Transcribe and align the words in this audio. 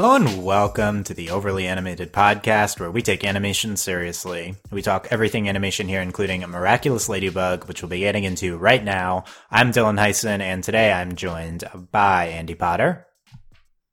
Hello 0.00 0.14
and 0.14 0.44
welcome 0.44 1.02
to 1.02 1.12
the 1.12 1.30
Overly 1.30 1.66
Animated 1.66 2.12
Podcast, 2.12 2.78
where 2.78 2.88
we 2.88 3.02
take 3.02 3.24
animation 3.24 3.76
seriously. 3.76 4.54
We 4.70 4.80
talk 4.80 5.08
everything 5.10 5.48
animation 5.48 5.88
here, 5.88 6.00
including 6.00 6.44
a 6.44 6.46
Miraculous 6.46 7.08
Ladybug, 7.08 7.66
which 7.66 7.82
we'll 7.82 7.88
be 7.88 7.98
getting 7.98 8.22
into 8.22 8.56
right 8.56 8.84
now. 8.84 9.24
I'm 9.50 9.72
Dylan 9.72 9.98
Heisen, 9.98 10.38
and 10.40 10.62
today 10.62 10.92
I'm 10.92 11.16
joined 11.16 11.64
by 11.90 12.26
Andy 12.26 12.54
Potter. 12.54 13.08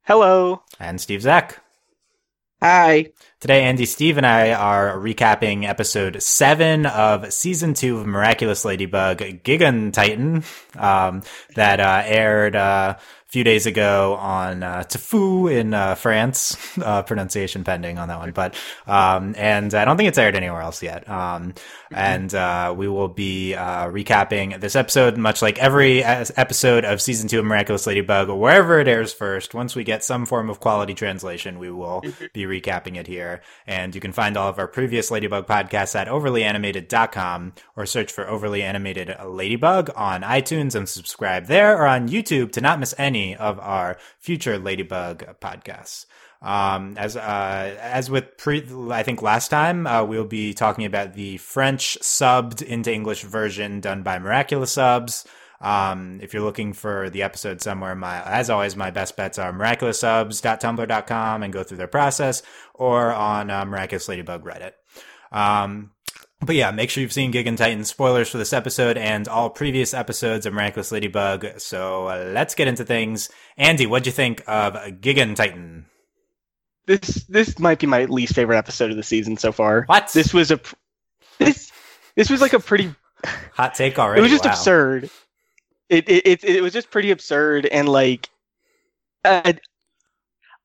Hello. 0.02 0.62
And 0.78 1.00
Steve 1.00 1.22
Zack. 1.22 1.60
Hi. 2.62 3.12
Today, 3.40 3.64
Andy, 3.64 3.84
Steve, 3.84 4.16
and 4.16 4.24
I 4.24 4.52
are 4.52 4.96
recapping 4.96 5.64
episode 5.64 6.22
seven 6.22 6.86
of 6.86 7.32
season 7.32 7.74
two 7.74 7.98
of 7.98 8.06
Miraculous 8.06 8.64
Ladybug, 8.64 9.18
Gigantitan, 9.18 10.44
um, 10.80 11.22
that 11.56 11.80
uh, 11.80 12.02
aired 12.06 12.54
uh, 12.54 12.96
few 13.36 13.44
days 13.44 13.66
ago 13.66 14.14
on 14.14 14.62
uh, 14.62 14.82
in 15.12 15.74
uh, 15.74 15.94
France. 15.94 16.56
Uh, 16.86 17.02
pronunciation 17.02 17.64
pending 17.64 17.98
on 17.98 18.06
that 18.08 18.18
one, 18.18 18.30
but 18.30 18.54
um, 18.86 19.34
and 19.36 19.74
I 19.74 19.84
don't 19.84 19.96
think 19.96 20.08
it's 20.08 20.18
aired 20.18 20.36
anywhere 20.36 20.60
else 20.60 20.82
yet. 20.82 21.08
Um, 21.08 21.54
and 21.90 22.32
uh, 22.34 22.74
we 22.76 22.86
will 22.86 23.08
be 23.08 23.54
uh, 23.54 23.86
recapping 23.86 24.60
this 24.60 24.76
episode, 24.76 25.16
much 25.16 25.42
like 25.42 25.58
every 25.58 26.04
episode 26.04 26.84
of 26.84 27.00
season 27.00 27.28
two 27.28 27.38
of 27.38 27.44
Miraculous 27.44 27.86
Ladybug, 27.86 28.28
wherever 28.28 28.78
it 28.78 28.86
airs 28.86 29.12
first. 29.12 29.54
Once 29.54 29.74
we 29.74 29.84
get 29.84 30.04
some 30.04 30.26
form 30.26 30.50
of 30.50 30.60
quality 30.60 30.94
translation, 30.94 31.58
we 31.58 31.70
will 31.70 32.02
be 32.32 32.44
recapping 32.44 32.96
it 32.96 33.06
here. 33.06 33.40
And 33.66 33.94
you 33.94 34.00
can 34.00 34.12
find 34.12 34.36
all 34.36 34.48
of 34.48 34.58
our 34.58 34.68
previous 34.68 35.10
Ladybug 35.10 35.46
podcasts 35.46 35.96
at 35.96 36.08
overlyanimated.com 36.08 37.54
or 37.74 37.86
search 37.86 38.12
for 38.12 38.28
Overly 38.28 38.62
Animated 38.62 39.16
Ladybug 39.24 39.90
on 39.96 40.22
iTunes 40.22 40.74
and 40.74 40.88
subscribe 40.88 41.46
there 41.46 41.76
or 41.76 41.86
on 41.86 42.08
YouTube 42.08 42.52
to 42.52 42.60
not 42.60 42.78
miss 42.78 42.94
any 42.98 43.25
of 43.34 43.58
our 43.58 43.96
future 44.18 44.58
Ladybug 44.58 45.24
podcasts. 45.40 46.06
Um, 46.42 46.96
as 46.98 47.16
uh, 47.16 47.76
as 47.80 48.10
with 48.10 48.36
pre, 48.36 48.64
I 48.90 49.02
think 49.02 49.22
last 49.22 49.48
time 49.48 49.86
uh, 49.86 50.04
we'll 50.04 50.24
be 50.24 50.54
talking 50.54 50.84
about 50.84 51.14
the 51.14 51.38
French 51.38 51.98
subbed 52.02 52.62
into 52.62 52.92
English 52.92 53.22
version 53.22 53.80
done 53.80 54.02
by 54.02 54.18
Miraculous 54.18 54.72
Subs. 54.72 55.26
Um, 55.60 56.20
if 56.22 56.34
you're 56.34 56.42
looking 56.42 56.74
for 56.74 57.08
the 57.08 57.22
episode 57.22 57.62
somewhere, 57.62 57.94
my 57.94 58.22
as 58.22 58.50
always, 58.50 58.76
my 58.76 58.90
best 58.90 59.16
bets 59.16 59.38
are 59.38 59.52
miraculoussubs.tumblr.com 59.52 61.42
and 61.42 61.52
go 61.52 61.62
through 61.62 61.78
their 61.78 61.86
process, 61.86 62.42
or 62.74 63.12
on 63.12 63.50
uh, 63.50 63.64
Miraculous 63.64 64.08
Ladybug 64.08 64.44
Reddit. 64.44 64.72
Um, 65.32 65.90
but 66.40 66.54
yeah, 66.54 66.70
make 66.70 66.90
sure 66.90 67.00
you've 67.00 67.12
seen 67.12 67.32
Gigantitan 67.32 67.84
spoilers 67.86 68.28
for 68.28 68.38
this 68.38 68.52
episode 68.52 68.98
and 68.98 69.26
all 69.26 69.48
previous 69.48 69.94
episodes 69.94 70.44
of 70.44 70.52
Miraculous 70.52 70.92
Ladybug. 70.92 71.58
So 71.58 72.08
uh, 72.08 72.30
let's 72.32 72.54
get 72.54 72.68
into 72.68 72.84
things. 72.84 73.30
Andy, 73.56 73.86
what'd 73.86 74.06
you 74.06 74.12
think 74.12 74.42
of 74.46 74.74
Gigantitan? 74.74 75.84
This 76.86 77.24
this 77.24 77.58
might 77.58 77.80
be 77.80 77.86
my 77.86 78.04
least 78.04 78.34
favorite 78.34 78.58
episode 78.58 78.90
of 78.90 78.96
the 78.96 79.02
season 79.02 79.36
so 79.36 79.50
far. 79.50 79.82
What? 79.86 80.12
This 80.12 80.32
was 80.32 80.50
a 80.50 80.60
this 81.38 81.72
this 82.14 82.30
was 82.30 82.40
like 82.40 82.52
a 82.52 82.60
pretty 82.60 82.94
hot 83.52 83.74
take 83.74 83.98
already. 83.98 84.20
It 84.20 84.22
was 84.22 84.30
just 84.30 84.44
wow. 84.44 84.52
absurd. 84.52 85.10
It, 85.88 86.08
it 86.08 86.26
it 86.26 86.44
it 86.44 86.60
was 86.62 86.72
just 86.72 86.90
pretty 86.90 87.10
absurd 87.10 87.66
and 87.66 87.88
like 87.88 88.28
I 89.24 89.58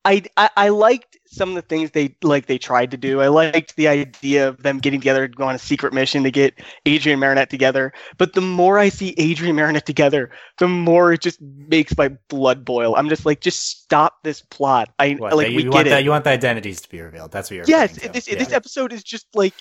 I 0.04 0.24
I 0.38 0.70
liked 0.70 1.18
some 1.28 1.50
of 1.50 1.56
the 1.56 1.62
things 1.62 1.92
they 1.92 2.16
like 2.24 2.48
they 2.48 2.58
tried 2.58 2.92
to 2.92 2.98
do. 2.98 3.22
I 3.22 3.28
liked 3.28 3.76
the 3.76 3.88
idea 3.88 4.48
of 4.48 4.64
them 4.64 4.80
getting 4.80 5.00
together 5.00 5.28
to 5.28 5.34
go 5.34 5.46
on 5.46 5.56
a 5.56 5.60
secret 5.60 5.94
mission 5.94 6.24
to 6.24 6.32
get 6.32 6.60
Adrien 6.88 7.20
Marinette 7.20 7.50
together. 7.50 7.94
But 8.18 8.34
the 8.34 8.42
more 8.42 8.80
I 8.80 8.90
see 8.90 9.16
Adrien 9.20 9.56
Marinette 9.56 9.86
together, 9.86 10.32
the 10.58 10.68
more 10.68 11.14
it 11.14 11.22
just 11.22 11.40
makes 11.42 11.96
my 11.96 12.10
blood 12.30 12.66
boil. 12.66 12.96
I'm 12.96 13.10
just 13.10 13.26
like, 13.26 13.42
just 13.42 13.82
stop 13.82 14.24
this 14.24 14.42
plot. 14.42 14.92
I 14.98 15.14
what, 15.14 15.36
like 15.36 15.50
you, 15.50 15.58
we 15.58 15.64
you 15.64 15.70
get 15.70 15.76
want 15.76 15.88
it. 15.88 15.90
That, 15.92 16.04
you 16.04 16.10
want 16.10 16.24
the 16.24 16.32
identities 16.32 16.82
to 16.82 16.90
be 16.90 17.00
revealed. 17.00 17.32
That's 17.32 17.52
what 17.52 17.58
you're. 17.58 17.66
yes, 17.68 17.94
this 17.94 18.28
yeah. 18.28 18.40
this 18.40 18.52
episode 18.52 18.92
is 18.92 19.04
just 19.04 19.28
like 19.36 19.54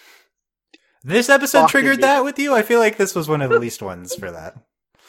this 1.02 1.28
episode 1.28 1.68
triggered 1.68 1.98
me. 1.98 2.02
that 2.02 2.24
with 2.24 2.38
you. 2.38 2.54
I 2.54 2.62
feel 2.62 2.80
like 2.80 2.96
this 2.96 3.14
was 3.14 3.28
one 3.28 3.42
of 3.42 3.50
the 3.50 3.58
least 3.58 3.82
ones 3.82 4.14
for 4.14 4.30
that. 4.30 4.56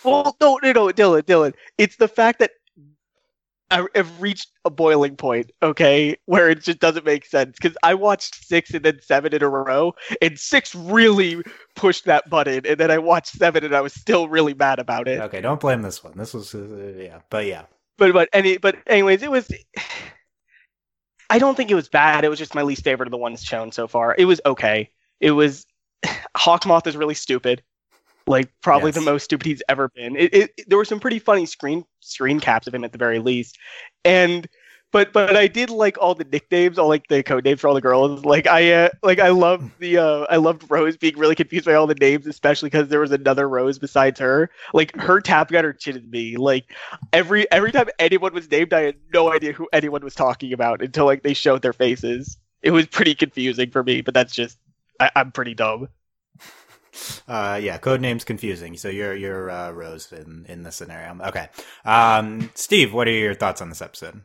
Well, 0.03 0.35
no, 0.41 0.59
no, 0.63 0.71
no, 0.71 0.87
Dylan, 0.87 1.21
Dylan. 1.23 1.53
It's 1.77 1.95
the 1.95 2.07
fact 2.07 2.39
that 2.39 2.51
I've 3.71 4.21
reached 4.21 4.49
a 4.65 4.69
boiling 4.69 5.15
point, 5.15 5.51
okay, 5.63 6.17
where 6.25 6.49
it 6.49 6.61
just 6.61 6.79
doesn't 6.79 7.05
make 7.05 7.25
sense. 7.25 7.57
Because 7.59 7.77
I 7.83 7.93
watched 7.93 8.45
six 8.45 8.73
and 8.73 8.83
then 8.83 8.99
seven 9.01 9.33
in 9.33 9.41
a 9.41 9.49
row, 9.49 9.93
and 10.21 10.37
six 10.37 10.75
really 10.75 11.41
pushed 11.75 12.05
that 12.05 12.29
button, 12.29 12.65
and 12.65 12.77
then 12.77 12.91
I 12.91 12.97
watched 12.97 13.33
seven, 13.37 13.63
and 13.63 13.75
I 13.75 13.81
was 13.81 13.93
still 13.93 14.27
really 14.27 14.53
mad 14.53 14.79
about 14.79 15.07
it. 15.07 15.19
Okay, 15.21 15.41
don't 15.41 15.59
blame 15.59 15.81
this 15.81 16.03
one. 16.03 16.13
This 16.17 16.33
was 16.33 16.53
uh, 16.53 16.93
yeah, 16.97 17.19
but 17.29 17.45
yeah. 17.45 17.63
But 17.97 18.13
but 18.13 18.29
any 18.33 18.57
but 18.57 18.77
anyways, 18.87 19.23
it 19.23 19.31
was. 19.31 19.51
I 21.29 21.39
don't 21.39 21.55
think 21.55 21.71
it 21.71 21.75
was 21.75 21.87
bad. 21.87 22.25
It 22.25 22.29
was 22.29 22.39
just 22.39 22.55
my 22.55 22.61
least 22.61 22.83
favorite 22.83 23.07
of 23.07 23.11
the 23.11 23.17
ones 23.17 23.41
shown 23.41 23.71
so 23.71 23.87
far. 23.87 24.15
It 24.17 24.25
was 24.25 24.41
okay. 24.45 24.89
It 25.21 25.31
was 25.31 25.65
Hawkmoth 26.37 26.87
is 26.87 26.97
really 26.97 27.13
stupid. 27.13 27.63
Like 28.31 28.49
probably 28.61 28.87
Yes. 28.87 28.95
the 28.95 29.01
most 29.01 29.25
stupid 29.25 29.45
he's 29.45 29.61
ever 29.69 29.89
been. 29.89 30.15
It, 30.15 30.33
it, 30.33 30.51
there 30.67 30.77
were 30.77 30.85
some 30.85 30.99
pretty 30.99 31.19
funny 31.19 31.45
screen 31.45 31.83
screen 31.99 32.39
caps 32.39 32.65
of 32.65 32.73
him 32.73 32.83
at 32.83 32.93
the 32.93 32.97
very 32.97 33.19
least, 33.19 33.57
and 34.05 34.47
but 34.91 35.13
but 35.13 35.37
I 35.37 35.47
did 35.47 35.69
like 35.69 35.97
all 36.01 36.15
the 36.15 36.25
nicknames, 36.25 36.77
all 36.77 36.89
like 36.89 37.07
the 37.07 37.23
code 37.23 37.45
names 37.45 37.61
for 37.61 37.67
all 37.67 37.73
the 37.73 37.81
girls. 37.81 38.25
Like 38.25 38.47
I 38.47 38.71
uh, 38.71 38.89
like 39.03 39.19
I 39.19 39.29
loved 39.29 39.71
the 39.79 39.97
uh, 39.97 40.25
I 40.29 40.37
loved 40.37 40.69
Rose 40.69 40.97
being 40.97 41.17
really 41.17 41.35
confused 41.35 41.65
by 41.65 41.73
all 41.75 41.87
the 41.87 41.95
names, 41.95 42.27
especially 42.27 42.67
because 42.67 42.89
there 42.89 42.99
was 42.99 43.11
another 43.11 43.47
Rose 43.47 43.79
besides 43.79 44.19
her. 44.19 44.49
Like 44.73 44.95
her 44.97 45.21
tapping 45.21 45.57
on 45.57 45.63
her 45.63 45.73
chin 45.73 45.95
at 45.97 46.07
me. 46.09 46.35
Like 46.37 46.65
every 47.13 47.49
every 47.51 47.71
time 47.71 47.87
anyone 47.99 48.33
was 48.33 48.49
named, 48.51 48.73
I 48.73 48.81
had 48.81 48.95
no 49.13 49.31
idea 49.31 49.53
who 49.53 49.69
anyone 49.71 50.03
was 50.03 50.15
talking 50.15 50.51
about 50.53 50.81
until 50.81 51.05
like 51.05 51.23
they 51.23 51.33
showed 51.33 51.61
their 51.61 51.73
faces. 51.73 52.37
It 52.61 52.71
was 52.71 52.85
pretty 52.87 53.15
confusing 53.15 53.71
for 53.71 53.83
me, 53.83 54.01
but 54.01 54.13
that's 54.13 54.33
just 54.35 54.57
I, 54.99 55.09
I'm 55.15 55.31
pretty 55.31 55.53
dumb. 55.53 55.87
Uh, 57.27 57.59
yeah, 57.61 57.77
code 57.77 58.01
name's 58.01 58.23
confusing. 58.23 58.77
So 58.77 58.89
you're 58.89 59.15
you're 59.15 59.49
uh, 59.49 59.71
Rose 59.71 60.11
in 60.11 60.45
in 60.49 60.63
this 60.63 60.75
scenario. 60.75 61.17
Okay, 61.27 61.47
um, 61.85 62.51
Steve, 62.55 62.93
what 62.93 63.07
are 63.07 63.11
your 63.11 63.33
thoughts 63.33 63.61
on 63.61 63.69
this 63.69 63.81
episode? 63.81 64.21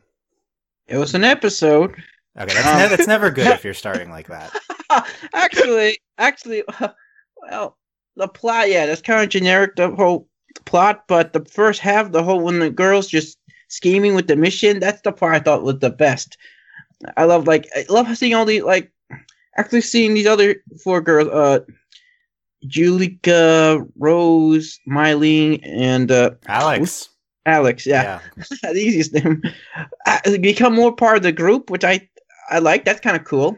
It 0.87 0.97
was 0.97 1.15
an 1.15 1.23
episode. 1.23 1.91
Okay, 2.37 2.53
that's 2.53 2.91
ne- 2.91 2.95
that's 2.95 3.07
never 3.07 3.31
good 3.31 3.47
if 3.47 3.63
you're 3.63 3.73
starting 3.73 4.09
like 4.09 4.27
that. 4.27 4.53
actually, 5.33 5.99
actually, 6.17 6.63
well, 7.49 7.77
the 8.15 8.27
plot, 8.27 8.69
yeah, 8.69 8.85
that's 8.85 9.01
kind 9.01 9.23
of 9.23 9.29
generic, 9.29 9.75
the 9.75 9.89
whole 9.95 10.27
plot, 10.65 11.05
but 11.07 11.33
the 11.33 11.45
first 11.45 11.79
half, 11.79 12.11
the 12.11 12.23
whole, 12.23 12.41
when 12.41 12.59
the 12.59 12.69
girls 12.69 13.07
just 13.07 13.37
scheming 13.69 14.15
with 14.15 14.27
the 14.27 14.35
mission, 14.35 14.79
that's 14.79 15.01
the 15.01 15.11
part 15.11 15.35
I 15.35 15.39
thought 15.39 15.63
was 15.63 15.79
the 15.79 15.89
best. 15.89 16.37
I 17.15 17.25
love, 17.25 17.47
like, 17.47 17.67
I 17.75 17.85
love 17.89 18.15
seeing 18.17 18.33
all 18.33 18.45
the, 18.45 18.61
like, 18.61 18.91
actually 19.55 19.81
seeing 19.81 20.13
these 20.13 20.27
other 20.27 20.55
four 20.83 21.01
girls, 21.01 21.29
uh, 21.29 21.59
Juleka, 22.67 23.87
Rose, 23.97 24.79
Mylene, 24.87 25.59
and, 25.63 26.11
uh, 26.11 26.31
Alix, 26.47 27.09
Alix, 27.47 27.85
yeah. 27.85 28.19
yeah, 28.35 28.43
the 28.73 28.79
easiest 28.79 29.13
name. 29.13 29.41
Become 30.41 30.75
more 30.75 30.93
part 30.93 31.17
of 31.17 31.23
the 31.23 31.31
group, 31.31 31.69
which 31.69 31.83
I 31.83 32.07
I 32.49 32.59
like. 32.59 32.85
That's 32.85 32.99
kind 32.99 33.15
of 33.15 33.23
cool. 33.23 33.57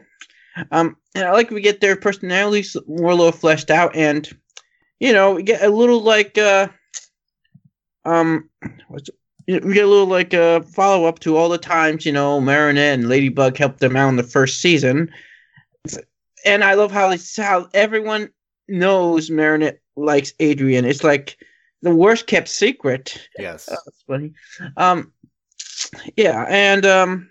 Um, 0.70 0.96
and 1.14 1.24
I 1.24 1.32
like 1.32 1.50
we 1.50 1.60
get 1.60 1.80
their 1.80 1.96
personalities 1.96 2.76
more 2.86 3.10
a 3.10 3.14
little 3.14 3.32
fleshed 3.32 3.70
out, 3.70 3.94
and 3.94 4.28
you 5.00 5.12
know, 5.12 5.34
we 5.34 5.42
get 5.42 5.62
a 5.62 5.68
little 5.68 6.02
like 6.02 6.38
uh, 6.38 6.68
um, 8.04 8.48
what's 8.88 9.10
we 9.46 9.74
get 9.74 9.84
a 9.84 9.88
little 9.88 10.06
like 10.06 10.32
uh 10.32 10.60
follow 10.60 11.06
up 11.06 11.18
to 11.18 11.36
all 11.36 11.48
the 11.48 11.58
times 11.58 12.06
you 12.06 12.12
know 12.12 12.40
Marinette 12.40 12.94
and 12.94 13.08
Ladybug 13.08 13.56
helped 13.56 13.80
them 13.80 13.96
out 13.96 14.08
in 14.08 14.16
the 14.16 14.22
first 14.22 14.60
season, 14.60 15.10
and 16.44 16.62
I 16.62 16.74
love 16.74 16.92
how 16.92 17.12
how 17.36 17.68
everyone 17.74 18.30
knows 18.70 19.30
Marinette 19.30 19.80
likes 19.96 20.32
Adrien. 20.40 20.84
It's 20.84 21.04
like 21.04 21.36
the 21.82 21.94
worst 21.94 22.26
kept 22.26 22.48
secret. 22.48 23.28
yes. 23.38 23.66
That's 23.68 24.02
funny. 24.06 24.32
Um, 24.76 25.12
yeah, 26.16 26.44
and 26.48 26.84
um, 26.86 27.30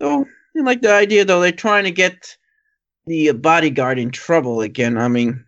so 0.00 0.26
I 0.56 0.60
like 0.60 0.80
the 0.82 0.92
idea 0.92 1.24
though 1.24 1.40
they're 1.40 1.52
trying 1.52 1.84
to 1.84 1.90
get 1.90 2.36
the 3.06 3.32
bodyguard 3.32 3.98
in 3.98 4.10
trouble 4.10 4.60
again. 4.62 4.96
I 4.98 5.08
mean, 5.08 5.44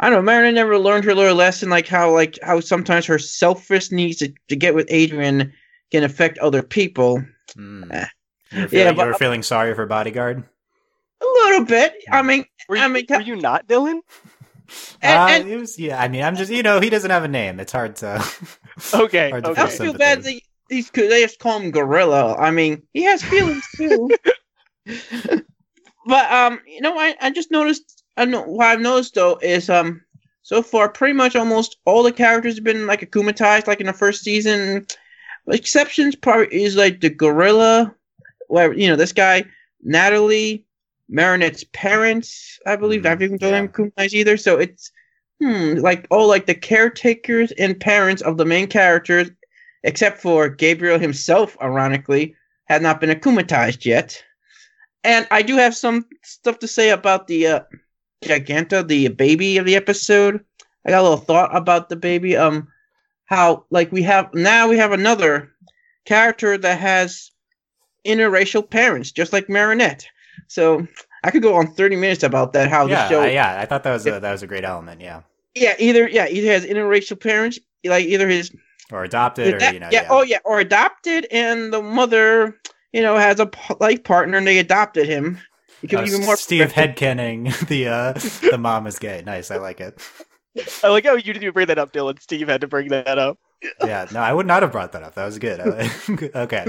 I 0.00 0.08
don't 0.10 0.18
know. 0.18 0.22
Marinette 0.32 0.54
never 0.54 0.78
learned 0.78 1.04
her 1.04 1.14
little 1.14 1.34
lesson, 1.36 1.68
like 1.70 1.86
how 1.86 2.10
like 2.12 2.38
how 2.42 2.60
sometimes 2.60 3.06
her 3.06 3.18
selfish 3.18 3.90
needs 3.92 4.18
to, 4.18 4.32
to 4.48 4.56
get 4.56 4.74
with 4.74 4.90
Adrien 4.92 5.52
can 5.92 6.02
affect 6.04 6.38
other 6.38 6.62
people. 6.62 7.22
Mm. 7.56 7.92
Eh. 7.92 8.06
You're 8.52 8.60
Yeah, 8.62 8.66
feeling, 8.68 8.96
but- 8.96 9.02
you 9.02 9.08
were 9.08 9.14
feeling 9.18 9.42
sorry 9.42 9.74
for 9.74 9.86
Bodyguard. 9.86 10.42
A 11.22 11.24
little 11.24 11.64
bit. 11.64 11.94
I 12.12 12.20
mean, 12.22 12.44
Were 12.68 12.76
you, 12.76 12.82
I 12.82 12.88
mean, 12.88 13.06
were 13.08 13.20
you 13.22 13.36
not, 13.36 13.66
Dylan? 13.66 14.00
And, 15.02 15.18
uh, 15.18 15.26
and 15.30 15.48
it 15.48 15.58
was 15.58 15.78
yeah. 15.78 16.00
I 16.00 16.08
mean, 16.08 16.22
I'm 16.22 16.36
just 16.36 16.50
you 16.50 16.62
know 16.62 16.80
he 16.80 16.90
doesn't 16.90 17.10
have 17.10 17.24
a 17.24 17.28
name. 17.28 17.60
It's 17.60 17.72
hard 17.72 17.96
to. 17.96 18.24
Okay, 18.92 19.30
Hard 19.30 19.44
to 19.44 19.50
okay. 19.52 19.62
I 19.62 19.66
feel 19.68 19.84
feel 19.86 19.92
bad 19.94 20.22
that 20.22 20.38
these 20.68 20.90
they 20.90 21.22
just 21.22 21.38
call 21.38 21.58
him 21.58 21.70
Gorilla. 21.70 22.34
I 22.36 22.50
mean, 22.50 22.82
he 22.92 23.04
has 23.04 23.22
feelings 23.22 23.64
too. 23.74 24.10
but 26.06 26.30
um, 26.30 26.60
you 26.66 26.82
know, 26.82 26.98
I 26.98 27.14
I 27.20 27.30
just 27.30 27.50
noticed. 27.50 28.04
I 28.18 28.26
know 28.26 28.42
what 28.42 28.66
I've 28.66 28.80
noticed 28.80 29.14
though 29.14 29.38
is 29.42 29.70
um, 29.70 30.02
so 30.42 30.62
far 30.62 30.90
pretty 30.90 31.14
much 31.14 31.36
almost 31.36 31.78
all 31.84 32.02
the 32.02 32.12
characters 32.12 32.56
have 32.56 32.64
been 32.64 32.86
like 32.86 33.00
akumatized, 33.00 33.66
like 33.66 33.80
in 33.80 33.86
the 33.86 33.92
first 33.92 34.22
season. 34.22 34.86
Exceptions 35.48 36.16
probably 36.16 36.64
is 36.64 36.76
like 36.76 37.00
the 37.00 37.08
gorilla, 37.08 37.94
where 38.48 38.74
you 38.74 38.88
know 38.88 38.96
this 38.96 39.12
guy 39.12 39.44
Natalie 39.82 40.65
Marinette's 41.08 41.64
parents, 41.72 42.58
I 42.66 42.76
believe. 42.76 43.02
Mhm, 43.02 43.06
I 43.06 43.10
haven't 43.10 43.38
told 43.38 43.52
yeah. 43.52 43.60
them 43.60 43.68
Kumais 43.68 44.12
either. 44.12 44.36
So 44.36 44.58
it's 44.58 44.90
hmm, 45.40 45.74
like 45.74 46.06
oh, 46.10 46.26
like 46.26 46.46
the 46.46 46.54
caretakers 46.54 47.52
and 47.52 47.78
parents 47.78 48.22
of 48.22 48.36
the 48.36 48.44
main 48.44 48.66
characters, 48.66 49.30
except 49.82 50.20
for 50.20 50.48
Gabriel 50.48 50.98
himself, 50.98 51.56
ironically, 51.62 52.34
had 52.64 52.82
not 52.82 53.00
been 53.00 53.10
akumatized 53.10 53.84
yet. 53.84 54.22
And 55.04 55.26
I 55.30 55.42
do 55.42 55.56
have 55.56 55.76
some 55.76 56.06
stuff 56.24 56.58
to 56.60 56.68
say 56.68 56.90
about 56.90 57.28
the 57.28 57.46
uh, 57.46 57.60
Giganta, 58.24 58.86
the 58.86 59.08
baby 59.08 59.58
of 59.58 59.66
the 59.66 59.76
episode. 59.76 60.44
I 60.84 60.90
got 60.90 61.00
a 61.00 61.02
little 61.02 61.16
thought 61.16 61.54
about 61.54 61.88
the 61.88 61.96
baby. 61.96 62.36
Um, 62.36 62.68
how 63.26 63.64
like 63.70 63.92
we 63.92 64.02
have 64.02 64.32
now 64.34 64.68
we 64.68 64.78
have 64.78 64.92
another 64.92 65.52
character 66.04 66.56
that 66.56 66.78
has 66.78 67.32
interracial 68.06 68.68
parents, 68.68 69.12
just 69.12 69.32
like 69.32 69.48
Marinette. 69.48 70.06
So 70.48 70.86
I 71.24 71.30
could 71.30 71.42
go 71.42 71.54
on 71.56 71.74
thirty 71.74 71.96
minutes 71.96 72.22
about 72.22 72.52
that. 72.54 72.68
How 72.68 72.86
yeah, 72.86 73.08
the 73.08 73.08
show, 73.08 73.20
I, 73.22 73.30
yeah, 73.30 73.60
I 73.60 73.66
thought 73.66 73.82
that 73.84 73.92
was 73.92 74.06
a, 74.06 74.20
that 74.20 74.32
was 74.32 74.42
a 74.42 74.46
great 74.46 74.64
element. 74.64 75.00
Yeah, 75.00 75.22
yeah, 75.54 75.74
either 75.78 76.08
yeah, 76.08 76.28
either 76.28 76.52
has 76.52 76.64
interracial 76.64 77.20
parents, 77.20 77.58
like 77.84 78.04
either 78.06 78.28
his 78.28 78.50
or 78.92 79.04
adopted, 79.04 79.54
or 79.54 79.58
that- 79.58 79.74
you 79.74 79.80
know, 79.80 79.88
yeah, 79.90 80.02
yeah, 80.02 80.08
oh 80.10 80.22
yeah, 80.22 80.38
or 80.44 80.60
adopted, 80.60 81.26
and 81.30 81.72
the 81.72 81.82
mother, 81.82 82.58
you 82.92 83.02
know, 83.02 83.16
has 83.16 83.40
a 83.40 83.50
life 83.80 84.04
partner, 84.04 84.38
and 84.38 84.46
they 84.46 84.58
adopted 84.58 85.06
him. 85.06 85.40
You 85.82 85.88
can 85.88 85.98
Uh, 85.98 86.02
be 86.02 86.08
even 86.08 86.24
more 86.24 86.36
Steve 86.36 86.72
headcanning 86.72 87.44
the 87.68 87.88
uh, 87.88 88.12
the 88.50 88.58
mom 88.58 88.86
is 88.86 88.98
gay. 88.98 89.22
Nice, 89.24 89.50
I 89.50 89.56
like 89.56 89.80
it. 89.80 90.00
I 90.82 90.88
like 90.88 91.04
how 91.04 91.14
you 91.14 91.22
didn't 91.22 91.42
even 91.42 91.52
bring 91.52 91.66
that 91.66 91.78
up, 91.78 91.92
Dylan. 91.92 92.20
Steve 92.20 92.48
had 92.48 92.62
to 92.62 92.66
bring 92.66 92.88
that 92.88 93.18
up. 93.18 93.38
Yeah, 93.82 94.06
no, 94.12 94.20
I 94.20 94.32
would 94.32 94.46
not 94.46 94.62
have 94.62 94.72
brought 94.72 94.92
that 94.92 95.02
up. 95.02 95.14
That 95.14 95.24
was 95.24 95.38
good. 95.38 95.60
okay. 96.36 96.66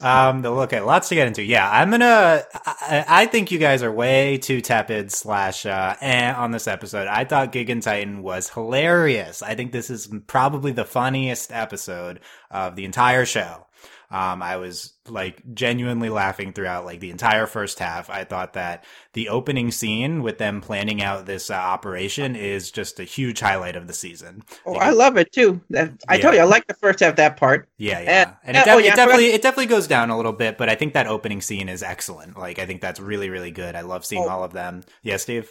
Um, 0.00 0.44
okay, 0.44 0.80
lots 0.80 1.08
to 1.08 1.14
get 1.14 1.28
into. 1.28 1.42
Yeah, 1.42 1.70
I'm 1.70 1.90
gonna. 1.90 2.42
I, 2.66 3.04
I 3.08 3.26
think 3.26 3.50
you 3.50 3.58
guys 3.58 3.82
are 3.82 3.92
way 3.92 4.38
too 4.38 4.60
tepid 4.60 5.12
slash 5.12 5.66
uh, 5.66 5.94
eh, 6.00 6.32
on 6.32 6.50
this 6.50 6.66
episode. 6.66 7.06
I 7.06 7.24
thought 7.24 7.52
Gigantitan 7.52 8.22
was 8.22 8.48
hilarious. 8.50 9.42
I 9.42 9.54
think 9.54 9.72
this 9.72 9.88
is 9.88 10.08
probably 10.26 10.72
the 10.72 10.84
funniest 10.84 11.52
episode 11.52 12.20
of 12.50 12.76
the 12.76 12.84
entire 12.84 13.24
show. 13.24 13.65
Um, 14.10 14.42
I 14.42 14.56
was 14.56 14.92
like 15.08 15.42
genuinely 15.54 16.08
laughing 16.08 16.52
throughout 16.52 16.84
like 16.84 17.00
the 17.00 17.10
entire 17.10 17.46
first 17.46 17.78
half. 17.78 18.08
I 18.08 18.24
thought 18.24 18.52
that 18.52 18.84
the 19.14 19.28
opening 19.30 19.70
scene 19.72 20.22
with 20.22 20.38
them 20.38 20.60
planning 20.60 21.02
out 21.02 21.26
this 21.26 21.50
uh, 21.50 21.54
operation 21.54 22.36
is 22.36 22.70
just 22.70 23.00
a 23.00 23.04
huge 23.04 23.40
highlight 23.40 23.74
of 23.76 23.86
the 23.88 23.92
season. 23.94 24.42
Oh, 24.64 24.74
I 24.74 24.90
love 24.90 25.16
it 25.16 25.32
too. 25.32 25.60
That 25.70 25.92
I 26.08 26.18
told 26.18 26.34
Yeah. 26.34 26.42
you, 26.42 26.46
I 26.46 26.50
like 26.50 26.66
the 26.66 26.74
first 26.74 27.00
half 27.00 27.16
that 27.16 27.36
part. 27.36 27.68
Yeah, 27.78 28.00
yeah, 28.00 28.34
and 28.44 28.56
uh, 28.56 28.60
it, 28.60 28.64
def- 28.64 28.74
oh, 28.74 28.78
yeah, 28.78 28.92
it 28.92 28.96
definitely 28.96 29.26
it 29.26 29.42
definitely 29.42 29.66
goes 29.66 29.86
down 29.86 30.10
a 30.10 30.16
little 30.16 30.32
bit, 30.32 30.56
but 30.58 30.68
I 30.68 30.74
think 30.76 30.94
that 30.94 31.06
opening 31.08 31.40
scene 31.40 31.68
is 31.68 31.82
excellent. 31.82 32.38
Like 32.38 32.58
I 32.58 32.66
think 32.66 32.80
that's 32.80 33.00
really 33.00 33.28
really 33.30 33.50
good. 33.50 33.74
I 33.74 33.80
love 33.80 34.04
seeing 34.06 34.22
Oh. 34.24 34.28
all 34.28 34.44
of 34.44 34.52
them. 34.52 34.82
Yeah, 35.02 35.16
Steve. 35.16 35.50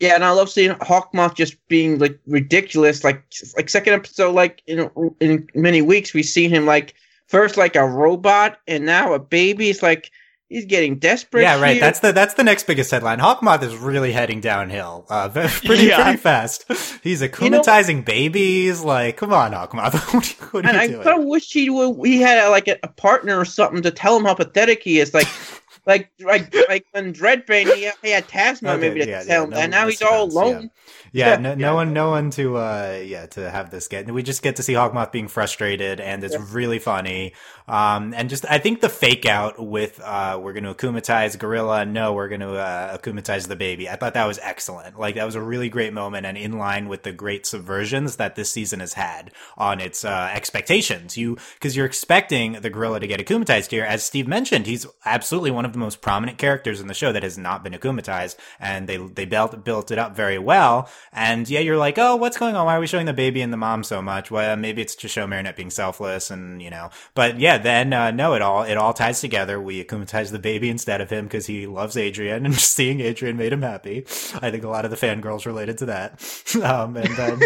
Yeah, 0.00 0.16
and 0.16 0.24
I 0.24 0.30
love 0.32 0.50
seeing 0.50 0.72
Hawkmoth 0.72 1.34
just 1.36 1.56
being 1.68 1.98
like 2.00 2.18
ridiculous. 2.26 3.04
Like 3.04 3.24
like 3.56 3.70
second 3.70 3.94
episode, 3.94 4.34
like 4.34 4.60
in 4.66 4.90
in 5.20 5.46
many 5.54 5.82
weeks, 5.82 6.12
we 6.12 6.22
see 6.22 6.48
him 6.48 6.66
like 6.66 6.94
first 7.34 7.56
like 7.56 7.76
a 7.76 7.86
robot, 7.86 8.58
and 8.66 8.86
now 8.86 9.12
a 9.14 9.18
baby. 9.18 9.70
It's 9.70 9.82
like 9.82 10.10
he's 10.48 10.66
getting 10.66 10.98
desperate. 10.98 11.42
yeah, 11.42 11.60
right. 11.60 11.72
here. 11.72 11.80
That's 11.80 12.00
the 12.00 12.12
that's 12.12 12.34
the 12.34 12.44
next 12.44 12.66
biggest 12.66 12.90
headline. 12.90 13.18
Hawkmoth 13.18 13.62
is 13.62 13.74
really 13.76 14.12
heading 14.12 14.40
downhill, 14.40 15.04
uh, 15.10 15.28
pretty 15.64 15.86
Yeah. 15.86 16.02
pretty 16.02 16.18
fast. 16.18 16.64
He's 17.02 17.20
know- 17.22 17.28
akumatizing 17.28 18.04
babies. 18.04 18.82
Like, 18.82 19.16
come 19.16 19.32
on, 19.32 19.52
Hawkmoth. 19.52 20.14
what 20.14 20.30
you, 20.30 20.46
what 20.52 20.64
are 20.64 20.68
and 20.68 20.76
you 20.76 20.80
I 20.82 20.86
doing? 20.88 21.02
kind 21.02 21.20
of 21.20 21.26
wish 21.26 21.52
he 21.52 21.68
would. 21.70 22.06
He 22.06 22.20
had 22.20 22.48
like 22.48 22.68
a, 22.68 22.78
a 22.82 22.88
partner 22.88 23.38
or 23.38 23.44
something 23.44 23.82
to 23.82 23.90
tell 23.90 24.16
him 24.16 24.24
how 24.24 24.34
pathetic 24.34 24.82
he 24.82 25.00
is. 25.00 25.12
Like. 25.14 25.26
Like, 25.86 26.10
like, 26.20 26.54
like 26.68 26.86
when 26.92 27.12
Dreadbane, 27.12 27.72
he, 27.74 27.90
he 28.02 28.10
had 28.10 28.26
Tasma 28.28 28.74
Okay, 28.74 28.88
maybe 28.88 29.00
to 29.00 29.08
yeah, 29.08 29.22
tell 29.22 29.42
yeah, 29.42 29.44
him, 29.44 29.50
no, 29.50 29.56
and 29.56 29.70
now 29.70 29.86
he's 29.88 30.02
all 30.02 30.24
alone. 30.24 30.70
Yeah, 31.12 31.34
Yeah. 31.34 31.36
no, 31.40 31.54
no 31.54 31.74
one, 31.74 31.92
no 31.92 32.10
one 32.10 32.30
to, 32.32 32.56
uh, 32.56 33.02
yeah, 33.04 33.26
to 33.26 33.50
have 33.50 33.70
this 33.70 33.88
get. 33.88 34.10
We 34.10 34.22
just 34.22 34.42
get 34.42 34.56
to 34.56 34.62
see 34.62 34.74
Hawkmoth 34.74 35.12
being 35.12 35.28
frustrated, 35.28 36.00
and 36.00 36.24
it's 36.24 36.36
really 36.52 36.78
funny. 36.78 37.34
Um, 37.68 38.12
and 38.14 38.28
just, 38.28 38.44
I 38.50 38.58
think 38.58 38.80
the 38.80 38.88
fake 38.88 39.26
out 39.26 39.64
with, 39.64 40.00
uh, 40.00 40.38
we're 40.42 40.52
going 40.52 40.64
to 40.64 40.74
akumatize 40.74 41.38
Gorilla. 41.38 41.84
No, 41.86 42.12
we're 42.12 42.28
going 42.28 42.40
to, 42.40 42.54
uh, 42.56 42.98
akumatize 42.98 43.48
the 43.48 43.56
baby. 43.56 43.88
I 43.88 43.96
thought 43.96 44.14
that 44.14 44.26
was 44.26 44.38
excellent. 44.42 44.98
Like, 44.98 45.14
that 45.14 45.24
was 45.24 45.34
a 45.34 45.40
really 45.40 45.68
great 45.68 45.92
moment 45.92 46.26
and 46.26 46.36
in 46.36 46.58
line 46.58 46.88
with 46.88 47.04
the 47.04 47.12
great 47.12 47.44
subversions 47.44 48.16
that 48.18 48.34
this 48.36 48.50
season 48.50 48.80
has 48.80 48.94
had 48.94 49.32
on 49.56 49.80
its, 49.80 50.04
uh, 50.04 50.30
expectations. 50.34 51.16
You, 51.16 51.36
cause 51.60 51.76
you're 51.76 51.86
expecting 51.86 52.52
the 52.54 52.70
Gorilla 52.70 53.00
to 53.00 53.06
get 53.06 53.20
akumatized 53.20 53.70
here. 53.70 53.84
As 53.84 54.04
Steve 54.04 54.28
mentioned, 54.28 54.66
he's 54.66 54.86
absolutely 55.04 55.50
one 55.50 55.64
of 55.64 55.73
the 55.74 55.78
most 55.78 56.00
prominent 56.00 56.38
characters 56.38 56.80
in 56.80 56.86
the 56.86 56.94
show 56.94 57.12
that 57.12 57.22
has 57.22 57.36
not 57.36 57.62
been 57.62 57.72
akumatized, 57.72 58.36
and 58.58 58.88
they, 58.88 58.96
they 58.96 59.24
built, 59.24 59.64
built 59.64 59.90
it 59.90 59.98
up 59.98 60.16
very 60.16 60.38
well. 60.38 60.88
And 61.12 61.48
yeah, 61.48 61.60
you're 61.60 61.76
like, 61.76 61.98
oh, 61.98 62.16
what's 62.16 62.38
going 62.38 62.56
on? 62.56 62.66
Why 62.66 62.76
are 62.76 62.80
we 62.80 62.86
showing 62.86 63.06
the 63.06 63.12
baby 63.12 63.40
and 63.40 63.52
the 63.52 63.58
mom 63.58 63.84
so 63.84 64.00
much? 64.00 64.30
Well, 64.30 64.56
maybe 64.56 64.82
it's 64.82 64.94
to 64.96 65.08
show 65.08 65.26
Marinette 65.26 65.56
being 65.56 65.70
selfless 65.70 66.30
and, 66.30 66.62
you 66.62 66.70
know, 66.70 66.90
but 67.14 67.38
yeah, 67.38 67.58
then, 67.58 67.92
uh, 67.92 68.10
no, 68.10 68.34
it 68.34 68.42
all, 68.42 68.62
it 68.62 68.76
all 68.76 68.92
ties 68.92 69.20
together. 69.20 69.60
We 69.60 69.84
akumatize 69.84 70.30
the 70.30 70.38
baby 70.38 70.70
instead 70.70 71.00
of 71.00 71.10
him 71.10 71.26
because 71.26 71.46
he 71.46 71.66
loves 71.66 71.96
Adrien 71.96 72.46
and 72.46 72.54
seeing 72.74 73.00
Adrien 73.00 73.36
made 73.36 73.52
him 73.52 73.62
happy. 73.62 73.98
I 74.40 74.50
think 74.50 74.64
a 74.64 74.68
lot 74.68 74.84
of 74.84 74.90
the 74.90 74.96
fangirls 74.96 75.46
related 75.46 75.78
to 75.78 75.86
that. 75.86 76.56
um, 76.62 76.96
and 76.96 77.16
then, 77.16 77.40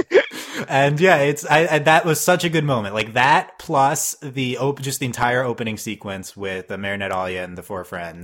and 0.69 1.01
yeah, 1.01 1.17
it's, 1.19 1.45
I, 1.47 1.67
I, 1.67 1.79
that 1.81 2.05
was 2.05 2.21
such 2.21 2.45
a 2.45 2.49
good 2.49 2.65
moment. 2.65 2.95
Like 2.95 3.15
that 3.15 3.59
plus 3.59 4.15
the, 4.23 4.59
op- 4.59 4.81
just 4.81 5.01
the 5.01 5.07
entire 5.07 5.43
opening 5.43 5.77
sequence 5.77 6.37
with 6.37 6.71
uh, 6.71 6.77
Marinette 6.77 7.13
Alya 7.13 7.45
and 7.45 7.57
the 7.57 7.63
four 7.63 7.85
friends, 7.85 8.18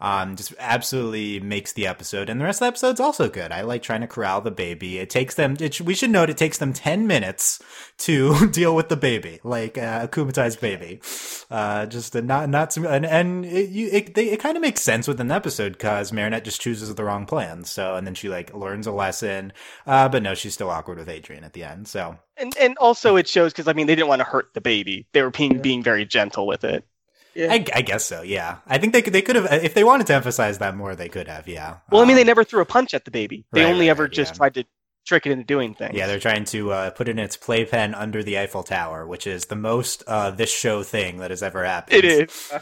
um, 0.00 0.36
just 0.36 0.54
absolutely 0.58 1.40
makes 1.40 1.72
the 1.72 1.86
episode. 1.86 2.28
And 2.28 2.40
the 2.40 2.44
rest 2.44 2.58
of 2.58 2.66
the 2.66 2.68
episode's 2.68 3.00
also 3.00 3.28
good. 3.28 3.52
I 3.52 3.62
like 3.62 3.82
trying 3.82 4.00
to 4.02 4.06
corral 4.06 4.40
the 4.40 4.50
baby. 4.50 4.98
It 4.98 5.10
takes 5.10 5.34
them, 5.34 5.56
it, 5.60 5.80
we 5.80 5.94
should 5.94 6.10
note 6.10 6.30
it 6.30 6.36
takes 6.36 6.58
them 6.58 6.72
10 6.72 7.06
minutes 7.06 7.60
to 7.98 8.48
deal 8.52 8.74
with 8.74 8.88
the 8.88 8.96
baby, 8.96 9.40
like 9.44 9.78
uh, 9.78 10.00
a 10.02 10.08
akumatized 10.08 10.60
baby. 10.60 11.00
Uh, 11.50 11.86
just 11.86 12.14
a 12.14 12.22
not, 12.22 12.48
not, 12.48 12.72
some, 12.72 12.86
and, 12.86 13.04
and 13.04 13.44
it, 13.44 13.70
you, 13.70 13.88
it, 13.90 14.14
they, 14.14 14.30
it 14.30 14.40
kind 14.40 14.56
of 14.56 14.62
makes 14.62 14.80
sense 14.80 15.08
within 15.08 15.28
the 15.28 15.34
episode 15.34 15.72
because 15.72 16.12
Marinette 16.12 16.44
just 16.44 16.60
chooses 16.60 16.94
the 16.94 17.04
wrong 17.04 17.26
plan. 17.26 17.64
So, 17.64 17.94
and 17.94 18.06
then 18.06 18.14
she 18.14 18.28
like 18.28 18.54
learns 18.54 18.86
a 18.86 18.92
lesson. 18.92 19.52
Uh, 19.86 20.08
but 20.08 20.22
no, 20.22 20.34
she's 20.34 20.54
still 20.54 20.70
awkward 20.70 20.98
with 20.98 21.08
Adrien 21.08 21.44
at 21.44 21.52
the 21.52 21.64
end. 21.64 21.88
So, 21.88 22.16
And 22.36 22.56
and 22.58 22.76
also 22.78 23.16
it 23.16 23.28
shows 23.28 23.52
because 23.52 23.68
I 23.68 23.72
mean 23.72 23.86
they 23.86 23.94
didn't 23.94 24.08
want 24.08 24.20
to 24.20 24.24
hurt 24.24 24.52
the 24.54 24.60
baby. 24.60 25.06
They 25.12 25.22
were 25.22 25.30
being 25.30 25.60
being 25.60 25.82
very 25.82 26.04
gentle 26.04 26.46
with 26.46 26.64
it. 26.64 26.84
Yeah. 27.34 27.52
I, 27.52 27.64
I 27.74 27.82
guess 27.82 28.04
so. 28.04 28.22
Yeah, 28.22 28.58
I 28.66 28.78
think 28.78 28.92
they 28.92 29.02
could. 29.02 29.12
They 29.12 29.22
could 29.22 29.36
have 29.36 29.46
if 29.64 29.74
they 29.74 29.84
wanted 29.84 30.06
to 30.08 30.14
emphasize 30.14 30.58
that 30.58 30.76
more. 30.76 30.94
They 30.96 31.08
could 31.08 31.28
have. 31.28 31.46
Yeah. 31.48 31.78
Well, 31.90 32.02
I 32.02 32.04
mean 32.04 32.12
Um, 32.12 32.16
they 32.16 32.24
never 32.24 32.44
threw 32.44 32.60
a 32.60 32.66
punch 32.66 32.94
at 32.94 33.04
the 33.04 33.10
baby. 33.10 33.44
They 33.52 33.62
Right, 33.64 33.70
only 33.70 33.86
right, 33.86 33.90
ever 33.90 34.08
just 34.08 34.34
tried 34.34 34.54
to 34.54 34.64
trick 35.06 35.26
it 35.26 35.32
into 35.32 35.44
doing 35.44 35.74
things. 35.74 35.94
Yeah, 35.94 36.06
they're 36.06 36.20
trying 36.20 36.44
to 36.46 36.72
uh, 36.72 36.90
put 36.90 37.08
it 37.08 37.12
in 37.12 37.18
its 37.18 37.36
playpen 37.36 37.94
under 37.94 38.22
the 38.22 38.38
Eiffel 38.38 38.62
Tower, 38.62 39.06
which 39.06 39.26
is 39.26 39.46
the 39.46 39.56
most 39.56 40.04
uh, 40.06 40.30
this 40.30 40.52
show 40.52 40.82
thing 40.82 41.18
that 41.18 41.30
has 41.30 41.42
ever 41.42 41.64
happened. 41.64 41.96
it 41.96 42.04
is. 42.04 42.52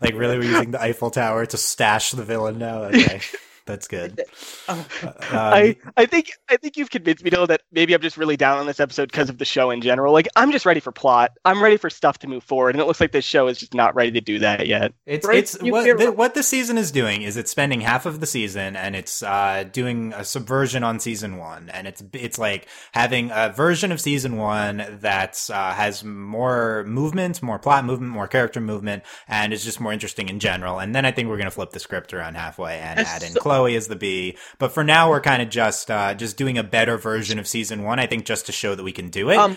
Like, 0.00 0.14
really, 0.14 0.38
we're 0.38 0.44
using 0.50 0.70
the 0.70 0.80
Eiffel 0.82 1.10
Tower 1.10 1.44
to 1.46 1.56
stash 1.56 2.12
the 2.12 2.22
villain 2.24 2.58
now? 2.58 2.84
Okay, 2.88 3.20
that's 3.68 3.86
good. 3.86 4.22
Oh, 4.68 4.84
Um, 4.98 5.14
I, 5.30 5.76
I 5.96 6.06
think 6.06 6.32
I 6.48 6.56
think 6.56 6.76
you've 6.76 6.90
convinced 6.90 7.22
me 7.22 7.30
though 7.30 7.46
that 7.46 7.62
maybe 7.70 7.94
I'm 7.94 8.00
just 8.00 8.16
really 8.16 8.36
down 8.36 8.58
on 8.58 8.66
this 8.66 8.80
episode 8.80 9.10
because 9.10 9.28
of 9.30 9.38
the 9.38 9.44
show 9.44 9.70
in 9.70 9.80
general. 9.80 10.12
Like 10.12 10.26
I'm 10.36 10.50
just 10.50 10.66
ready 10.66 10.80
for 10.80 10.90
plot. 10.90 11.32
I'm 11.44 11.62
ready 11.62 11.76
for 11.76 11.90
stuff 11.90 12.18
to 12.20 12.26
move 12.26 12.42
forward, 12.42 12.74
and 12.74 12.80
it 12.82 12.86
looks 12.86 13.00
like 13.00 13.12
this 13.12 13.24
show 13.24 13.46
is 13.46 13.58
just 13.58 13.74
not 13.74 13.94
ready 13.94 14.10
to 14.12 14.20
do 14.20 14.38
that 14.40 14.66
yet. 14.66 14.92
It's 15.06 15.26
Right, 15.26 15.38
it's 15.38 15.56
you 15.62 15.72
what 15.72 15.98
the, 15.98 16.10
what 16.12 16.34
the 16.34 16.42
season 16.42 16.78
is 16.78 16.90
doing 16.90 17.22
is 17.22 17.36
it's 17.36 17.50
spending 17.50 17.80
half 17.82 18.06
of 18.06 18.20
the 18.20 18.26
season 18.26 18.74
and 18.76 18.96
it's 18.96 19.22
uh, 19.22 19.64
doing 19.70 20.12
a 20.14 20.24
subversion 20.24 20.82
on 20.82 20.98
season 20.98 21.36
one 21.36 21.68
and 21.68 21.86
it's 21.86 22.02
it's 22.14 22.38
like 22.38 22.66
having 22.92 23.30
a 23.32 23.50
version 23.50 23.92
of 23.92 24.00
season 24.00 24.36
one 24.36 24.98
that 25.00 25.48
uh, 25.52 25.72
has 25.74 26.02
more 26.02 26.84
movement, 26.86 27.42
more 27.42 27.58
plot 27.58 27.84
movement, 27.84 28.10
more 28.12 28.26
character 28.28 28.60
movement, 28.60 29.02
and 29.28 29.52
is 29.52 29.64
just 29.64 29.80
more 29.80 29.92
interesting 29.92 30.28
in 30.28 30.38
general. 30.40 30.78
And 30.78 30.94
then 30.94 31.04
I 31.04 31.10
think 31.12 31.28
we're 31.28 31.38
gonna 31.38 31.50
flip 31.50 31.70
the 31.70 31.80
script 31.80 32.14
around 32.14 32.36
halfway 32.36 32.78
and 32.78 32.98
That's 32.98 33.10
add 33.10 33.22
in 33.22 33.32
so- 33.32 33.40
Chloe 33.58 33.76
as 33.76 33.88
the 33.88 33.96
B. 33.96 34.36
But 34.58 34.72
for 34.72 34.84
now, 34.84 35.10
we're 35.10 35.20
kind 35.20 35.42
of 35.42 35.50
just 35.50 35.90
uh, 35.90 36.14
just 36.14 36.36
doing 36.36 36.58
a 36.58 36.62
better 36.62 36.96
version 36.96 37.38
of 37.38 37.46
season 37.48 37.82
one. 37.82 37.98
I 37.98 38.06
think 38.06 38.24
just 38.24 38.46
to 38.46 38.52
show 38.52 38.74
that 38.74 38.82
we 38.84 38.92
can 38.92 39.08
do 39.10 39.30
it. 39.30 39.36
Um, 39.38 39.56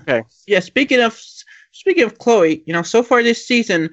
Okay. 0.00 0.22
yeah. 0.46 0.60
Speaking 0.60 1.00
of 1.00 1.20
speaking 1.72 2.02
of 2.02 2.18
Chloe, 2.18 2.62
you 2.66 2.72
know, 2.72 2.82
so 2.82 3.02
far 3.02 3.22
this 3.22 3.46
season, 3.46 3.90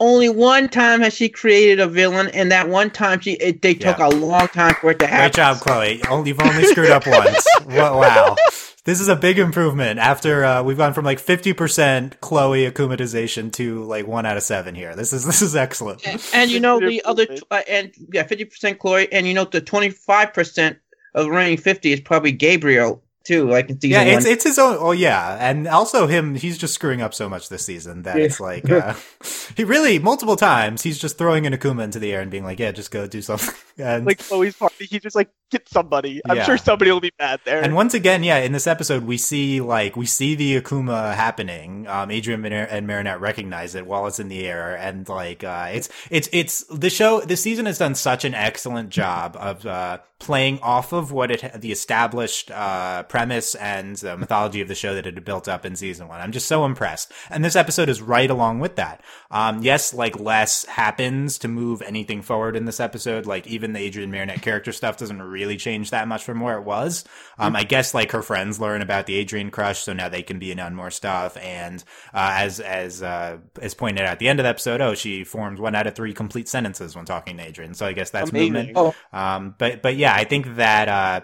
only 0.00 0.28
one 0.28 0.68
time 0.68 1.00
has 1.00 1.12
she 1.14 1.28
created 1.28 1.80
a 1.80 1.86
villain, 1.86 2.28
and 2.28 2.50
that 2.52 2.68
one 2.68 2.90
time 2.90 3.20
she 3.20 3.32
it, 3.34 3.60
they 3.62 3.74
took 3.74 3.98
Yeah. 3.98 4.08
a 4.08 4.10
long 4.10 4.48
time 4.48 4.74
for 4.80 4.90
it 4.90 4.98
to 5.00 5.06
happen. 5.06 5.26
Great 5.26 5.34
job, 5.34 5.58
Chloe. 5.58 6.00
Only 6.08 6.30
you've 6.30 6.40
only 6.40 6.64
screwed 6.64 6.90
up 6.90 7.06
once. 7.06 7.46
Wow. 7.66 8.36
This 8.84 9.00
is 9.00 9.08
a 9.08 9.16
big 9.16 9.38
improvement 9.38 9.98
after 9.98 10.44
uh, 10.44 10.62
we've 10.62 10.76
gone 10.76 10.94
from 10.94 11.04
like 11.04 11.20
50% 11.20 12.20
Chloe 12.20 12.70
akumatization 12.70 13.52
to 13.54 13.84
like 13.84 14.06
one 14.06 14.24
out 14.24 14.36
of 14.36 14.42
seven 14.42 14.74
here. 14.74 14.94
This 14.94 15.12
is 15.12 15.24
this 15.26 15.42
is 15.42 15.56
excellent. 15.56 16.06
And, 16.06 16.24
and 16.32 16.50
you 16.50 16.60
know 16.60 16.80
the 16.80 17.04
other 17.04 17.22
Improvement. 17.22 17.46
uh, 17.50 17.62
and 17.68 17.92
yeah, 18.12 18.22
fifty 18.22 18.44
percent 18.44 18.78
Chloe, 18.78 19.12
and 19.12 19.26
you 19.26 19.34
know 19.34 19.44
the 19.44 19.60
twenty 19.60 19.90
five 19.90 20.32
percent 20.32 20.78
of 21.14 21.24
the 21.24 21.30
remaining 21.30 21.58
fifty 21.58 21.92
is 21.92 22.00
probably 22.00 22.32
Gabriel 22.32 23.02
too, 23.24 23.48
like 23.48 23.68
in 23.68 23.80
season 23.80 23.90
Yeah, 24.06 24.14
it's 24.16 24.24
one. 24.24 24.32
it's 24.32 24.44
his 24.44 24.58
own. 24.58 24.76
Oh 24.80 24.92
yeah, 24.92 25.36
and 25.40 25.68
also 25.68 26.06
him. 26.06 26.34
He's 26.34 26.56
just 26.58 26.74
screwing 26.74 27.02
up 27.02 27.12
so 27.14 27.28
much 27.28 27.48
this 27.48 27.64
season 27.64 28.02
that 28.04 28.16
Yeah. 28.16 28.24
it's 28.24 28.40
like 28.40 28.68
uh, 28.70 28.94
he 29.56 29.64
really 29.64 29.98
multiple 29.98 30.36
times 30.36 30.82
he's 30.82 30.98
just 30.98 31.18
throwing 31.18 31.46
an 31.46 31.52
Akuma 31.52 31.82
into 31.84 31.98
the 31.98 32.12
air 32.12 32.20
and 32.20 32.30
being 32.30 32.44
like, 32.44 32.58
"Yeah, 32.58 32.72
just 32.72 32.90
go 32.90 33.06
do 33.06 33.22
something." 33.22 33.54
And 33.80 34.04
Like 34.04 34.18
Chloe's 34.18 34.56
party, 34.56 34.86
he's 34.86 35.02
just 35.02 35.14
like 35.14 35.30
get 35.52 35.68
somebody. 35.68 36.20
I'm 36.28 36.38
Yeah. 36.38 36.42
sure 36.42 36.58
somebody 36.58 36.90
will 36.90 36.98
be 37.00 37.12
bad 37.16 37.38
there. 37.44 37.62
And 37.62 37.76
once 37.76 37.94
again, 37.94 38.24
yeah, 38.24 38.38
in 38.38 38.50
this 38.50 38.66
episode, 38.66 39.04
we 39.04 39.16
see 39.16 39.60
like 39.60 39.94
we 39.94 40.04
see 40.04 40.34
the 40.34 40.60
Akuma 40.60 41.14
happening. 41.14 41.86
Um, 41.86 42.10
Adrien 42.10 42.40
Mar- 42.40 42.50
and 42.68 42.88
Marinette 42.88 43.20
recognize 43.20 43.76
it 43.76 43.86
while 43.86 44.08
it's 44.08 44.18
in 44.18 44.26
the 44.28 44.44
air, 44.48 44.74
and 44.76 45.08
like 45.08 45.44
uh, 45.44 45.68
it's 45.72 45.88
it's 46.10 46.28
it's 46.32 46.64
the 46.64 46.90
show. 46.90 47.20
The 47.20 47.36
season 47.36 47.66
has 47.66 47.78
done 47.78 47.94
such 47.94 48.24
an 48.24 48.34
excellent 48.34 48.90
job 48.90 49.36
of 49.38 49.64
uh, 49.64 49.98
playing 50.18 50.58
off 50.58 50.92
of 50.92 51.12
what 51.12 51.30
it 51.30 51.52
the 51.60 51.70
established 51.70 52.50
uh, 52.50 53.04
premise 53.18 53.56
and 53.56 53.96
the 53.96 54.16
mythology 54.16 54.60
of 54.60 54.68
the 54.68 54.76
show 54.76 54.94
that 54.94 55.04
it 55.04 55.14
had 55.14 55.24
built 55.24 55.48
up 55.48 55.66
in 55.66 55.74
season 55.74 56.06
one. 56.06 56.20
I'm 56.20 56.30
just 56.30 56.46
so 56.46 56.64
impressed, 56.64 57.10
and 57.30 57.44
this 57.44 57.56
episode 57.56 57.88
is 57.88 58.00
right 58.00 58.30
along 58.30 58.60
with 58.60 58.76
that. 58.76 59.02
Um, 59.32 59.60
yes, 59.60 59.92
like 59.92 60.20
less 60.20 60.64
happens 60.66 61.36
to 61.38 61.48
move 61.48 61.82
anything 61.82 62.22
forward 62.22 62.54
in 62.54 62.64
this 62.64 62.78
episode. 62.78 63.26
Like 63.26 63.48
even 63.48 63.72
the 63.72 63.84
Adrien 63.84 64.12
Marinette 64.12 64.40
character 64.40 64.70
stuff 64.70 64.98
doesn't 64.98 65.20
really 65.20 65.56
change 65.56 65.90
that 65.90 66.06
much 66.06 66.22
from 66.22 66.38
where 66.38 66.58
it 66.58 66.62
was. 66.62 67.04
Um, 67.38 67.56
I 67.56 67.64
guess 67.64 67.92
like 67.92 68.12
her 68.12 68.22
friends 68.22 68.60
learn 68.60 68.82
about 68.82 69.06
the 69.06 69.18
Adrien 69.18 69.50
crush, 69.50 69.80
so 69.80 69.92
now 69.92 70.08
they 70.08 70.22
can 70.22 70.38
be 70.38 70.52
in 70.52 70.60
on 70.60 70.76
more 70.76 70.92
stuff. 70.92 71.36
And 71.38 71.82
uh, 72.14 72.36
as 72.38 72.60
as 72.60 73.02
uh, 73.02 73.38
as 73.60 73.74
pointed 73.74 74.02
out 74.02 74.12
at 74.12 74.18
the 74.20 74.28
end 74.28 74.38
of 74.38 74.44
the 74.44 74.50
episode, 74.50 74.80
oh, 74.80 74.94
she 74.94 75.24
forms 75.24 75.58
one 75.58 75.74
out 75.74 75.88
of 75.88 75.96
three 75.96 76.14
complete 76.14 76.48
sentences 76.48 76.94
when 76.94 77.04
talking 77.04 77.36
to 77.38 77.48
Adrien. 77.48 77.74
So 77.74 77.84
I 77.84 77.94
guess 77.94 78.10
that's 78.10 78.30
Amazing. 78.30 78.52
movement. 78.52 78.76
Oh. 78.76 78.94
Um, 79.12 79.56
but 79.58 79.82
but 79.82 79.96
yeah, 79.96 80.14
I 80.14 80.22
think 80.22 80.54
that 80.54 80.88
uh, 80.88 81.20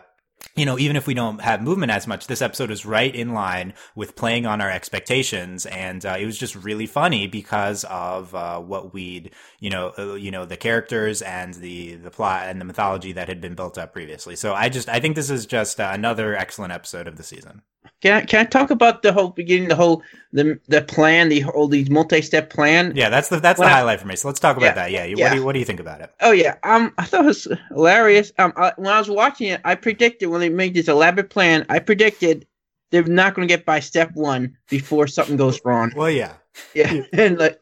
you 0.56 0.64
know, 0.64 0.78
even 0.78 0.96
if 0.96 1.06
we 1.06 1.14
don't 1.14 1.40
have 1.40 1.62
movement 1.62 1.92
as 1.92 2.06
much, 2.06 2.26
this 2.26 2.42
episode 2.42 2.70
is 2.70 2.86
right 2.86 3.14
in 3.14 3.34
line 3.34 3.74
with 3.94 4.16
playing 4.16 4.46
on 4.46 4.60
our 4.60 4.70
expectations, 4.70 5.66
and 5.66 6.04
uh, 6.04 6.16
it 6.18 6.26
was 6.26 6.38
just 6.38 6.54
really 6.54 6.86
funny 6.86 7.26
because 7.26 7.84
of 7.84 8.34
uh, 8.34 8.60
what 8.60 8.92
we'd, 8.92 9.32
you 9.60 9.70
know, 9.70 9.92
uh, 9.98 10.14
you 10.14 10.30
know, 10.30 10.44
the 10.44 10.56
characters 10.56 11.22
and 11.22 11.54
the 11.54 11.96
the 11.96 12.10
plot 12.10 12.48
and 12.48 12.60
the 12.60 12.64
mythology 12.64 13.12
that 13.12 13.28
had 13.28 13.40
been 13.40 13.54
built 13.54 13.78
up 13.78 13.92
previously. 13.92 14.36
So 14.36 14.54
I 14.54 14.68
just, 14.68 14.88
I 14.88 15.00
think 15.00 15.16
this 15.16 15.30
is 15.30 15.46
just 15.46 15.80
uh, 15.80 15.90
another 15.92 16.36
excellent 16.36 16.72
episode 16.72 17.08
of 17.08 17.16
the 17.16 17.22
season. 17.22 17.62
Can 18.00 18.12
I, 18.12 18.20
can 18.24 18.40
I 18.40 18.44
talk 18.44 18.70
about 18.70 19.02
the 19.02 19.12
whole 19.12 19.28
beginning, 19.30 19.68
the 19.68 19.76
whole 19.76 20.02
the 20.32 20.58
the 20.68 20.82
plan, 20.82 21.28
the 21.28 21.40
whole 21.40 21.68
these 21.68 21.88
multi-step 21.90 22.50
plan? 22.50 22.92
Yeah, 22.94 23.08
that's 23.08 23.28
the 23.28 23.40
that's 23.40 23.58
When 23.58 23.68
the 23.68 23.72
I- 23.72 23.76
highlight 23.78 24.00
for 24.00 24.06
me. 24.06 24.16
So 24.16 24.28
let's 24.28 24.40
talk 24.40 24.56
about 24.56 24.66
Yeah, 24.66 24.74
that. 24.74 24.90
Yeah, 24.90 25.04
yeah. 25.04 25.24
what 25.24 25.30
do 25.30 25.36
you, 25.38 25.44
what 25.44 25.52
do 25.54 25.58
you 25.58 25.64
think 25.64 25.80
about 25.80 26.00
it? 26.00 26.10
Oh 26.20 26.32
yeah, 26.32 26.56
um, 26.64 26.92
I 26.98 27.04
thought 27.04 27.24
it 27.24 27.28
was 27.28 27.48
hilarious. 27.70 28.32
Um, 28.38 28.52
I, 28.56 28.72
when 28.76 28.92
I 28.92 28.98
was 28.98 29.08
watching 29.10 29.48
it, 29.48 29.60
I 29.64 29.74
predicted 29.74 30.28
when 30.28 30.40
they 30.40 30.48
made 30.50 30.74
this 30.74 30.88
elaborate 30.88 31.30
plan, 31.30 31.64
I 31.68 31.78
predicted 31.78 32.46
they're 32.90 33.02
not 33.04 33.34
going 33.34 33.48
to 33.48 33.52
get 33.52 33.64
by 33.64 33.80
step 33.80 34.10
one 34.14 34.56
before 34.68 35.06
something 35.06 35.36
goes 35.36 35.60
wrong. 35.64 35.92
Well, 35.96 36.10
yeah, 36.10 36.34
Yeah, 36.74 37.02
and 37.12 37.38
like 37.38 37.58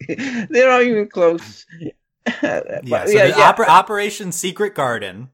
they're 0.50 0.68
not 0.68 0.82
even 0.82 1.08
close. 1.08 1.66
Yeah. 2.40 2.60
So 2.60 2.80
yeah, 2.84 3.04
the 3.04 3.28
yeah. 3.36 3.52
Oper- 3.52 3.66
Operation 3.66 4.30
Secret 4.30 4.76
Garden. 4.76 5.30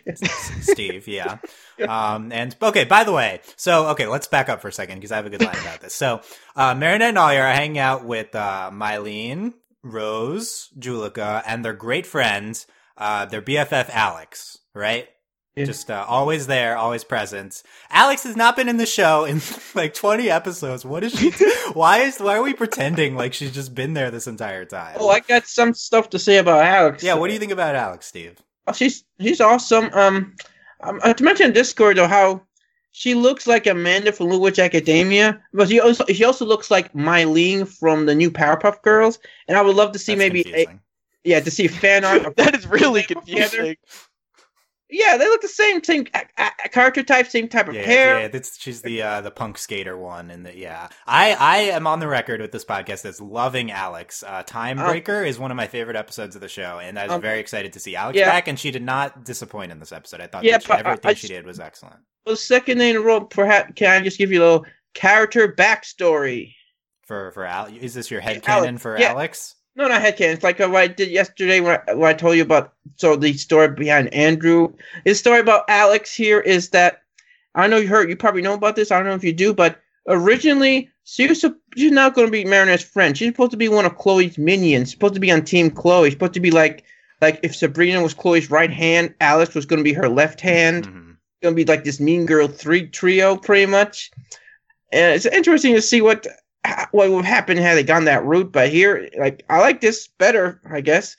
Steve, 0.60 1.08
yeah. 1.08 1.38
Um, 1.86 2.32
and 2.32 2.54
okay, 2.62 2.84
by 2.84 3.04
the 3.04 3.12
way, 3.12 3.40
so 3.56 3.88
okay, 3.88 4.06
let's 4.06 4.26
back 4.26 4.48
up 4.48 4.60
for 4.60 4.68
a 4.68 4.72
second 4.72 4.96
because 4.96 5.12
I 5.12 5.16
have 5.16 5.26
a 5.26 5.30
good 5.30 5.42
line 5.42 5.58
about 5.60 5.80
this. 5.80 5.94
So, 5.94 6.20
uh, 6.56 6.74
Marinette 6.74 7.10
and 7.10 7.16
Alya 7.16 7.40
are 7.40 7.52
hanging 7.52 7.78
out 7.78 8.04
with 8.04 8.34
uh, 8.34 8.70
Mylene, 8.72 9.54
Rose, 9.82 10.70
Juleka, 10.78 11.42
and 11.46 11.64
their 11.64 11.72
great 11.72 12.06
friend, 12.06 12.64
uh, 12.96 13.26
their 13.26 13.42
BFF 13.42 13.90
Alix, 13.90 14.58
right? 14.74 15.08
Yeah. 15.56 15.66
Just 15.66 15.90
uh, 15.90 16.06
always 16.08 16.46
there, 16.46 16.78
always 16.78 17.04
present. 17.04 17.62
Alix 17.90 18.22
has 18.22 18.36
not 18.36 18.56
been 18.56 18.70
in 18.70 18.78
the 18.78 18.86
show 18.86 19.26
in 19.26 19.42
like 19.74 19.92
20 19.92 20.30
episodes. 20.30 20.82
What 20.82 21.04
is 21.04 21.12
she? 21.12 21.30
why 21.74 21.98
is 21.98 22.18
why 22.18 22.36
are 22.36 22.42
we 22.42 22.54
pretending 22.54 23.16
like 23.16 23.34
she's 23.34 23.52
just 23.52 23.74
been 23.74 23.92
there 23.92 24.10
this 24.10 24.26
entire 24.26 24.64
time? 24.64 24.96
Oh, 24.98 25.10
I 25.10 25.20
got 25.20 25.46
some 25.46 25.74
stuff 25.74 26.08
to 26.10 26.18
say 26.18 26.38
about 26.38 26.64
Alix. 26.64 27.02
yeah, 27.02 27.14
what 27.14 27.26
do 27.26 27.34
you 27.34 27.38
think 27.38 27.52
about 27.52 27.74
Alix, 27.74 28.06
Steve? 28.06 28.38
Oh, 28.66 28.72
she's 28.72 29.04
she's 29.20 29.40
awesome. 29.40 29.90
Um, 29.92 30.34
um 30.80 31.00
uh, 31.02 31.14
to 31.14 31.24
mention 31.24 31.46
in 31.46 31.52
Discord 31.52 31.96
though 31.96 32.06
how 32.06 32.42
she 32.92 33.14
looks 33.14 33.46
like 33.46 33.66
Amanda 33.66 34.12
from 34.12 34.26
Little 34.26 34.42
Witch 34.42 34.58
Academia, 34.58 35.42
but 35.52 35.68
she 35.68 35.80
also 35.80 36.04
she 36.06 36.24
also 36.24 36.44
looks 36.44 36.70
like 36.70 36.92
Mylene 36.92 37.66
from 37.66 38.06
the 38.06 38.14
new 38.14 38.30
Powerpuff 38.30 38.82
Girls, 38.82 39.18
and 39.48 39.56
I 39.56 39.62
would 39.62 39.76
love 39.76 39.92
to 39.92 39.98
see 39.98 40.14
That's 40.14 40.32
maybe 40.32 40.54
a, 40.54 40.66
yeah 41.24 41.40
to 41.40 41.50
see 41.50 41.68
fan 41.68 42.04
art. 42.04 42.22
That 42.36 42.54
is 42.54 42.66
really 42.66 43.02
Together. 43.02 43.74
Yeah, 44.94 45.16
they 45.16 45.24
look 45.24 45.40
the 45.40 45.48
same, 45.48 45.82
same 45.82 46.06
a, 46.14 46.50
a, 46.64 46.68
character 46.68 47.02
type, 47.02 47.26
same 47.26 47.48
type 47.48 47.66
of 47.66 47.74
Yeah, 47.74 47.82
hair. 47.82 48.20
yeah, 48.20 48.28
that's, 48.28 48.60
she's 48.60 48.82
the 48.82 49.00
uh, 49.00 49.20
the 49.22 49.30
punk 49.30 49.56
skater 49.56 49.96
one, 49.96 50.30
and 50.30 50.44
the 50.44 50.56
yeah. 50.56 50.88
I 51.06 51.32
I 51.32 51.56
am 51.70 51.86
on 51.86 51.98
the 52.00 52.06
record 52.08 52.42
with 52.42 52.52
this 52.52 52.64
podcast 52.64 53.06
as 53.06 53.18
loving 53.20 53.70
Alix. 53.70 54.22
Uh, 54.22 54.42
Time 54.42 54.78
Um, 54.78 54.94
is 54.94 55.38
one 55.38 55.50
of 55.50 55.56
my 55.56 55.66
favorite 55.66 55.96
episodes 55.96 56.34
of 56.34 56.42
the 56.42 56.48
show, 56.48 56.78
and 56.78 56.98
I 56.98 57.04
was 57.04 57.12
Um, 57.12 57.22
very 57.22 57.40
excited 57.40 57.72
to 57.72 57.80
see 57.80 57.96
Alix 57.96 58.18
yeah. 58.18 58.26
back. 58.26 58.48
And 58.48 58.58
she 58.60 58.70
did 58.70 58.82
not 58.82 59.24
disappoint 59.24 59.72
in 59.72 59.80
this 59.80 59.92
episode. 59.92 60.20
I 60.20 60.26
thought 60.26 60.44
Yeah, 60.44 60.58
that 60.58 60.62
she, 60.62 60.68
but 60.68 60.86
I- 61.06 61.10
I 61.10 61.14
she 61.14 61.28
did 61.28 61.46
was 61.46 61.58
excellent. 61.58 61.96
The 62.26 62.36
second 62.36 62.80
in 62.82 62.94
a 62.96 63.00
row, 63.00 63.22
perhaps 63.22 63.72
can 63.74 63.90
I 63.90 64.04
just 64.04 64.18
give 64.18 64.30
you 64.30 64.40
a 64.40 64.44
little 64.44 64.66
character 64.92 65.48
backstory? 65.58 66.54
For 67.06 67.32
for 67.32 67.44
Al, 67.46 67.66
is 67.66 67.94
this 67.94 68.10
your 68.10 68.20
head 68.20 68.42
canon 68.42 68.78
for 68.78 68.98
yeah. 68.98 69.12
Alix? 69.12 69.54
No, 69.74 69.88
not 69.88 70.02
headcanon. 70.02 70.34
It's 70.34 70.42
like 70.42 70.58
what 70.58 70.74
I 70.76 70.86
did 70.86 71.10
yesterday 71.10 71.60
when 71.60 71.80
I, 71.88 71.94
when 71.94 72.08
I 72.08 72.12
told 72.12 72.36
you 72.36 72.42
about 72.42 72.74
so 72.96 73.16
the 73.16 73.32
story 73.32 73.68
behind 73.68 74.12
Andrew. 74.12 74.72
His 75.04 75.18
story 75.18 75.40
about 75.40 75.64
Alix 75.68 76.14
here 76.14 76.40
is 76.40 76.68
that 76.70 77.02
I 77.54 77.66
know 77.66 77.78
you 77.78 77.88
heard 77.88 78.08
you 78.10 78.16
probably 78.16 78.42
know 78.42 78.54
about 78.54 78.76
this. 78.76 78.90
I 78.90 78.98
don't 78.98 79.06
know 79.06 79.14
if 79.14 79.24
you 79.24 79.32
do, 79.32 79.54
but 79.54 79.80
originally 80.08 80.90
she 81.04 81.26
was 81.26 81.44
she's 81.76 81.90
not 81.92 82.14
going 82.14 82.26
to 82.26 82.32
be 82.32 82.44
Marinette's 82.44 82.82
friend. 82.82 83.16
She's 83.16 83.28
supposed 83.28 83.50
to 83.52 83.56
be 83.56 83.68
one 83.68 83.86
of 83.86 83.96
Chloe's 83.96 84.36
minions. 84.36 84.90
Supposed 84.90 85.14
to 85.14 85.20
be 85.20 85.32
on 85.32 85.42
Team 85.44 85.70
Chloe. 85.70 86.10
Supposed 86.10 86.34
to 86.34 86.40
be 86.40 86.50
like 86.50 86.84
like 87.22 87.40
if 87.42 87.56
Sabrina 87.56 88.02
was 88.02 88.14
Chloe's 88.14 88.50
right 88.50 88.70
hand, 88.70 89.14
Alix 89.20 89.54
was 89.54 89.64
going 89.64 89.78
to 89.78 89.84
be 89.84 89.92
her 89.94 90.08
left 90.08 90.40
hand. 90.40 90.86
Mhm. 90.86 91.16
Going 91.42 91.54
to 91.54 91.64
be 91.64 91.64
like 91.64 91.84
this 91.84 91.98
Mean 91.98 92.26
Girl 92.26 92.46
three 92.46 92.86
trio, 92.88 93.36
pretty 93.36 93.66
much. 93.66 94.10
And 94.92 95.14
it's 95.14 95.26
interesting 95.26 95.74
to 95.74 95.82
see 95.82 96.02
what 96.02 96.26
what 96.92 97.10
would 97.10 97.24
happen 97.24 97.56
had 97.56 97.76
they 97.76 97.82
gone 97.82 98.04
that 98.04 98.24
route. 98.24 98.52
But 98.52 98.70
here, 98.70 99.08
like, 99.18 99.44
I 99.48 99.58
like 99.60 99.80
this 99.80 100.06
better, 100.08 100.60
I 100.70 100.80
guess, 100.80 101.16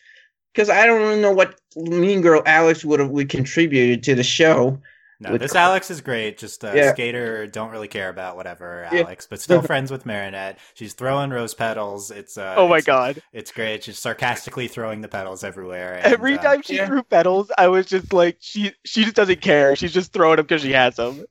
because 0.53 0.69
I 0.69 0.85
don't 0.85 1.01
really 1.01 1.21
know 1.21 1.31
what 1.33 1.59
Mean 1.75 2.21
Girl 2.21 2.41
Alix 2.45 2.85
would 2.85 2.99
have 2.99 3.09
would 3.09 3.29
contributed 3.29 4.03
to 4.03 4.15
the 4.15 4.23
show. 4.23 4.79
No, 5.19 5.31
With- 5.33 5.41
this 5.41 5.55
Alix 5.55 5.89
is 5.89 6.01
great. 6.01 6.37
Just 6.37 6.63
a 6.65 6.73
Yeah. 6.75 6.91
skater, 6.91 7.47
don't 7.47 7.71
really 7.71 7.87
care 7.87 8.09
about 8.09 8.35
whatever 8.35 8.87
Yeah. 8.91 9.01
Alix, 9.03 9.25
but 9.25 9.39
still 9.39 9.61
friends 9.71 9.89
with 9.89 10.05
Marinette. 10.05 10.59
She's 10.73 10.93
throwing 10.93 11.29
rose 11.29 11.53
petals. 11.53 12.11
It's 12.11 12.37
uh, 12.37 12.55
Oh 12.57 12.67
my 12.67 12.77
it's, 12.77 12.85
god! 12.85 13.21
it's 13.31 13.51
great. 13.51 13.83
She's 13.83 13.99
sarcastically 13.99 14.67
throwing 14.67 14.99
the 15.01 15.07
petals 15.07 15.43
everywhere. 15.43 15.93
and, 16.03 16.13
Every 16.13 16.37
uh, 16.37 16.41
time 16.41 16.61
she 16.61 16.75
yeah. 16.75 16.87
threw 16.87 17.03
petals, 17.03 17.51
I 17.57 17.67
was 17.69 17.85
just 17.85 18.11
like, 18.11 18.37
she 18.41 18.73
she 18.83 19.03
just 19.03 19.15
doesn't 19.15 19.39
care. 19.39 19.75
She's 19.77 19.93
just 19.93 20.11
throwing 20.11 20.37
them 20.37 20.45
because 20.45 20.61
she 20.61 20.73
has 20.73 20.95
them. 20.97 21.23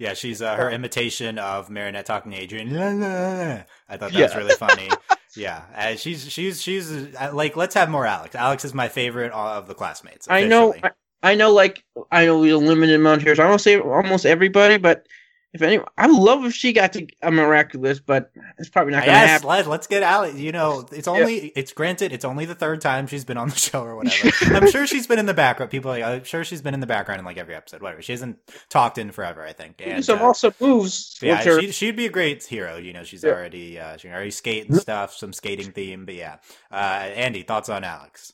Yeah, 0.00 0.14
she's 0.14 0.40
uh, 0.40 0.56
her 0.56 0.70
imitation 0.70 1.38
of 1.38 1.68
Marinette 1.68 2.06
talking 2.06 2.32
to 2.32 2.42
Adrien. 2.42 2.74
La, 2.74 2.88
la, 2.88 3.32
la. 3.32 3.62
I 3.86 3.98
thought 3.98 4.12
that 4.12 4.14
was 4.14 4.34
really 4.34 4.54
funny. 4.54 4.88
yeah, 5.36 5.64
uh, 5.76 5.94
she's 5.96 6.26
she's 6.32 6.62
she's 6.62 6.90
uh, 6.90 7.30
like 7.34 7.54
let's 7.54 7.74
have 7.74 7.90
more 7.90 8.06
Alix. 8.06 8.34
Alix 8.34 8.64
is 8.64 8.72
my 8.72 8.88
favorite 8.88 9.30
of 9.32 9.68
the 9.68 9.74
classmates. 9.74 10.26
I 10.30 10.44
know. 10.44 10.74
I, 10.82 10.92
I 11.22 11.34
know, 11.34 11.52
like 11.52 11.84
I 12.10 12.24
know 12.24 12.38
we 12.38 12.48
a 12.48 12.56
limited 12.56 12.94
amount 12.94 13.20
here, 13.20 13.36
so 13.36 13.44
I 13.44 13.48
don't 13.48 13.58
say 13.58 13.78
almost 13.78 14.24
everybody, 14.24 14.78
but 14.78 15.06
if 15.52 15.62
any, 15.62 15.80
I 15.98 16.06
would 16.06 16.16
love 16.16 16.44
if 16.44 16.54
she 16.54 16.72
got 16.72 16.92
to 16.92 17.06
a 17.22 17.30
miraculous, 17.30 17.98
but 17.98 18.30
it's 18.58 18.68
probably 18.68 18.92
not 18.92 19.04
going 19.04 19.14
to 19.16 19.20
Yes, 19.20 19.30
happen. 19.30 19.48
let, 19.48 19.66
let's 19.66 19.86
get 19.88 20.02
Alix. 20.04 20.36
You 20.38 20.52
know, 20.52 20.86
it's 20.92 21.08
only 21.08 21.48
it's 21.56 21.72
granted 21.72 22.12
it's 22.12 22.24
only 22.24 22.44
the 22.44 22.54
third 22.54 22.80
time 22.80 23.06
she's 23.08 23.24
been 23.24 23.36
on 23.36 23.48
the 23.48 23.56
show 23.56 23.82
or 23.82 23.96
whatever. 23.96 24.30
I'm 24.54 24.70
sure 24.70 24.86
she's 24.86 25.06
been 25.08 25.18
in 25.18 25.26
the 25.26 25.34
background. 25.34 25.70
People, 25.72 25.90
are 25.90 25.98
like, 25.98 26.04
I'm 26.04 26.24
sure 26.24 26.44
she's 26.44 26.62
been 26.62 26.74
in 26.74 26.80
the 26.80 26.86
background 26.86 27.18
in 27.18 27.24
like 27.24 27.36
every 27.36 27.54
episode. 27.56 27.82
Whatever. 27.82 28.00
She 28.02 28.12
hasn't 28.12 28.38
talked 28.68 28.96
in 28.98 29.10
forever. 29.10 29.44
I 29.44 29.52
think. 29.52 29.82
And, 29.84 30.04
Some 30.04 30.20
uh, 30.20 30.26
awesome 30.26 30.54
moves. 30.60 31.18
Yeah, 31.20 31.38
which 31.38 31.46
are- 31.48 31.60
she, 31.62 31.72
she'd 31.72 31.96
be 31.96 32.06
a 32.06 32.10
great 32.10 32.44
hero. 32.44 32.76
You 32.76 32.92
know, 32.92 33.02
she's 33.02 33.24
Yeah. 33.24 33.30
already 33.30 33.78
uh, 33.80 33.96
she 33.96 34.06
can 34.08 34.14
already 34.14 34.30
skate 34.30 34.68
and 34.68 34.78
stuff, 34.80 35.14
some 35.16 35.32
skating 35.32 35.72
theme. 35.72 36.04
But 36.06 36.14
yeah, 36.14 36.36
uh, 36.70 36.74
Andy, 36.74 37.42
thoughts 37.42 37.68
on 37.68 37.82
Alix? 37.82 38.32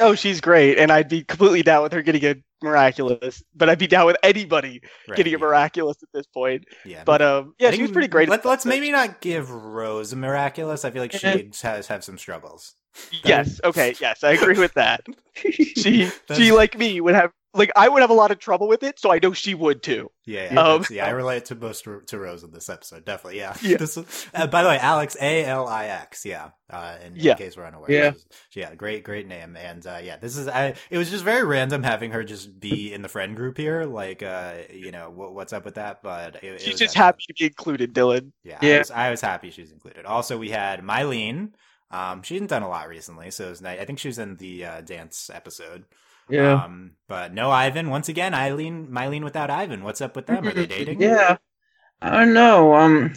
Oh, 0.00 0.16
she's 0.16 0.40
great, 0.40 0.76
and 0.78 0.90
I'd 0.90 1.08
be 1.08 1.22
completely 1.22 1.62
down 1.62 1.84
with 1.84 1.92
her 1.92 2.02
getting 2.02 2.24
a 2.24 2.34
miraculous. 2.64 3.42
But 3.54 3.70
I'd 3.70 3.78
be 3.78 3.86
down 3.86 4.06
with 4.06 4.16
anybody 4.22 4.82
Right, 5.08 5.16
getting 5.16 5.34
a 5.34 5.38
yeah, 5.38 5.44
miraculous 5.44 6.02
at 6.02 6.08
this 6.12 6.26
point. 6.26 6.64
Yeah, 6.84 7.04
But 7.04 7.22
um, 7.22 7.54
yeah, 7.58 7.70
she 7.70 7.82
was 7.82 7.90
pretty 7.90 8.08
great. 8.08 8.28
Let, 8.28 8.44
us 8.44 8.64
maybe 8.64 8.90
not 8.90 9.20
give 9.20 9.50
Rose 9.50 10.12
a 10.12 10.16
miraculous. 10.16 10.84
I 10.84 10.90
feel 10.90 11.02
like 11.02 11.12
she 11.12 11.50
has 11.62 11.86
have 11.86 12.02
some 12.04 12.18
struggles. 12.18 12.74
Yes. 13.24 13.60
Okay. 13.64 13.94
Yes, 14.00 14.24
I 14.24 14.32
agree 14.32 14.58
with 14.58 14.74
that. 14.74 15.04
She 15.36 16.08
she 16.32 16.52
like 16.52 16.78
me 16.78 17.00
would 17.00 17.16
have 17.16 17.32
like 17.54 17.70
I 17.76 17.88
would 17.88 18.00
have 18.02 18.10
a 18.10 18.14
lot 18.14 18.30
of 18.30 18.38
trouble 18.38 18.68
with 18.68 18.82
it, 18.82 18.98
so 18.98 19.12
I 19.12 19.18
know 19.22 19.32
she 19.32 19.54
would 19.54 19.82
too. 19.82 20.10
Yeah, 20.26 20.52
yeah, 20.52 20.60
Um, 20.60 20.84
yeah. 20.90 21.06
I 21.06 21.10
relate 21.10 21.44
to 21.46 21.54
most 21.54 21.84
to, 21.84 22.00
to 22.06 22.18
Rose 22.18 22.42
in 22.42 22.50
this 22.50 22.68
episode, 22.68 23.04
definitely. 23.04 23.38
Yeah. 23.38 23.54
Yeah. 23.62 23.76
This 23.84 23.96
is- 23.96 24.26
uh, 24.34 24.46
by 24.46 24.62
the 24.62 24.68
way, 24.70 24.78
Alix 24.78 25.16
A 25.20 25.44
L 25.44 25.66
I 25.68 25.86
X. 25.86 26.24
Yeah. 26.24 26.50
Uh, 26.70 26.96
in, 27.04 27.12
Yeah. 27.16 27.32
in 27.32 27.38
case 27.38 27.56
we're 27.56 27.66
unaware. 27.66 27.90
Yeah. 27.90 28.10
This 28.10 28.20
is- 28.20 28.26
yeah. 28.54 28.74
Great, 28.74 29.04
great 29.04 29.26
name. 29.28 29.56
And 29.56 29.86
uh, 29.86 30.00
yeah, 30.02 30.16
this 30.16 30.36
is. 30.36 30.48
I. 30.48 30.74
It 30.90 30.98
was 30.98 31.10
just 31.10 31.24
very 31.24 31.44
random 31.44 31.82
having 31.82 32.10
her 32.12 32.24
just 32.24 32.58
be 32.58 32.92
in 32.92 33.02
the 33.02 33.08
friend 33.08 33.36
group 33.36 33.56
here. 33.56 33.84
Like, 33.84 34.22
uh, 34.22 34.54
you 34.72 34.90
know, 34.92 35.10
what, 35.10 35.34
what's 35.34 35.52
up 35.52 35.64
with 35.64 35.74
that? 35.76 36.02
But 36.02 36.36
it, 36.36 36.44
it 36.44 36.60
She's 36.60 36.72
was 36.72 36.80
just 36.80 36.96
actually- 36.96 37.04
happy 37.04 37.24
to 37.28 37.34
be 37.34 37.44
included, 37.46 37.94
Dylan. 37.94 38.32
Yeah, 38.42 38.58
Yeah. 38.62 38.74
I, 38.74 38.78
was, 38.78 38.90
I 38.90 39.10
was 39.10 39.20
happy 39.20 39.50
she 39.50 39.60
was 39.62 39.70
included. 39.72 40.06
Also, 40.06 40.38
we 40.38 40.50
had 40.50 40.80
Mylene. 40.82 41.50
Um, 41.90 42.22
she 42.24 42.34
hadn't 42.34 42.48
done 42.48 42.62
a 42.62 42.68
lot 42.68 42.88
recently, 42.88 43.30
so 43.30 43.46
it 43.46 43.50
was 43.50 43.62
nice. 43.62 43.78
I 43.78 43.84
think 43.84 44.00
she 44.00 44.08
was 44.08 44.18
in 44.18 44.36
the 44.36 44.64
uh, 44.64 44.80
dance 44.80 45.30
episode. 45.32 45.84
Yeah. 46.28 46.64
Um, 46.64 46.92
but 47.08 47.32
no 47.32 47.50
Ivan. 47.50 47.90
Once 47.90 48.08
again, 48.08 48.34
Eileen, 48.34 48.88
Mylene 48.88 49.24
without 49.24 49.50
Ivan. 49.50 49.84
What's 49.84 50.00
up 50.00 50.16
with 50.16 50.26
them? 50.26 50.46
Are 50.46 50.52
they 50.52 50.66
dating? 50.66 51.00
Yeah. 51.00 51.36
I 52.02 52.10
don't 52.10 52.34
know. 52.34 52.74
Um, 52.74 53.14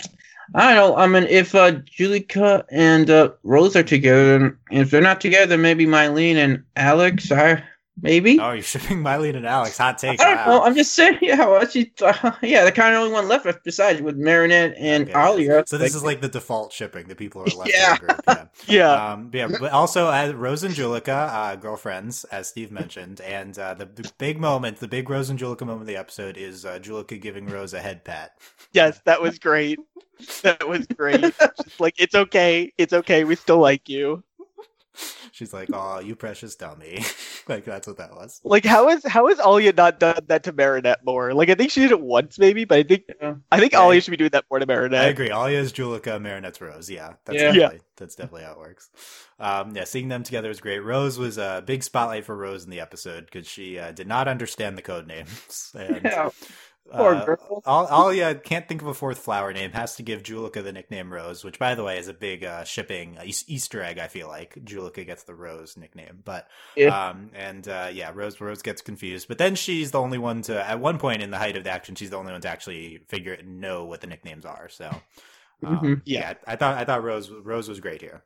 I 0.56 0.74
don't 0.74 0.76
know. 0.76 0.96
I 0.98 1.08
mean, 1.08 1.24
if 1.24 1.56
uh, 1.56 1.72
Juleka 1.72 2.64
and 2.72 3.10
uh, 3.10 3.32
Rose 3.44 3.76
are 3.76 3.84
together, 3.84 4.36
and 4.36 4.58
if 4.72 4.92
they're 4.92 5.02
not 5.02 5.20
together, 5.20 5.58
maybe 5.58 5.86
Mylene 5.86 6.36
and 6.36 6.64
Alix 6.76 7.32
are 7.32 7.64
maybe. 8.02 8.40
Oh, 8.40 8.52
you're 8.52 8.64
shipping 8.64 8.98
Mylene 9.04 9.36
and 9.36 9.46
Alix. 9.46 9.78
Hot 9.78 9.98
take. 9.98 10.20
I 10.22 10.24
don't 10.26 10.38
wow. 10.38 10.46
know. 10.46 10.64
I'm 10.64 10.76
just 10.76 10.94
saying. 10.94 11.18
Yeah, 11.28 11.46
well, 11.46 11.66
she, 11.68 11.92
uh, 12.02 12.32
yeah, 12.42 12.64
the 12.64 12.72
kind 12.72 12.94
of 12.96 13.02
only 13.02 13.12
one 13.14 13.28
left 13.28 13.48
besides 13.64 14.02
with 14.02 14.18
Marinette 14.18 14.76
and 14.78 15.04
Okay, 15.10 15.14
Alya. 15.14 15.68
So 15.68 15.78
this 15.78 15.96
is 15.96 16.04
like 16.04 16.22
the 16.22 16.28
default 16.30 16.72
shipping. 16.72 17.08
The 17.08 17.16
people 17.16 17.42
are 17.42 17.46
left 17.58 17.72
Yeah. 17.74 17.98
group. 17.98 18.22
Yeah. 18.28 18.46
Yeah. 18.68 19.12
Um, 19.14 19.30
yeah, 19.34 19.48
but 19.48 19.72
also 19.72 20.10
as 20.10 20.34
Rose 20.34 20.64
and 20.64 20.74
Juleka, 20.74 21.30
uh, 21.30 21.56
girlfriends, 21.56 22.24
as 22.26 22.48
Steve 22.48 22.72
mentioned, 22.72 23.22
and 23.22 23.58
uh, 23.58 23.74
the, 23.74 23.86
the 23.86 24.12
big 24.18 24.40
moment, 24.40 24.78
the 24.80 24.88
big 24.88 25.10
Rose 25.10 25.30
and 25.30 25.40
Juleka 25.40 25.62
moment 25.62 25.82
of 25.82 25.88
the 25.88 25.98
episode 25.98 26.38
is 26.38 26.66
uh, 26.66 26.80
Juleka 26.80 27.20
giving 27.22 27.46
Rose 27.48 27.74
a 27.74 27.80
head 27.80 28.04
pat. 28.04 28.32
yes, 28.74 29.00
that 29.06 29.22
was 29.22 29.40
great. 29.40 29.80
That 30.42 30.68
was 30.68 30.86
great. 30.88 31.22
Just 31.22 31.80
like 31.80 31.96
it's 32.00 32.16
okay, 32.16 32.72
it's 32.78 32.94
okay. 32.94 33.24
We 33.24 33.36
still 33.36 33.60
like 33.60 33.88
you. 33.88 34.24
She's 35.38 35.54
like, 35.54 35.70
"Oh, 35.72 36.00
you 36.00 36.16
precious 36.16 36.56
dummy!" 36.56 37.04
like 37.48 37.64
that's 37.64 37.86
what 37.86 37.98
that 37.98 38.12
was. 38.12 38.42
Like 38.44 38.66
how 38.66 38.90
is 38.90 39.06
how 39.06 39.28
is 39.28 39.38
has 39.38 39.46
Alya 39.46 39.76
not 39.78 40.00
done 40.00 40.20
that 40.28 40.44
to 40.46 40.52
Marinette 40.52 41.06
more? 41.06 41.32
Like 41.36 41.50
I 41.50 41.54
think 41.56 41.70
she 41.70 41.82
did 41.82 41.92
it 41.92 42.02
once 42.02 42.40
maybe, 42.40 42.66
but 42.66 42.80
I 42.80 42.84
think 42.84 43.04
Yeah. 43.22 43.36
I 43.52 43.60
think 43.60 43.74
Yeah. 43.74 43.80
Alya 43.82 44.02
should 44.04 44.10
be 44.12 44.18
doing 44.18 44.32
that 44.32 44.46
more 44.50 44.58
to 44.58 44.66
Marinette. 44.66 45.06
I 45.06 45.10
agree. 45.10 45.30
Alya 45.30 45.54
is 45.60 45.72
Juleka, 45.72 46.20
Marinette's 46.20 46.60
Rose. 46.60 46.90
Yeah, 46.90 47.14
that's 47.26 47.38
Yeah. 47.40 47.52
definitely 47.52 47.82
that's 47.98 48.16
definitely 48.16 48.44
how 48.44 48.54
it 48.54 48.58
works. 48.60 48.90
Um, 49.40 49.76
yeah, 49.76 49.84
seeing 49.84 50.08
them 50.08 50.24
together 50.24 50.50
was 50.50 50.60
great. 50.60 50.80
Rose 50.80 51.20
was 51.20 51.38
a 51.38 51.64
big 51.66 51.84
spotlight 51.84 52.26
for 52.26 52.36
Rose 52.36 52.64
in 52.64 52.72
the 52.72 52.80
episode 52.80 53.26
because 53.26 53.48
she 53.48 53.78
uh, 53.78 53.92
did 53.92 54.08
not 54.08 54.28
understand 54.28 54.76
the 54.78 54.82
code 54.82 55.06
names. 55.08 55.72
And, 55.76 56.02
Yeah. 56.04 56.30
Poor 56.92 57.16
uh, 57.16 57.36
Alya 57.66 58.42
can't 58.44 58.68
think 58.68 58.82
of 58.82 58.88
a 58.88 58.94
fourth 58.94 59.20
flower 59.20 59.52
name. 59.52 59.72
Has 59.72 59.96
to 59.98 60.04
give 60.04 60.24
Juleka 60.24 60.64
the 60.64 60.72
nickname 60.72 61.12
Rose, 61.12 61.44
which, 61.44 61.60
by 61.60 61.76
the 61.76 61.84
way, 61.84 61.98
is 61.98 62.08
a 62.08 62.14
big 62.14 62.44
uh, 62.46 62.64
shipping 62.64 63.18
uh, 63.18 63.24
Easter 63.26 63.84
egg. 63.84 64.00
I 64.00 64.08
feel 64.08 64.28
like 64.28 64.56
Juleka 64.64 65.06
gets 65.06 65.24
the 65.24 65.36
Rose 65.36 65.76
nickname, 65.76 66.22
but 66.24 66.48
Yeah. 66.76 67.10
um, 67.10 67.32
and 67.36 67.68
uh, 67.68 67.90
yeah, 67.92 68.12
Rose 68.14 68.40
Rose 68.40 68.62
gets 68.62 68.82
confused. 68.82 69.28
But 69.28 69.38
then 69.38 69.56
she's 69.56 69.92
the 69.92 70.00
only 70.00 70.18
one 70.18 70.42
to, 70.44 70.66
at 70.66 70.80
one 70.80 70.98
point 70.98 71.22
in 71.22 71.32
the 71.32 71.38
height 71.38 71.58
of 71.58 71.64
the 71.64 71.72
action, 71.72 71.96
she's 71.96 72.10
the 72.12 72.18
only 72.18 72.32
one 72.32 72.42
to 72.42 72.50
actually 72.50 73.00
figure 73.10 73.34
it, 73.34 73.42
and 73.44 73.60
know 73.60 73.84
what 73.86 74.02
the 74.02 74.08
nicknames 74.08 74.46
are. 74.46 74.70
So, 74.70 74.90
um, 75.66 75.80
Mhm. 75.80 76.02
yeah, 76.06 76.36
I 76.46 76.56
thought 76.56 76.78
I 76.78 76.86
thought 76.86 77.04
Rose 77.04 77.30
Rose 77.30 77.68
was 77.68 77.80
great 77.80 78.02
here. 78.02 78.24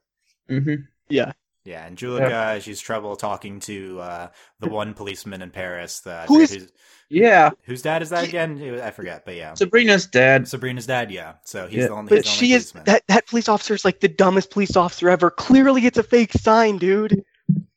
Mm-hmm. 0.50 0.84
Yeah, 1.10 1.32
and 1.65 1.98
Juleka, 1.98 2.62
she's 2.62 2.80
trouble 2.82 3.15
talking 3.15 3.60
to 3.62 4.00
uh, 4.00 4.27
the 4.60 4.70
one 4.70 4.94
policeman 4.94 5.41
in 5.41 5.50
Paris. 5.51 6.00
The, 6.00 6.24
Who 6.27 6.39
is- 6.39 6.72
Yeah. 7.10 7.51
whose 7.63 7.82
dad 7.82 8.01
is 8.01 8.10
that 8.10 8.24
again? 8.24 8.80
I 8.82 8.91
forget, 8.91 9.25
but 9.25 9.36
yeah, 9.36 9.53
Sabrina's 9.53 10.08
dad. 10.08 10.48
Sabrina's 10.48 10.88
dad. 10.88 11.12
Yeah, 11.12 11.34
so 11.44 11.68
he's 11.68 11.80
Yeah. 11.80 11.88
the 11.88 11.94
only. 11.94 12.10
But 12.10 12.24
the 12.24 12.30
only 12.30 12.38
she 12.38 12.53
is 12.53 12.72
that 12.72 13.03
that 13.08 13.27
police 13.27 13.50
officer 13.50 13.74
is 13.75 13.84
like 13.86 14.00
the 14.00 14.08
dumbest 14.08 14.50
police 14.50 14.75
officer 14.75 15.10
ever. 15.10 15.30
Clearly, 15.30 15.86
it's 15.86 15.98
a 15.98 16.03
fake 16.03 16.34
sign, 16.34 16.77
dude. 16.77 17.24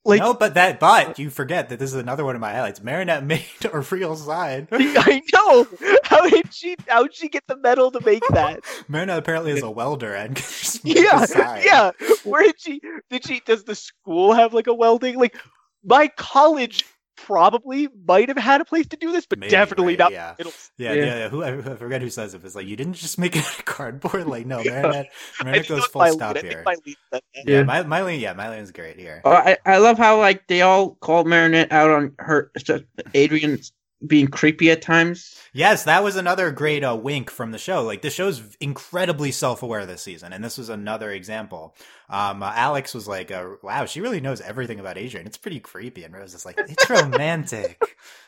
Like 0.06 0.20
no, 0.20 0.34
but 0.34 0.54
that, 0.54 0.80
but 0.80 1.18
you 1.18 1.30
forget 1.30 1.70
that 1.70 1.78
this 1.78 1.90
is 1.90 1.96
another 1.96 2.26
one 2.26 2.34
of 2.34 2.40
my 2.40 2.52
highlights. 2.52 2.82
Marinette 2.82 3.24
made 3.26 3.46
a 3.72 3.80
real 3.80 4.16
sign. 4.16 4.68
I 4.72 5.22
know. 5.32 5.66
How 6.04 6.28
did 6.28 6.52
she? 6.52 6.76
How 6.86 7.04
did 7.04 7.14
she 7.14 7.28
get 7.28 7.44
the 7.46 7.56
metal 7.56 7.90
to 7.90 8.00
make 8.04 8.22
that? 8.30 8.60
Marinette 8.88 9.18
apparently 9.18 9.52
is 9.52 9.62
a 9.62 9.70
welder 9.70 10.14
and 10.14 10.36
yeah, 10.84 11.22
a 11.22 11.26
sign. 11.26 11.62
yeah. 11.64 11.90
Where 12.24 12.42
did 12.42 12.60
she? 12.60 12.80
Did 13.08 13.26
she? 13.26 13.40
Does 13.46 13.64
the 13.64 13.74
school 13.74 14.34
have 14.34 14.52
like 14.52 14.66
a 14.66 14.74
welding? 14.74 15.18
Like 15.18 15.36
my 15.82 16.08
college 16.16 16.84
probably 17.16 17.88
might 18.06 18.28
have 18.28 18.36
had 18.38 18.60
a 18.60 18.64
place 18.64 18.86
to 18.88 18.96
do 18.96 19.12
this, 19.12 19.26
but 19.26 19.38
Maybe, 19.38 19.50
definitely 19.50 19.92
right, 19.94 19.98
not. 19.98 20.12
yeah. 20.12 20.34
Middle. 20.38 20.52
Yeah, 20.78 20.92
Yeah. 20.92 21.04
yeah, 21.04 21.16
yeah. 21.18 21.28
Who 21.28 21.42
I, 21.42 21.58
I 21.58 21.76
forget 21.76 22.02
who 22.02 22.10
says 22.10 22.34
it. 22.34 22.44
It's 22.44 22.54
like 22.54 22.66
you 22.66 22.76
didn't 22.76 22.94
just 22.94 23.18
make 23.18 23.36
it 23.36 23.44
out 23.44 23.58
of 23.58 23.64
cardboard. 23.64 24.26
Like 24.26 24.46
no, 24.46 24.58
Yeah. 24.64 24.82
Marinette, 24.82 25.12
Marinette 25.42 25.68
goes 25.68 25.70
it 25.70 25.74
was 25.80 25.86
full 25.86 26.02
my 26.02 26.10
stop 26.10 26.34
lead. 26.34 26.44
Here. 26.44 26.52
think 26.52 26.64
my 26.64 26.76
lead. 26.84 26.96
Yeah, 27.34 27.42
Yeah. 27.46 27.62
My, 27.64 27.82
Mylene, 27.82 28.20
yeah, 28.20 28.34
Mylene's 28.34 28.72
great 28.72 28.98
here. 28.98 29.22
Oh, 29.24 29.32
I, 29.32 29.56
I 29.64 29.78
love 29.78 29.98
how 29.98 30.18
like 30.18 30.46
they 30.48 30.62
all 30.62 30.96
called 30.96 31.26
Marinette 31.26 31.72
out 31.72 31.90
on 31.90 32.14
her 32.18 32.50
Adrien 33.14 33.58
being 34.06 34.26
creepy 34.28 34.70
at 34.70 34.82
times. 34.82 35.34
Yes, 35.54 35.84
that 35.84 36.02
was 36.04 36.16
another 36.16 36.50
great 36.50 36.84
uh, 36.84 36.94
wink 36.94 37.30
from 37.30 37.52
the 37.52 37.58
show. 37.58 37.82
Like 37.84 38.02
the 38.02 38.10
show's 38.10 38.42
incredibly 38.60 39.30
self-aware 39.30 39.86
this 39.86 40.02
season, 40.02 40.32
and 40.32 40.44
this 40.44 40.58
was 40.58 40.68
another 40.68 41.10
example. 41.12 41.74
Um, 42.08 42.42
uh, 42.42 42.52
Alix 42.54 42.94
was 42.94 43.08
like, 43.08 43.30
uh, 43.30 43.46
"Wow, 43.62 43.86
she 43.86 44.00
really 44.00 44.20
knows 44.20 44.40
everything 44.40 44.78
about 44.80 44.98
Adrien. 44.98 45.26
It's 45.26 45.38
pretty 45.38 45.60
creepy." 45.60 46.04
And 46.04 46.14
Rose 46.14 46.34
is 46.34 46.44
like, 46.44 46.56
"It's 46.58 46.88
romantic." 47.18 47.82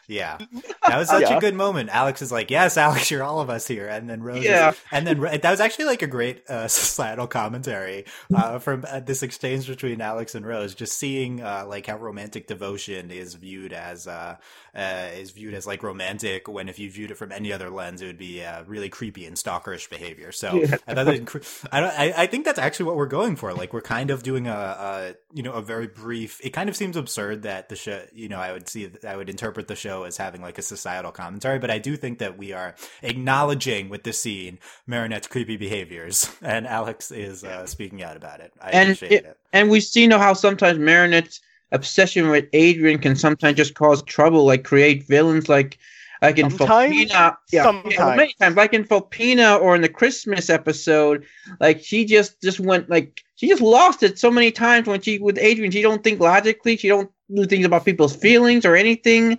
yeah, 0.09 0.39
that 0.87 0.99
was 0.99 1.09
such 1.09 1.23
Yeah. 1.23 1.37
a 1.37 1.41
good 1.41 1.55
moment. 1.55 1.91
Alix 1.91 2.23
is 2.23 2.31
like, 2.33 2.51
"Yes, 2.51 2.77
Alix, 2.77 3.11
you're 3.11 3.23
all 3.25 3.41
of 3.41 3.51
us 3.51 3.67
here." 3.67 3.89
And 3.89 4.09
then 4.09 4.23
Rose, 4.23 4.39
is- 4.39 4.45
Yeah. 4.45 4.73
and 4.93 5.07
then 5.07 5.21
that 5.21 5.45
was 5.51 5.61
actually 5.61 5.87
like 5.87 6.03
a 6.03 6.07
great 6.07 6.49
uh, 6.49 6.69
societal 6.69 7.27
commentary 7.27 8.05
uh, 8.35 8.59
from 8.61 8.85
uh, 8.89 9.01
this 9.01 9.23
exchange 9.23 9.67
between 9.67 10.01
Alix 10.01 10.35
and 10.35 10.47
Rose. 10.47 10.75
Just 10.75 10.97
seeing 10.97 11.43
uh, 11.43 11.65
like 11.69 11.87
how 11.87 11.99
romantic 11.99 12.47
devotion 12.47 13.11
is 13.11 13.35
viewed 13.35 13.73
as 13.73 14.07
uh, 14.07 14.37
uh, 14.75 15.09
is 15.17 15.33
viewed 15.33 15.55
as 15.55 15.67
like 15.67 15.83
romantic 15.83 16.49
when 16.49 16.69
if 16.69 16.79
you 16.79 16.91
viewed 16.91 17.11
it 17.11 17.17
from 17.17 17.33
any 17.33 17.53
other 17.53 17.69
lens, 17.69 18.01
it 18.01 18.07
would 18.07 18.19
be 18.19 18.45
uh, 18.45 18.63
really 18.65 18.89
creepy 18.89 19.27
and 19.27 19.37
stalkerish 19.37 19.91
behavior. 19.91 20.33
So 20.33 20.55
Yeah. 20.55 20.77
I 20.87 20.93
I 20.93 20.95
don't. 21.81 21.93
I, 21.93 22.15
I 22.17 22.27
think 22.27 22.45
that's 22.45 22.59
actually 22.59 22.87
what 22.87 22.97
we're 22.97 23.07
going 23.07 23.37
for. 23.37 23.53
Like 23.53 23.66
we're 23.73 23.81
kind 23.81 24.11
of 24.11 24.23
doing 24.23 24.47
a, 24.47 24.53
a 24.53 25.15
you 25.33 25.43
know 25.43 25.53
a 25.53 25.63
very 25.63 25.87
brief. 25.87 26.41
It 26.45 26.51
kind 26.51 26.69
of 26.69 26.77
seems 26.77 26.97
absurd 26.97 27.43
that 27.43 27.69
the 27.69 27.77
show. 27.77 28.05
You 28.13 28.29
know, 28.29 28.39
I 28.39 28.53
would 28.53 28.69
see 28.69 28.91
I 29.07 29.17
would 29.17 29.29
interpret 29.29 29.69
the 29.69 29.77
show 29.77 30.05
as 30.05 30.17
having 30.17 30.43
like 30.43 30.59
a 30.59 30.63
societal 30.63 31.13
commentary, 31.13 31.59
but 31.59 31.71
I 31.71 31.79
do 31.79 31.97
think 31.97 32.19
that 32.19 32.39
we 32.39 32.53
are 32.53 32.75
acknowledging 33.03 33.89
with 33.89 34.05
this 34.05 34.21
scene 34.21 34.59
Marinette's 34.87 35.27
creepy 35.29 35.57
behaviors, 35.57 36.31
and 36.43 36.67
Alix 36.67 37.11
is 37.11 37.45
uh, 37.45 37.67
speaking 37.67 38.03
out 38.03 38.17
about 38.17 38.41
it. 38.41 38.53
I 38.61 38.73
And 38.73 38.73
appreciate 38.73 39.25
it. 39.25 39.39
And 39.53 39.71
we 39.71 39.81
see 39.81 40.07
now 40.07 40.19
how 40.19 40.35
sometimes 40.35 40.79
Marinette's 40.79 41.41
obsession 41.73 42.29
with 42.29 42.47
Adrien 42.55 42.99
can 42.99 43.17
sometimes 43.17 43.57
just 43.57 43.75
cause 43.75 44.03
trouble, 44.03 44.45
like 44.45 44.65
create 44.65 45.07
villains 45.07 45.49
like 45.49 45.79
like 46.23 46.39
in 46.39 46.51
Sometimes? 46.51 46.51
Filipina. 46.51 47.37
Yeah, 47.53 47.65
Sometimes. 47.65 47.95
yeah, 47.99 48.11
many 48.15 48.35
times. 48.41 48.57
Like 48.57 48.75
in 48.75 48.85
Filipina 48.85 49.61
or 49.61 49.75
in 49.77 49.83
the 49.83 49.89
Christmas 49.89 50.51
episode, 50.51 51.27
like 51.61 51.83
she 51.85 52.05
just 52.05 52.41
just 52.43 52.61
went 52.61 52.91
like 52.91 53.23
she 53.37 53.49
just 53.49 53.63
lost 53.63 54.03
it 54.03 54.19
so 54.19 54.31
many 54.31 54.51
times 54.51 54.89
when 54.89 55.01
she 55.01 55.19
with 55.19 55.39
Adrien. 55.39 55.71
She 55.71 55.83
don't 55.83 56.03
think 56.03 56.21
logically. 56.21 56.77
She 56.77 56.89
don't 56.89 57.11
do 57.33 57.45
things 57.45 57.67
about 57.67 57.85
people's 57.85 58.17
feelings 58.17 58.65
or 58.65 58.75
anything. 58.75 59.39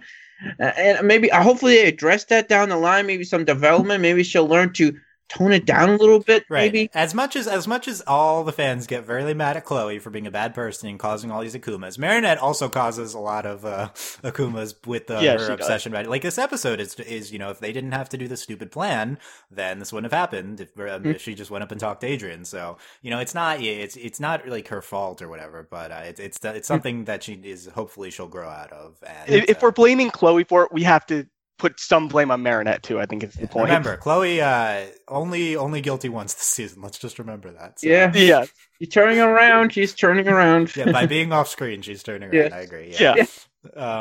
And 0.60 1.08
maybe 1.08 1.30
hopefully 1.30 1.78
they 1.78 1.88
address 1.88 2.26
that 2.26 2.48
down 2.48 2.70
the 2.70 2.78
line. 2.78 3.08
Maybe 3.08 3.24
some 3.24 3.44
development. 3.44 4.04
Maybe 4.04 4.24
she'll 4.24 4.48
learn 4.48 4.72
to 4.74 4.96
tone 5.30 5.52
it 5.52 5.66
down 5.66 5.90
a 5.90 5.96
little 5.96 6.20
bit. 6.20 6.46
Right. 6.50 6.72
Maybe. 6.72 6.90
As 6.94 7.14
much 7.14 7.36
as 7.36 7.48
as 7.48 7.68
much 7.68 7.88
as 7.88 8.02
all 8.08 8.44
the 8.44 8.52
fans 8.52 8.88
get 8.88 9.06
very 9.06 9.34
mad 9.34 9.58
at 9.58 9.66
Chloe 9.66 10.00
for 10.00 10.10
being 10.10 10.28
a 10.28 10.32
bad 10.32 10.54
person 10.54 10.90
and 10.90 11.00
causing 11.00 11.32
all 11.32 11.42
these 11.42 11.56
akumas, 11.56 11.98
Marinette 11.98 12.38
also 12.38 12.70
causes 12.70 13.14
a 13.14 13.20
lot 13.20 13.46
of 13.46 13.66
uh, 13.66 13.90
akumas 14.24 14.76
with 14.88 15.10
uh, 15.12 15.20
Yeah, 15.22 15.38
her 15.38 15.52
obsession 15.52 15.92
about 15.92 16.06
it. 16.06 16.10
Like 16.10 16.22
this 16.22 16.38
episode 16.38 16.80
is 16.80 16.96
is 16.96 17.32
you 17.32 17.40
know 17.40 17.50
if 17.50 17.60
they 17.60 17.72
didn't 17.72 17.92
have 17.94 18.10
to 18.10 18.18
do 18.18 18.28
the 18.28 18.38
stupid 18.38 18.72
plan, 18.72 19.18
then 19.52 19.80
this 19.80 19.92
wouldn't 19.92 20.12
have 20.12 20.18
happened. 20.20 20.62
If, 20.62 20.80
um, 20.80 21.04
Hmm. 21.04 21.12
if 21.12 21.22
she 21.22 21.36
just 21.36 21.52
went 21.52 21.64
up 21.64 21.72
and 21.72 21.80
talked 21.80 22.02
to 22.02 22.08
Adrien, 22.14 22.46
so 22.46 22.78
you 23.02 23.10
know 23.12 23.20
it's 23.20 23.36
not 23.36 23.62
it's 23.62 23.96
it's 23.98 24.20
not 24.20 24.48
like 24.48 24.68
her 24.70 24.82
fault 24.82 25.22
or 25.22 25.28
whatever, 25.30 25.68
but 25.70 25.92
uh, 25.92 26.02
it's 26.06 26.20
it's 26.20 26.38
Hmm. 26.42 26.56
it's 26.56 26.68
something 26.68 27.06
that 27.06 27.24
she 27.24 27.34
is 27.34 27.68
hopefully 27.68 28.10
she'll 28.12 28.28
grow 28.28 28.48
out 28.50 28.72
of. 28.72 28.96
And 29.06 29.30
If, 29.30 29.50
if 29.50 29.58
uh, 29.58 29.60
we're 29.64 29.72
blaming 29.72 30.10
Chloe 30.10 30.44
for 30.44 30.64
it, 30.64 30.72
we 30.72 30.84
have 30.84 31.06
to 31.08 31.28
put 31.58 31.80
some 31.80 32.08
blame 32.08 32.32
on 32.32 32.42
Marinette 32.44 32.84
too. 32.84 33.00
I 33.00 33.06
think 33.06 33.24
is 33.24 33.34
the 33.34 33.48
point. 33.48 33.66
remember 33.70 33.98
Chloe 33.98 34.42
uh, 34.42 34.86
only 35.08 35.56
only 35.56 35.82
guilty 35.82 36.10
once 36.10 36.34
this 36.34 36.44
season. 36.44 36.82
Let's 36.82 36.98
just 37.00 37.20
remember 37.20 37.52
that. 37.52 37.80
So- 37.80 37.88
Yeah. 37.88 38.12
Yeah. 38.16 38.46
She's 38.80 38.90
turning 38.90 39.20
around. 39.20 39.74
She's 39.74 39.94
turning 39.96 40.28
around. 40.28 40.76
yeah, 40.76 40.92
by 40.92 41.06
being 41.08 41.34
off 41.34 41.48
screen, 41.48 41.82
she's 41.82 42.04
turning 42.04 42.32
Yes. 42.32 42.52
around. 42.52 42.60
I 42.60 42.64
agree. 42.64 42.96
Yeah. 43.00 43.16
Yeah. 43.18 43.26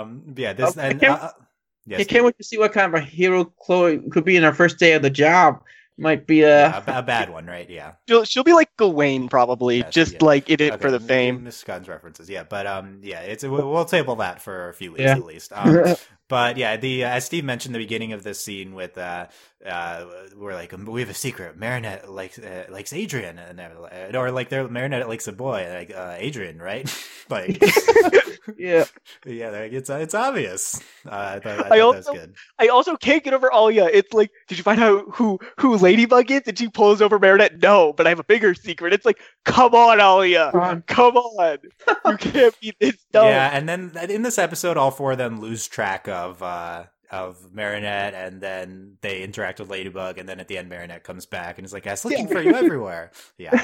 Um. 0.00 0.34
Yeah. 0.36 0.52
This 0.52 0.76
Oh, 0.76 0.80
I 0.80 0.86
and 0.88 1.00
can't- 1.00 1.22
uh, 1.22 1.30
yes, 1.86 2.00
I 2.00 2.04
can't 2.04 2.24
wait 2.24 2.36
to 2.38 2.44
see 2.44 2.58
what 2.58 2.72
kind 2.72 2.94
of 2.94 3.00
a 3.00 3.04
hero 3.04 3.44
Chloe 3.44 3.98
could 4.10 4.24
be 4.24 4.36
in 4.36 4.42
her 4.42 4.52
first 4.52 4.78
day 4.78 4.92
of 4.92 5.02
the 5.02 5.10
job. 5.10 5.62
Might 5.98 6.26
be 6.26 6.44
uh, 6.44 6.48
yeah, 6.48 6.82
a, 6.86 6.98
a 6.98 7.02
bad 7.02 7.30
one, 7.30 7.46
right? 7.46 7.70
Yeah. 7.70 7.92
She'll, 8.06 8.24
she'll 8.24 8.44
be 8.44 8.52
like 8.52 8.68
Gawain 8.76 9.30
probably, 9.30 9.78
Yes, 9.78 9.94
just 9.94 10.12
yeah. 10.12 10.18
like 10.24 10.50
in 10.50 10.60
it 10.60 10.72
Okay, 10.74 10.82
for 10.82 10.90
the 10.90 11.00
fame. 11.00 11.42
Miss 11.44 11.64
Gunn's 11.64 11.88
references, 11.88 12.28
yeah, 12.28 12.42
but 12.44 12.66
um, 12.66 13.00
yeah, 13.02 13.20
it's 13.20 13.44
we'll, 13.44 13.72
we'll 13.72 13.86
table 13.86 14.14
that 14.16 14.42
for 14.42 14.68
a 14.68 14.74
few 14.74 14.90
weeks 14.92 15.04
Yeah. 15.04 15.12
at 15.12 15.24
least. 15.24 15.52
Um, 15.54 15.96
But 16.28 16.56
yeah, 16.56 16.76
the 16.76 17.04
uh, 17.04 17.08
as 17.10 17.24
Steve 17.24 17.44
mentioned, 17.44 17.74
the 17.74 17.78
beginning 17.78 18.12
of 18.12 18.22
this 18.22 18.40
scene 18.42 18.74
with 18.74 18.98
uh, 18.98 19.26
uh, 19.66 20.06
we're 20.36 20.54
like 20.54 20.72
we 20.86 21.00
have 21.00 21.10
a 21.10 21.14
secret. 21.14 21.56
Marinette 21.58 22.10
likes 22.10 22.38
uh, 22.38 22.66
likes 22.70 22.92
Adrien, 22.92 23.38
and 23.38 23.58
like- 23.80 24.14
or 24.14 24.30
like 24.30 24.48
they're 24.48 24.68
Marinette 24.68 25.08
likes 25.08 25.26
a 25.28 25.32
boy, 25.32 25.66
like 25.70 25.90
uh, 25.94 26.16
Adrien, 26.20 26.58
right? 26.58 26.86
like 27.30 27.62
Yeah. 28.56 28.84
yeah, 29.24 29.50
like, 29.50 29.72
it's 29.72 29.90
it's 29.90 30.14
obvious. 30.14 30.80
Uh, 31.04 31.10
I 31.10 31.40
thought, 31.40 31.46
I 31.46 31.56
thought 31.62 31.72
I 31.72 31.76
that 31.78 31.80
also- 31.82 32.12
was 32.12 32.20
good. 32.20 32.34
I 32.60 32.68
also 32.68 32.96
can't 32.96 33.24
get 33.24 33.34
over 33.34 33.50
Alya. 33.50 33.90
It's 33.92 34.12
like, 34.14 34.30
did 34.46 34.56
you 34.56 34.62
find 34.62 34.80
out 34.80 35.04
who 35.14 35.40
who 35.58 35.76
Ladybug 35.76 36.30
is? 36.30 36.42
And 36.46 36.56
she 36.56 36.68
pulls 36.68 37.02
over 37.02 37.18
Marinette. 37.18 37.60
No, 37.60 37.92
but 37.92 38.06
I 38.06 38.10
have 38.10 38.20
a 38.20 38.24
bigger 38.24 38.54
secret. 38.54 38.92
It's 38.92 39.04
like, 39.04 39.18
come 39.44 39.74
on, 39.74 39.98
Alya, 39.98 40.54
Um, 40.54 40.82
come 40.86 41.16
on. 41.16 41.58
You 42.06 42.16
can't 42.18 42.60
be 42.60 42.72
this 42.78 42.96
dumb. 43.12 43.26
Yeah, 43.26 43.50
and 43.52 43.68
then 43.68 43.92
in 44.10 44.22
this 44.22 44.38
episode, 44.38 44.76
all 44.76 44.92
four 44.92 45.12
of 45.12 45.18
them 45.18 45.40
lose 45.40 45.66
track 45.66 46.06
of 46.06 46.40
uh, 46.40 46.84
of 47.10 47.52
Marinette, 47.52 48.14
and 48.14 48.40
then 48.40 48.96
they 49.00 49.22
interact 49.22 49.60
with 49.60 49.70
Ladybug, 49.70 50.18
and 50.18 50.28
then 50.28 50.40
at 50.40 50.48
the 50.48 50.58
end, 50.58 50.68
Marinette 50.68 51.04
comes 51.04 51.26
back 51.26 51.58
and 51.58 51.64
is 51.64 51.72
like, 51.72 51.86
"I 51.86 51.92
was 51.92 52.04
looking 52.04 52.28
Yeah. 52.28 52.34
for 52.34 52.40
you 52.42 52.54
everywhere." 52.54 53.10
Yeah, 53.38 53.60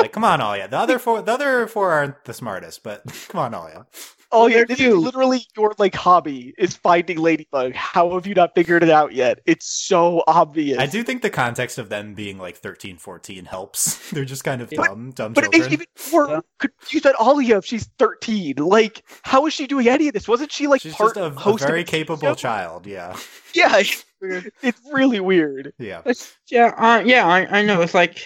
like 0.00 0.12
come 0.12 0.24
on, 0.24 0.40
Alya. 0.40 0.68
The 0.70 0.78
other 0.78 0.98
four, 0.98 1.22
the 1.22 1.32
other 1.32 1.66
four 1.66 1.90
aren't 1.92 2.24
the 2.24 2.34
smartest, 2.34 2.82
but 2.82 3.02
come 3.28 3.40
on, 3.40 3.52
Alya. 3.52 3.86
Oh 4.32 4.46
yeah, 4.46 4.62
this 4.62 4.78
is 4.78 4.94
literally 4.94 5.40
your 5.56 5.74
like 5.78 5.92
hobby 5.96 6.54
is 6.56 6.76
finding 6.76 7.18
Ladybug. 7.18 7.74
How 7.74 8.14
have 8.14 8.28
you 8.28 8.34
not 8.34 8.54
figured 8.54 8.84
it 8.84 8.88
out 8.88 9.12
yet? 9.12 9.40
It's 9.44 9.66
so 9.66 10.22
obvious. 10.28 10.78
I 10.78 10.86
do 10.86 11.02
think 11.02 11.22
the 11.22 11.30
context 11.30 11.78
of 11.78 11.88
them 11.88 12.14
being 12.14 12.38
like 12.38 12.56
13, 12.56 12.96
14 12.96 13.44
helps. 13.46 14.08
They're 14.12 14.24
just 14.24 14.44
kind 14.44 14.62
of 14.62 14.70
Yeah. 14.70 14.84
dumb, 14.84 15.10
dumb 15.10 15.32
But 15.32 15.42
it 15.46 15.50
makes 15.50 15.66
children. 15.66 15.86
even 16.04 16.12
more 16.12 16.28
Yeah. 16.28 16.40
confused 16.60 17.06
at 17.06 17.16
Alya 17.16 17.58
if 17.58 17.64
she's 17.64 17.90
13. 17.98 18.54
Like, 18.58 19.02
how 19.22 19.46
is 19.46 19.52
she 19.52 19.66
doing 19.66 19.88
any 19.88 20.06
of 20.06 20.14
this? 20.14 20.28
Wasn't 20.28 20.52
she 20.52 20.68
like 20.68 20.80
She's 20.82 20.94
part 20.94 21.16
just 21.16 21.20
a, 21.20 21.24
a 21.26 21.30
host 21.30 21.64
of 21.64 21.68
very 21.68 21.80
a 21.80 21.84
capable 21.84 22.28
show? 22.28 22.34
child. 22.36 22.86
Yeah, 22.86 23.16
Yeah, 23.52 23.78
it's 24.62 24.80
really 24.92 25.18
weird. 25.18 25.72
yeah. 25.76 26.00
It's- 26.00 26.32
yeah, 26.48 26.66
uh, 26.78 27.02
yeah, 27.04 27.26
I, 27.26 27.58
I 27.58 27.62
know. 27.62 27.80
It's 27.80 27.94
like 27.94 28.14
we 28.14 28.22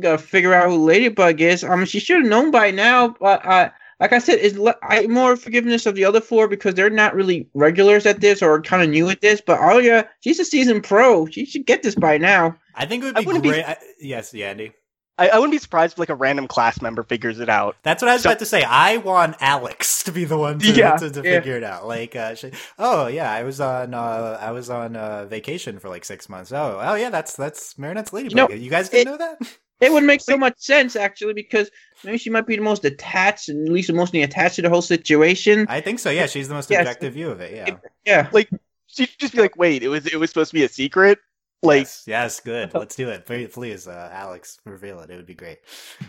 gotta 0.00 0.18
figure 0.18 0.54
out 0.54 0.68
who 0.70 0.84
Ladybug 0.84 1.40
is. 1.40 1.64
I 1.64 1.74
mean, 1.76 1.86
she 1.86 2.00
should 2.00 2.18
have 2.22 2.26
known 2.30 2.50
by 2.50 2.70
now, 2.70 3.08
but 3.20 3.44
uh, 3.46 3.70
like 4.00 4.12
I 4.12 4.18
said, 4.18 4.38
it's 4.40 4.56
le- 4.56 4.76
I 4.82 5.06
more 5.06 5.34
forgiveness 5.36 5.86
of 5.86 5.94
the 5.94 6.04
other 6.04 6.20
four 6.20 6.46
because 6.48 6.74
they're 6.74 6.90
not 6.90 7.14
really 7.14 7.48
regulars 7.54 8.06
at 8.06 8.20
this 8.20 8.42
or 8.42 8.60
kind 8.62 8.82
of 8.82 8.90
new 8.90 9.08
at 9.08 9.20
this. 9.20 9.40
But 9.40 9.58
Alya, 9.60 10.06
she's 10.20 10.38
a 10.38 10.44
seasoned 10.44 10.84
pro. 10.84 11.26
She 11.26 11.44
should 11.46 11.66
get 11.66 11.82
this 11.82 11.94
by 11.94 12.18
now. 12.18 12.56
I 12.74 12.86
think 12.86 13.02
it 13.02 13.06
would 13.06 13.16
I 13.16 13.20
be 13.20 13.26
wouldn't 13.26 13.42
be- 13.44 13.62
I, 13.64 13.76
yes, 14.00 14.32
yeah, 14.32 14.50
Andy. 14.50 14.72
I, 15.20 15.30
I 15.30 15.34
wouldn't 15.38 15.50
be 15.50 15.58
surprised 15.58 15.94
if 15.94 15.98
like 15.98 16.10
a 16.10 16.14
random 16.14 16.46
class 16.46 16.80
member 16.80 17.02
figures 17.02 17.40
it 17.40 17.48
out. 17.48 17.74
That's 17.82 18.00
what 18.00 18.08
I 18.08 18.12
was 18.12 18.22
So- 18.22 18.28
about 18.30 18.38
to 18.38 18.46
say. 18.46 18.62
I 18.62 18.98
want 18.98 19.34
Alix 19.40 20.02
to 20.04 20.12
be 20.12 20.24
the 20.24 20.38
one 20.38 20.60
to, 20.60 20.70
Yeah, 20.72 20.96
to, 20.96 21.10
to 21.10 21.16
yeah. 21.24 21.40
figure 21.40 21.56
it 21.56 21.64
out. 21.64 21.88
Like, 21.88 22.14
uh, 22.14 22.36
she, 22.36 22.52
oh 22.78 23.08
yeah, 23.08 23.32
I 23.32 23.42
was 23.42 23.60
on 23.60 23.94
uh, 23.94 24.38
I 24.40 24.52
was 24.52 24.70
on 24.70 24.94
uh, 24.94 25.24
vacation 25.24 25.80
for 25.80 25.88
like 25.88 26.04
six 26.04 26.28
months. 26.28 26.52
Oh, 26.52 26.78
oh 26.80 26.94
yeah, 26.94 27.10
that's 27.10 27.34
that's 27.34 27.74
Marinette's 27.76 28.12
Ladybug. 28.12 28.36
know, 28.36 28.54
You, 28.54 28.70
guys 28.70 28.90
didn't 28.90 29.08
it- 29.12 29.18
know 29.18 29.36
that? 29.40 29.56
It 29.80 29.92
would 29.92 30.04
make 30.04 30.20
so 30.20 30.36
much 30.36 30.54
sense 30.58 30.96
actually 30.96 31.34
because 31.34 31.70
maybe 32.04 32.18
she 32.18 32.30
might 32.30 32.46
be 32.46 32.56
the 32.56 32.62
most 32.62 32.84
attached 32.84 33.48
and 33.48 33.66
at 33.66 33.72
least 33.72 33.90
emotionally 33.90 34.22
attached 34.22 34.56
to 34.56 34.62
the 34.62 34.68
whole 34.68 34.82
situation. 34.82 35.66
I 35.68 35.80
think 35.80 35.98
so. 36.00 36.10
Yeah, 36.10 36.26
she's 36.26 36.48
the 36.48 36.54
most 36.54 36.70
Yes. 36.70 36.80
objective 36.80 37.14
view 37.14 37.30
of 37.30 37.40
it. 37.40 37.54
Yeah. 37.54 37.76
Yeah. 38.04 38.28
Like 38.32 38.50
she'd 38.86 39.10
just 39.18 39.34
be 39.34 39.40
like, 39.40 39.56
"Wait, 39.56 39.82
it 39.82 39.88
was 39.88 40.06
it 40.06 40.16
was 40.18 40.30
supposed 40.30 40.50
to 40.50 40.54
be 40.54 40.64
a 40.64 40.68
secret." 40.68 41.18
Like, 41.62 41.80
yes, 41.80 42.04
yes, 42.06 42.40
good. 42.40 42.72
Let's 42.74 42.94
do 42.94 43.08
it. 43.08 43.26
Please, 43.26 43.50
please 43.52 43.88
uh, 43.88 44.10
Alix, 44.12 44.58
reveal 44.64 45.00
it. 45.00 45.10
It 45.10 45.16
would 45.16 45.26
be 45.26 45.34
great. 45.34 45.58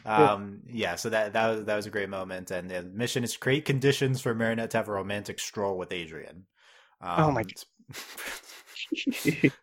Um, 0.06 0.60
yeah. 0.68 0.96
So 0.96 1.10
that 1.10 1.34
that 1.34 1.48
was 1.48 1.66
that 1.66 1.76
was 1.76 1.86
a 1.86 1.90
great 1.90 2.10
moment, 2.10 2.52
and 2.52 2.70
the 2.70 2.84
mission 2.84 3.24
is 3.24 3.34
to 3.34 3.40
create 3.40 3.66
conditions 3.66 4.22
for 4.22 4.36
Marinette 4.36 4.72
to 4.72 4.78
have 4.78 4.90
a 4.90 4.92
romantic 4.94 5.40
stroll 5.40 5.78
with 5.78 5.92
Adrien. 5.92 6.46
Um, 7.02 7.24
Oh 7.26 7.32
my- 7.32 7.44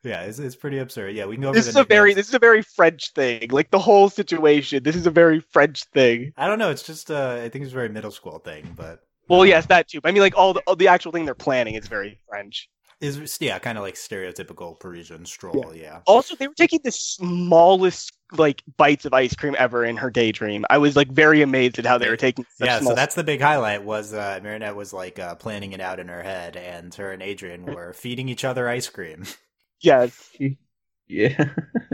Yeah, 0.04 0.22
it's, 0.22 0.38
it's 0.38 0.54
pretty 0.56 0.78
absurd. 0.78 1.14
Yeah, 1.16 1.26
we 1.26 1.34
can 1.36 1.42
go 1.42 1.52
this 1.52 1.64
the 1.64 1.70
is 1.70 1.76
a 1.76 1.84
very 1.84 2.14
this 2.14 2.28
is 2.28 2.34
a 2.34 2.38
very 2.38 2.62
French 2.62 3.10
thing. 3.12 3.48
Like 3.50 3.70
the 3.70 3.78
whole 3.78 4.08
situation. 4.08 4.82
This 4.84 4.94
is 4.94 5.06
a 5.06 5.10
very 5.10 5.40
French 5.40 5.82
thing. 5.84 6.32
I 6.36 6.46
don't 6.46 6.58
know. 6.60 6.70
It's 6.70 6.84
just 6.84 7.10
uh, 7.10 7.40
I 7.42 7.48
think 7.48 7.64
it's 7.64 7.72
a 7.72 7.74
very 7.74 7.88
middle 7.88 8.12
school 8.12 8.38
thing, 8.38 8.72
but 8.76 9.00
Well, 9.28 9.44
yes, 9.44 9.66
that 9.66 9.88
too. 9.88 10.00
But 10.00 10.10
I 10.10 10.12
mean, 10.12 10.22
like 10.22 10.36
all 10.36 10.52
the 10.54 10.60
all 10.66 10.76
the 10.76 10.86
actual 10.88 11.10
thing 11.12 11.24
they're 11.24 11.34
planning 11.34 11.74
is 11.74 11.88
very 11.88 12.20
French. 12.28 12.68
Is 12.98 13.36
yeah, 13.42 13.58
kind 13.58 13.76
of 13.76 13.84
like 13.84 13.94
stereotypical 13.94 14.80
Parisian 14.80 15.26
stroll. 15.26 15.74
Yeah. 15.74 16.00
Also, 16.06 16.34
they 16.34 16.48
were 16.48 16.54
taking 16.54 16.80
the 16.82 16.90
smallest 16.90 18.12
like 18.32 18.62
bites 18.78 19.04
of 19.04 19.12
ice 19.12 19.34
cream 19.34 19.54
ever 19.58 19.84
in 19.84 19.98
her 19.98 20.10
daydream. 20.10 20.64
I 20.70 20.78
was 20.78 20.96
like 20.96 21.08
very 21.08 21.42
amazed 21.42 21.78
at 21.78 21.84
how 21.84 21.98
they 21.98 22.08
were 22.08 22.16
taking. 22.16 22.46
Such 22.56 22.66
Yeah, 22.66 22.78
small... 22.78 22.92
so 22.92 22.96
that's 22.96 23.14
the 23.14 23.22
big 23.22 23.42
highlight 23.42 23.84
was 23.84 24.14
uh, 24.14 24.40
Marinette 24.42 24.76
was 24.76 24.94
like 24.94 25.18
uh, 25.18 25.34
planning 25.34 25.72
it 25.72 25.80
out 25.80 26.00
in 26.00 26.08
her 26.08 26.22
head, 26.22 26.56
and 26.56 26.94
her 26.94 27.12
and 27.12 27.22
Adrien 27.22 27.66
were 27.66 27.92
feeding 27.92 28.30
each 28.30 28.44
other 28.44 28.66
ice 28.66 28.88
cream. 28.88 29.24
yes, 29.82 30.30
yeah. 31.06 31.50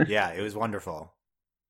yeah, 0.07 0.29
it 0.31 0.41
was 0.41 0.55
wonderful. 0.55 1.13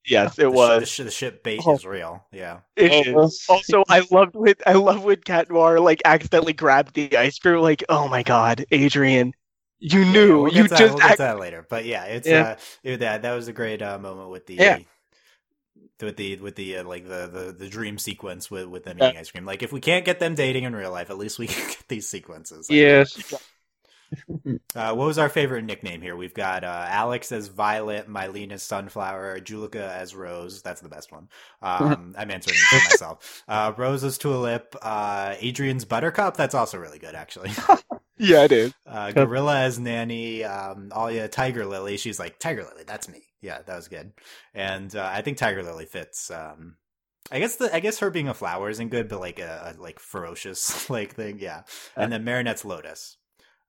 Yes, 0.05 0.35
The 0.35 0.47
it 0.47 0.51
sh- 0.51 0.53
was. 0.55 0.79
the, 0.81 0.85
sh- 0.85 0.97
the 0.97 1.11
ship 1.11 1.43
bait 1.43 1.61
Oh. 1.65 1.75
is 1.75 1.85
real. 1.85 2.25
Yeah, 2.31 2.59
It 2.75 3.13
Oh. 3.15 3.23
is. 3.25 3.45
Also, 3.49 3.83
I 3.89 4.03
loved 4.11 4.35
when 4.35 4.55
I 4.65 4.73
love 4.73 5.03
when 5.03 5.21
Cat 5.21 5.49
Noir 5.49 5.79
like 5.79 6.01
accidentally 6.05 6.53
grabbed 6.53 6.93
the 6.95 7.15
ice 7.17 7.39
cream. 7.39 7.59
Like, 7.61 7.83
oh 7.89 8.07
my 8.07 8.23
god, 8.23 8.65
Adrien, 8.71 9.33
you 9.79 10.01
Yeah, 10.01 10.11
knew. 10.11 10.41
we'll 10.43 10.53
you 10.53 10.63
to 10.63 10.69
that- 10.69 10.77
just 10.79 10.93
we'll 10.93 11.01
get 11.01 11.11
act- 11.11 11.17
that 11.19 11.39
later. 11.39 11.65
But 11.69 11.85
yeah, 11.85 12.03
it's 12.05 12.27
Yeah. 12.27 12.41
uh, 12.41 12.55
it, 12.83 12.97
that 13.01 13.21
that 13.21 13.33
was 13.33 13.47
a 13.47 13.53
great 13.53 13.81
uh, 13.81 13.97
moment 13.97 14.29
with 14.29 14.45
the. 14.47 14.55
Yeah. 14.55 14.79
With 16.01 16.17
the 16.17 16.35
with 16.37 16.55
the 16.57 16.77
uh, 16.79 16.83
like 16.83 17.07
the, 17.07 17.27
the 17.31 17.55
the 17.57 17.69
dream 17.69 17.97
sequence 17.97 18.51
with 18.51 18.65
with 18.67 18.83
them 18.83 18.97
Yeah. 18.99 19.07
eating 19.09 19.19
ice 19.21 19.31
cream. 19.31 19.45
Like 19.45 19.63
if 19.63 19.71
we 19.71 19.79
can't 19.79 20.03
get 20.03 20.19
them 20.19 20.35
dating 20.35 20.65
in 20.65 20.75
real 20.75 20.91
life, 20.91 21.09
at 21.09 21.17
least 21.17 21.39
we 21.39 21.47
can 21.47 21.65
get 21.65 21.83
these 21.87 22.09
sequences. 22.09 22.69
Like, 22.69 22.75
yes. 22.75 23.33
Uh, 24.75 24.93
what 24.93 25.05
was 25.05 25.19
our 25.19 25.29
favorite 25.29 25.63
nickname 25.63 26.01
here? 26.01 26.15
We've 26.15 26.33
got 26.33 26.63
uh, 26.63 26.85
Alix 26.89 27.31
as 27.31 27.47
Violet, 27.47 28.09
Mylene 28.09 28.51
as 28.51 28.63
Sunflower, 28.63 29.39
Juleka 29.41 29.75
as 29.75 30.15
Rose. 30.15 30.63
That's 30.63 30.81
the 30.81 30.89
best 30.89 31.11
one. 31.11 31.29
Um, 31.61 32.15
I'm 32.17 32.31
answering 32.31 32.57
for 32.57 32.75
myself. 32.77 33.43
Uh, 33.47 33.73
Rose 33.77 34.03
as 34.03 34.17
Tulip, 34.17 34.75
uh, 34.81 35.35
Adrien's 35.39 35.85
Buttercup. 35.85 36.37
That's 36.37 36.55
also 36.55 36.79
really 36.79 36.99
good, 36.99 37.13
actually. 37.13 37.51
Yeah, 38.17 38.43
it 38.43 38.51
is. 38.51 38.73
Uh, 38.85 39.11
Gorilla 39.11 39.61
as 39.61 39.79
Nanny, 39.79 40.43
um, 40.43 40.89
Alya 40.89 41.29
Tiger 41.31 41.65
Lily. 41.65 41.97
She's 41.97 42.19
like 42.19 42.39
Tiger 42.39 42.63
Lily. 42.63 42.83
That's 42.85 43.09
me. 43.09 43.23
Yeah, 43.41 43.61
that 43.65 43.75
was 43.75 43.87
good. 43.87 44.13
And 44.53 44.95
uh, 44.95 45.09
I 45.11 45.21
think 45.21 45.37
Tiger 45.37 45.63
Lily 45.63 45.85
fits. 45.85 46.29
Um, 46.29 46.75
I 47.31 47.39
guess 47.39 47.55
the 47.55 47.73
I 47.73 47.79
guess 47.79 47.99
her 47.99 48.09
being 48.09 48.27
a 48.27 48.33
flower 48.33 48.69
isn't 48.69 48.89
good, 48.89 49.07
but 49.07 49.19
like 49.19 49.39
a, 49.39 49.75
a 49.75 49.81
like 49.81 49.99
ferocious 49.99 50.89
like 50.89 51.15
thing, 51.15 51.39
yeah. 51.39 51.63
And 51.95 52.11
then 52.11 52.23
Marinette's 52.23 52.65
Lotus. 52.65 53.17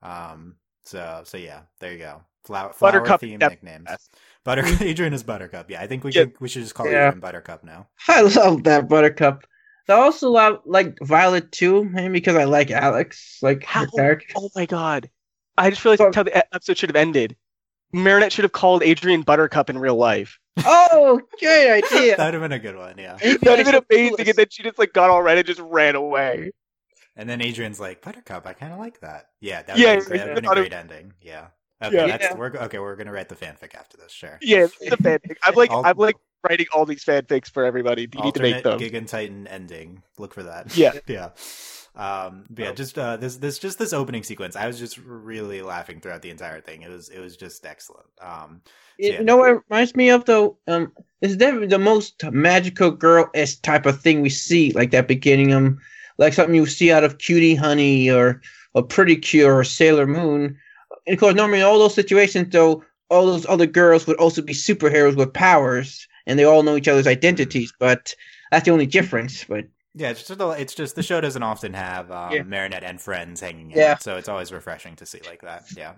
Um, 0.05 0.57
so 0.85 1.23
so 1.25 1.37
yeah, 1.39 1.63
there 1.81 1.93
you 1.93 1.99
go. 1.99 2.23
Flower, 2.45 2.73
flower 2.75 2.93
Buttercup, 2.93 3.23
themed 3.23 3.41
yep. 3.41 3.51
nicknames. 3.53 3.87
Yes. 3.89 4.09
Butter 4.45 4.63
Adrien 4.83 5.15
is 5.15 5.23
Buttercup. 5.23 5.71
Yeah, 5.71 5.81
I 5.81 5.87
think 5.87 6.05
we 6.05 6.13
Yeah. 6.13 6.25
can, 6.25 6.35
we 6.41 6.49
should 6.49 6.63
just 6.63 6.75
call 6.75 6.87
Yeah. 6.87 7.07
Adrien 7.09 7.21
Buttercup 7.21 7.65
now. 7.65 7.89
I 8.09 8.21
love 8.21 8.65
that 8.65 8.89
Buttercup. 8.89 9.45
I 9.89 9.93
also 9.95 10.31
love 10.31 10.61
like 10.67 10.97
Violet 11.03 11.51
too, 11.53 11.85
maybe 11.85 12.13
because 12.13 12.37
I 12.37 12.45
like 12.45 12.71
Alix, 12.71 13.39
like 13.43 13.65
How- 13.65 13.87
character. 13.87 14.27
Oh 14.37 14.51
my 14.55 14.67
god, 14.67 15.11
I 15.57 15.71
just 15.71 15.85
realized 15.85 16.03
that's 16.03 16.17
how 16.17 16.23
the 16.23 16.37
episode 16.55 16.77
should 16.79 16.91
have 16.91 16.97
ended. 16.97 17.37
Marinette 17.93 18.33
should 18.33 18.45
have 18.45 18.53
called 18.53 18.83
Adrien 18.83 19.23
Buttercup 19.23 19.71
in 19.71 19.79
real 19.79 19.97
life. 19.97 20.39
Oh, 20.65 21.21
great 21.39 21.71
idea. 21.71 22.17
That 22.17 22.27
would 22.27 22.35
have 22.35 22.43
been 22.43 22.53
a 22.53 22.59
good 22.59 22.77
one, 22.77 22.97
yeah. 22.99 23.17
That'd 23.17 23.43
have 23.67 23.67
been 23.67 23.83
amazing, 23.91 24.29
and 24.29 24.37
then 24.37 24.47
she 24.51 24.63
just 24.65 24.79
like 24.79 24.93
got 24.93 25.11
all 25.11 25.23
red 25.23 25.39
and 25.39 25.47
just 25.47 25.61
ran 25.61 25.95
away. 25.95 26.51
And 27.17 27.29
then 27.29 27.41
Adrien's 27.41 27.79
like, 27.79 28.03
Buttercup, 28.03 28.47
I 28.47 28.53
kind 28.55 28.73
of 28.73 28.79
like 28.79 29.01
that. 29.01 29.29
Yeah, 29.41 29.63
that 29.63 29.77
would 29.77 29.83
Yeah, 29.83 29.95
have 29.95 30.09
been, 30.09 30.17
yeah, 30.17 30.25
that'd 30.27 30.43
been 30.43 30.47
I 30.47 30.53
a 30.53 30.55
great 30.57 30.73
ending. 30.73 31.13
Yeah. 31.23 31.47
Okay, 31.83 31.97
Yeah. 31.97 32.17
that's, 32.17 32.35
we're 32.37 32.57
okay. 32.57 32.79
We're 32.79 32.97
gonna 32.97 33.13
write 33.13 33.29
the 33.29 33.37
fanfic 33.37 33.75
after 33.75 33.97
this. 33.97 34.11
Sure. 34.13 34.39
Yeah, 34.41 34.67
it's 34.81 34.93
a 34.93 34.97
fanfic. 34.97 35.37
I'm 35.43 35.55
like 35.55 35.71
I'll- 35.71 35.85
I'm 35.85 35.97
like 35.97 36.17
writing 36.49 36.67
all 36.75 36.87
these 36.87 37.05
fanfics 37.05 37.51
for 37.51 37.65
everybody. 37.65 38.09
You 38.13 38.23
need 38.23 38.35
to 38.35 38.43
make 38.43 38.63
them. 38.63 38.79
Gigantitan 38.79 39.47
ending. 39.51 40.03
Look 40.19 40.35
for 40.35 40.43
that. 40.45 40.77
Yeah. 40.77 40.93
yeah. 41.07 41.31
Um, 41.97 42.45
but 42.51 42.63
yeah, 42.65 42.73
just 42.73 42.99
uh, 42.99 43.17
this 43.17 43.37
this 43.37 43.59
just 43.59 43.79
this 43.79 43.93
opening 43.93 44.25
sequence. 44.25 44.57
I 44.57 44.67
was 44.67 44.79
just 44.81 44.99
really 44.99 45.63
laughing 45.63 46.01
throughout 46.01 46.23
the 46.23 46.31
entire 46.31 46.61
thing. 46.61 46.83
It 46.83 46.91
was 46.91 47.09
it 47.09 47.21
was 47.21 47.37
just 47.37 47.65
excellent. 47.65 48.07
Um, 48.21 48.63
You 48.99 49.13
Yeah. 49.13 49.23
know 49.23 49.37
what 49.37 49.51
it 49.51 49.63
reminds 49.69 49.95
me 49.95 50.11
of 50.11 50.25
though? 50.25 50.59
Um, 50.67 50.93
it's 51.21 51.37
definitely 51.37 51.69
the 51.69 51.79
most 51.79 52.23
magical 52.33 52.91
girl 52.91 53.31
esque 53.35 53.63
type 53.63 53.87
of 53.87 54.01
thing 54.01 54.23
we 54.23 54.29
see, 54.31 54.73
like 54.73 54.91
that 54.91 55.07
beginning, 55.07 55.53
um, 55.53 55.81
like 56.19 56.33
something 56.33 56.55
you 56.55 56.67
see 56.67 56.93
out 56.93 57.05
of 57.05 57.19
Cutie 57.19 57.55
Honey 57.55 58.11
or 58.11 58.41
or 58.75 58.83
Pretty 58.83 59.17
Cure 59.17 59.55
or 59.59 59.65
Sailor 59.65 60.07
Moon. 60.07 60.57
And 61.07 61.15
of 61.15 61.21
course, 61.21 61.35
normally 61.35 61.61
in 61.61 61.65
all 61.65 61.79
those 61.79 61.95
situations, 61.95 62.49
though, 62.51 62.83
all 63.11 63.27
those 63.27 63.47
other 63.47 63.67
girls 63.67 64.07
would 64.07 64.17
also 64.17 64.43
be 64.43 64.53
superheroes 64.55 65.17
with 65.17 65.33
powers, 65.33 66.09
and 66.27 66.39
they 66.39 66.45
all 66.45 66.63
know 66.63 66.77
each 66.77 66.89
other's 66.89 67.07
identities. 67.07 67.73
But 67.79 68.15
that's 68.51 68.65
the 68.65 68.71
only 68.73 68.87
difference. 68.87 69.45
But 69.45 69.67
yeah, 69.95 70.11
it's 70.11 70.27
just 70.27 70.41
a, 70.41 70.51
it's 70.51 70.75
just 70.75 70.97
the 70.97 71.03
show 71.03 71.21
doesn't 71.21 71.43
often 71.43 71.75
have 71.75 72.11
um, 72.11 72.33
Yeah. 72.33 72.43
Marinette 72.43 72.83
and 72.85 73.01
friends 73.01 73.41
hanging 73.41 73.73
out, 73.73 73.77
Yeah. 73.77 73.99
so 73.99 74.17
it's 74.17 74.29
always 74.29 74.51
refreshing 74.53 74.97
to 74.97 75.07
see 75.07 75.21
like 75.27 75.43
that. 75.43 75.65
Yeah. 75.77 75.95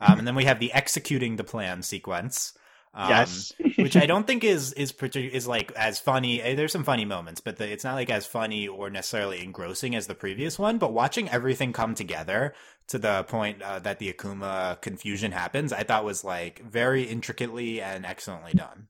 Um, 0.00 0.18
and 0.18 0.28
then 0.28 0.34
we 0.34 0.44
have 0.44 0.60
the 0.60 0.72
executing 0.72 1.36
the 1.36 1.44
plan 1.44 1.82
sequence. 1.82 2.52
Um, 2.98 3.10
yes. 3.10 3.52
which 3.76 3.94
I 3.94 4.06
don't 4.06 4.26
think 4.26 4.42
is 4.42 4.72
is 4.72 4.90
partic- 4.90 5.30
is 5.30 5.46
like 5.46 5.70
as 5.76 5.98
funny. 5.98 6.40
eh, 6.40 6.54
There's 6.54 6.72
some 6.72 6.82
funny 6.84 7.04
moments, 7.04 7.42
but 7.42 7.56
the, 7.56 7.70
it's 7.70 7.84
not 7.84 7.94
like 7.94 8.08
as 8.08 8.24
funny 8.26 8.66
or 8.66 8.88
necessarily 8.88 9.42
engrossing 9.42 9.94
as 9.94 10.06
the 10.06 10.14
previous 10.14 10.58
one. 10.58 10.78
But 10.78 10.92
watching 10.94 11.28
everything 11.28 11.74
come 11.74 11.94
together 11.94 12.54
to 12.88 12.98
the 12.98 13.24
point 13.24 13.60
uh, 13.60 13.80
that 13.80 13.98
the 13.98 14.10
Akuma 14.12 14.80
confusion 14.80 15.32
happens, 15.32 15.72
I 15.74 15.82
thought 15.82 16.04
was 16.04 16.24
like 16.24 16.62
very 16.64 17.02
intricately 17.02 17.82
and 17.82 18.06
excellently 18.06 18.54
done. 18.54 18.88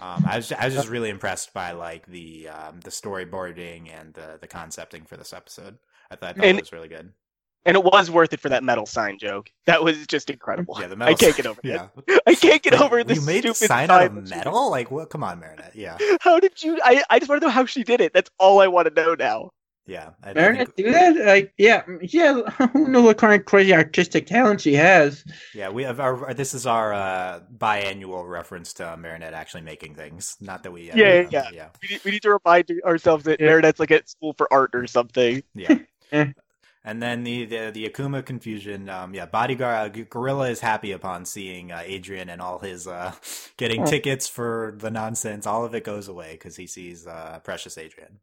Um, 0.00 0.24
I 0.26 0.36
was 0.36 0.50
I 0.50 0.64
was 0.64 0.74
just 0.74 0.88
really 0.88 1.10
impressed 1.10 1.52
by 1.54 1.72
like 1.72 2.06
the 2.06 2.48
um, 2.48 2.80
the 2.80 2.90
storyboarding 2.90 3.88
and 3.88 4.14
the 4.14 4.38
the 4.40 4.48
concepting 4.48 5.04
for 5.06 5.16
this 5.16 5.32
episode. 5.32 5.78
I 6.10 6.16
thought, 6.16 6.30
I 6.30 6.32
thought 6.32 6.44
And- 6.44 6.58
it 6.58 6.62
was 6.62 6.72
really 6.72 6.88
good. 6.88 7.12
And 7.66 7.76
it 7.76 7.82
was 7.84 8.10
worth 8.10 8.32
it 8.32 8.40
for 8.40 8.48
that 8.50 8.62
metal 8.62 8.84
sign 8.86 9.18
joke. 9.18 9.50
That 9.66 9.82
was 9.82 10.06
just 10.06 10.28
incredible. 10.28 10.76
Yeah, 10.80 10.88
the 10.88 10.96
metal 10.96 11.08
I 11.08 11.12
metal 11.12 11.26
can't 11.26 11.36
get 11.36 11.46
over 11.46 11.60
Yeah. 11.64 11.88
I 12.26 12.34
can't 12.34 12.62
get 12.62 12.74
Wait, 12.74 12.82
over 12.82 13.02
the 13.04 13.14
you 13.14 13.22
made 13.22 13.44
the 13.44 13.54
stupid 13.54 13.68
sign 13.68 13.90
out 13.90 14.02
of 14.04 14.14
that 14.14 14.28
she- 14.28 14.34
metal. 14.36 14.70
Like 14.70 14.90
what? 14.90 15.08
Come 15.10 15.24
on, 15.24 15.40
Marinette. 15.40 15.74
Yeah, 15.74 15.96
How 16.20 16.38
did 16.40 16.62
you? 16.62 16.78
I, 16.84 17.02
I 17.10 17.18
just 17.18 17.28
want 17.30 17.40
to 17.40 17.46
know 17.46 17.52
how 17.52 17.64
she 17.64 17.82
did 17.84 18.00
it. 18.00 18.12
That's 18.12 18.30
all 18.38 18.60
I 18.60 18.66
want 18.68 18.88
to 18.94 19.02
know 19.02 19.14
now. 19.14 19.50
yeah. 19.86 20.10
I, 20.22 20.30
I 20.30 20.34
Marinette 20.34 20.74
think- 20.76 20.88
do 20.88 20.92
that? 20.92 21.16
Like, 21.16 21.54
yeah, 21.56 21.82
yeah. 22.02 22.42
Who 22.72 22.88
knows 22.88 23.04
what 23.04 23.16
kind 23.18 23.38
of 23.38 23.46
crazy 23.46 23.72
artistic 23.74 24.26
talent 24.26 24.60
she 24.60 24.74
has? 24.74 25.24
Yeah, 25.54 25.70
we 25.70 25.84
have 25.84 26.00
our, 26.00 26.26
our- 26.26 26.34
this 26.34 26.52
is 26.54 26.66
our 26.66 26.92
uh, 26.92 27.40
biannual 27.56 28.28
reference 28.28 28.74
to 28.74 28.96
Marinette 28.98 29.32
actually 29.32 29.62
making 29.62 29.94
things. 29.94 30.36
Not 30.40 30.62
that 30.64 30.70
we 30.72 30.90
uh, 30.90 30.96
Yeah, 30.96 31.20
um, 31.20 31.28
yeah. 31.30 31.48
yeah, 31.52 31.68
We 31.82 31.88
need, 31.94 32.04
we 32.04 32.10
need 32.10 32.22
to 32.22 32.38
remind 32.44 32.70
ourselves 32.84 33.24
that 33.24 33.40
Yeah. 33.40 33.46
Marinette's 33.48 33.80
like 33.80 33.90
at 33.90 34.08
school 34.08 34.34
for 34.34 34.52
art 34.52 34.70
or 34.74 34.86
something. 34.86 35.42
yeah. 35.54 35.78
And 36.86 37.02
then 37.02 37.24
the, 37.24 37.46
the 37.46 37.70
the 37.72 37.88
Akuma 37.88 38.24
confusion. 38.24 38.90
Um, 38.90 39.14
yeah, 39.14 39.24
bodyguard 39.24 39.96
uh, 39.98 40.04
Gorilla 40.10 40.50
is 40.50 40.60
happy 40.60 40.92
upon 40.92 41.24
seeing 41.24 41.72
uh, 41.72 41.82
Adrien 41.88 42.28
and 42.28 42.42
all 42.42 42.58
his 42.58 42.86
uh, 42.86 43.12
getting 43.56 43.82
Oh. 43.82 43.86
tickets 43.86 44.28
for 44.28 44.74
the 44.78 44.90
nonsense. 44.90 45.46
All 45.46 45.64
of 45.64 45.74
it 45.74 45.82
goes 45.84 46.08
away 46.08 46.32
because 46.32 46.56
he 46.56 46.66
sees 46.66 47.06
uh, 47.06 47.40
precious 47.42 47.78
Adrien. 47.78 48.18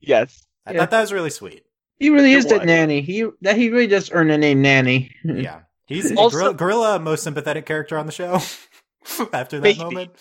Yes. 0.00 0.46
I 0.64 0.72
Yeah. 0.72 0.78
thought 0.80 0.90
that 0.92 1.00
was 1.00 1.12
really 1.12 1.30
sweet. 1.30 1.64
He 1.98 2.10
really 2.10 2.34
It 2.34 2.38
is 2.38 2.46
that 2.46 2.64
nanny. 2.66 3.00
He 3.00 3.28
that 3.42 3.56
he 3.56 3.70
really 3.70 3.86
does 3.88 4.10
earn 4.12 4.28
the 4.28 4.38
name 4.38 4.62
nanny. 4.62 5.14
Yeah, 5.24 5.60
he's 5.86 6.12
Also- 6.16 6.38
Gorilla, 6.38 6.54
Gorilla, 6.54 6.98
most 7.00 7.24
sympathetic 7.24 7.66
character 7.66 7.98
on 7.98 8.06
the 8.06 8.12
show. 8.12 8.34
After 9.32 9.56
that 9.58 9.62
Maybe. 9.62 9.78
moment, 9.80 10.12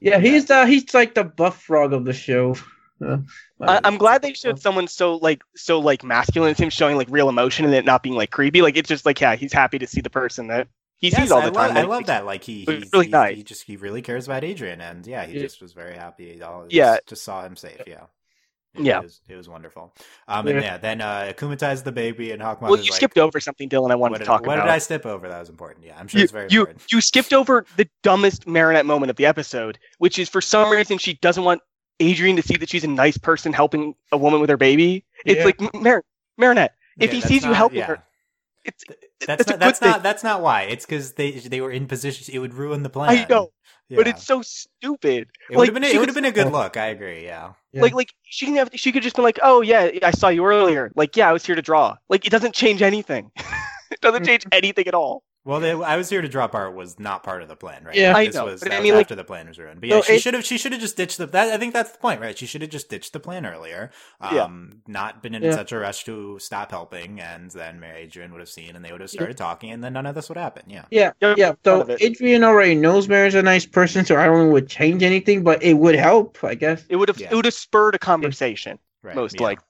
Yeah, 0.00 0.18
he's 0.18 0.46
the 0.46 0.66
he's 0.66 0.92
like 0.94 1.14
the 1.14 1.24
buff 1.24 1.62
frog 1.62 1.92
of 1.92 2.04
the 2.06 2.12
show. 2.14 2.56
I, 3.60 3.80
I'm 3.84 3.96
glad 3.98 4.22
they 4.22 4.32
showed 4.34 4.58
someone 4.58 4.88
so 4.88 5.16
like 5.16 5.42
so 5.54 5.78
like 5.80 6.02
masculine 6.04 6.50
as 6.50 6.58
him 6.58 6.70
showing 6.70 6.96
like 6.96 7.08
real 7.10 7.28
emotion 7.28 7.64
and 7.64 7.74
it 7.74 7.84
not 7.84 8.02
being 8.02 8.16
like 8.16 8.30
creepy. 8.30 8.62
Like 8.62 8.76
it's 8.76 8.88
just 8.88 9.06
like 9.06 9.20
yeah, 9.20 9.36
he's 9.36 9.52
happy 9.52 9.78
to 9.78 9.86
see 9.86 10.00
the 10.00 10.10
person 10.10 10.48
that 10.48 10.68
he 10.96 11.10
Yes, 11.10 11.20
sees 11.20 11.30
all 11.30 11.40
I 11.40 11.44
the 11.44 11.50
love, 11.50 11.70
time. 11.70 11.76
I 11.76 11.82
love 11.82 12.06
that. 12.06 12.24
Like 12.24 12.44
he, 12.44 12.64
It 12.66 12.70
was 12.74 12.90
he, 12.92 12.92
really 12.92 13.06
he, 13.06 13.12
nice. 13.12 13.36
he 13.36 13.42
just 13.42 13.64
he 13.64 13.76
really 13.76 14.02
cares 14.02 14.26
about 14.26 14.42
Adrien, 14.44 14.80
and 14.80 15.06
yeah, 15.06 15.24
he 15.26 15.34
Yeah. 15.34 15.40
just 15.42 15.60
was 15.62 15.72
very 15.72 15.94
happy. 15.94 16.42
All, 16.42 16.66
Yeah. 16.68 16.92
just, 16.96 17.06
just 17.06 17.24
saw 17.24 17.44
him 17.44 17.56
safe. 17.56 17.82
Yeah, 17.86 18.06
It 18.74 18.82
Yeah. 18.84 19.02
was, 19.02 19.20
it 19.28 19.36
was 19.36 19.48
wonderful. 19.48 19.92
Um, 20.28 20.46
and 20.48 20.56
Yeah. 20.56 20.62
yeah, 20.62 20.78
then 20.78 21.00
uh, 21.00 21.32
Akuma 21.34 21.84
the 21.84 21.92
baby, 21.92 22.32
and 22.32 22.42
Hawkmoth 22.42 22.62
Well, 22.62 22.76
you 22.76 22.82
like, 22.82 22.96
skipped 22.96 23.18
over 23.18 23.38
something, 23.40 23.68
Dylan. 23.68 23.90
I 23.90 23.94
wanted 23.96 24.12
what 24.12 24.18
to 24.20 24.24
talk 24.24 24.40
what 24.40 24.46
about. 24.46 24.58
What 24.58 24.64
did 24.64 24.74
I 24.74 24.78
skip 24.78 25.06
over? 25.06 25.28
That 25.28 25.40
was 25.40 25.48
important. 25.50 25.84
Yeah, 25.86 25.96
I'm 25.98 26.08
sure 26.08 26.20
you, 26.20 26.24
it's 26.24 26.32
very 26.32 26.46
you, 26.48 26.60
important. 26.60 26.82
you 26.90 27.00
skipped 27.00 27.32
over 27.32 27.66
the 27.76 27.88
dumbest 28.02 28.46
Marinette 28.46 28.86
moment 28.86 29.10
of 29.10 29.16
the 29.16 29.26
episode, 29.26 29.78
which 29.98 30.18
is 30.18 30.28
for 30.28 30.40
some 30.40 30.70
reason 30.70 30.98
she 30.98 31.14
doesn't 31.14 31.44
want 31.44 31.60
Adrien 32.02 32.36
to 32.36 32.42
see 32.42 32.56
that 32.56 32.68
she's 32.68 32.84
a 32.84 32.88
nice 32.88 33.18
person 33.18 33.52
helping 33.52 33.94
a 34.12 34.16
woman 34.16 34.40
with 34.40 34.50
her 34.50 34.56
baby. 34.56 35.04
It's 35.24 35.38
Yeah. 35.38 35.44
like 35.44 35.74
Mar- 35.74 36.04
Marinette. 36.36 36.74
If 36.98 37.10
Yeah, 37.10 37.14
he 37.14 37.20
that's 37.20 37.28
sees 37.28 37.44
you 37.44 37.52
helping 37.52 37.78
yeah. 37.78 37.86
her, 37.86 38.02
it's 38.64 38.84
That's 39.26 39.44
that's 39.44 39.50
not. 39.50 39.58
That's 39.60 39.78
thing. 39.78 39.90
not. 39.90 40.02
That's 40.02 40.24
not 40.24 40.42
why. 40.42 40.62
It's 40.62 40.86
because 40.86 41.12
they 41.12 41.32
they 41.32 41.60
were 41.60 41.70
in 41.70 41.86
positions. 41.86 42.28
It 42.28 42.38
would 42.38 42.54
ruin 42.54 42.82
the 42.82 42.90
plan. 42.90 43.10
I 43.10 43.26
know, 43.28 43.50
but 43.90 44.08
it's 44.08 44.24
so 44.24 44.42
stupid. 44.42 45.28
It 45.50 45.56
would 45.56 45.68
have 45.68 45.74
like, 45.74 45.82
been. 45.82 45.84
It 45.84 45.98
would 45.98 46.00
could- 46.00 46.08
have 46.08 46.14
been 46.14 46.24
a 46.24 46.32
good 46.32 46.52
look. 46.52 46.76
I 46.76 46.86
agree. 46.86 47.24
Yeah. 47.24 47.52
Yeah. 47.72 47.82
Like 47.82 47.94
like 47.94 48.12
she 48.22 48.46
didn't 48.46 48.58
have. 48.58 48.70
She 48.74 48.92
could 48.92 49.02
just 49.02 49.16
be 49.16 49.22
like, 49.22 49.38
oh 49.42 49.60
yeah, 49.60 49.90
I 50.02 50.10
saw 50.12 50.28
you 50.28 50.44
earlier. 50.46 50.90
Like 50.94 51.16
yeah, 51.16 51.28
I 51.28 51.32
was 51.32 51.44
here 51.44 51.56
to 51.56 51.62
draw. 51.62 51.96
Like 52.08 52.26
it 52.26 52.30
doesn't 52.30 52.54
change 52.54 52.80
anything. 52.82 53.30
it 53.90 54.00
doesn't 54.00 54.22
mm. 54.22 54.26
change 54.26 54.46
anything 54.52 54.86
at 54.86 54.94
all. 54.94 55.22
Well, 55.46 55.60
they, 55.60 55.72
I 55.72 55.96
was 55.98 56.08
here 56.08 56.22
to 56.22 56.28
drop 56.28 56.54
art 56.54 56.74
was 56.74 56.98
not 56.98 57.22
part 57.22 57.42
of 57.42 57.48
the 57.48 57.56
plan, 57.56 57.84
right? 57.84 57.94
Yeah. 57.94 58.14
Like, 58.14 58.34
I 58.34 58.38
know, 58.38 58.46
was, 58.46 58.60
but 58.60 58.70
that 58.70 58.76
I 58.76 58.78
was 58.78 58.82
mean, 58.84 58.94
like- 58.94 59.02
after 59.02 59.14
the 59.14 59.24
plan 59.24 59.46
was 59.46 59.58
ruined. 59.58 59.78
But 59.78 59.90
yeah, 59.90 59.96
No, 59.96 60.02
she 60.02 60.18
should 60.18 60.32
have. 60.32 60.42
She 60.42 60.56
should 60.56 60.72
have 60.72 60.80
just 60.80 60.96
ditched 60.96 61.18
the. 61.18 61.26
That, 61.26 61.52
I 61.52 61.58
think 61.58 61.74
that's 61.74 61.92
the 61.92 61.98
point, 61.98 62.22
right? 62.22 62.36
She 62.36 62.46
should 62.46 62.62
have 62.62 62.70
just 62.70 62.88
ditched 62.88 63.12
the 63.12 63.20
plan 63.20 63.44
earlier. 63.44 63.90
Yeah. 64.32 64.44
Um, 64.44 64.80
not 64.88 65.22
been 65.22 65.34
in 65.34 65.42
Yeah. 65.42 65.52
such 65.52 65.72
a 65.72 65.78
rush 65.78 66.04
to 66.04 66.38
stop 66.38 66.70
helping, 66.70 67.20
and 67.20 67.50
then 67.50 67.78
Mary 67.78 68.04
Adrien 68.04 68.32
would 68.32 68.40
have 68.40 68.48
seen, 68.48 68.74
and 68.74 68.82
they 68.82 68.90
would 68.90 69.02
have 69.02 69.10
started 69.10 69.36
talking, 69.36 69.70
and 69.70 69.84
then 69.84 69.92
none 69.92 70.06
of 70.06 70.14
this 70.14 70.30
would 70.30 70.38
happen. 70.38 70.62
Yeah. 70.66 70.86
Yeah, 70.90 71.12
Yep, 71.20 71.36
yeah. 71.36 71.52
So. 71.62 71.94
Adrien 72.02 72.42
already 72.42 72.74
knows 72.74 73.06
Mary's 73.06 73.34
a 73.34 73.42
nice 73.42 73.66
person, 73.66 74.06
so 74.06 74.16
I 74.16 74.24
don't 74.24 74.46
know 74.46 74.52
would 74.52 74.68
change 74.68 75.02
anything, 75.02 75.42
but 75.44 75.62
it 75.62 75.74
would 75.74 75.94
help, 75.94 76.42
I 76.42 76.54
guess. 76.54 76.82
It 76.88 76.96
would 76.96 77.08
have 77.08 77.20
Yeah. 77.20 77.28
it 77.30 77.34
would 77.34 77.44
have 77.44 77.52
spurred 77.54 77.94
a 77.94 77.98
conversation. 77.98 78.78
Right. 79.02 79.14
Most 79.14 79.34
yeah. 79.38 79.42
likely. 79.42 79.64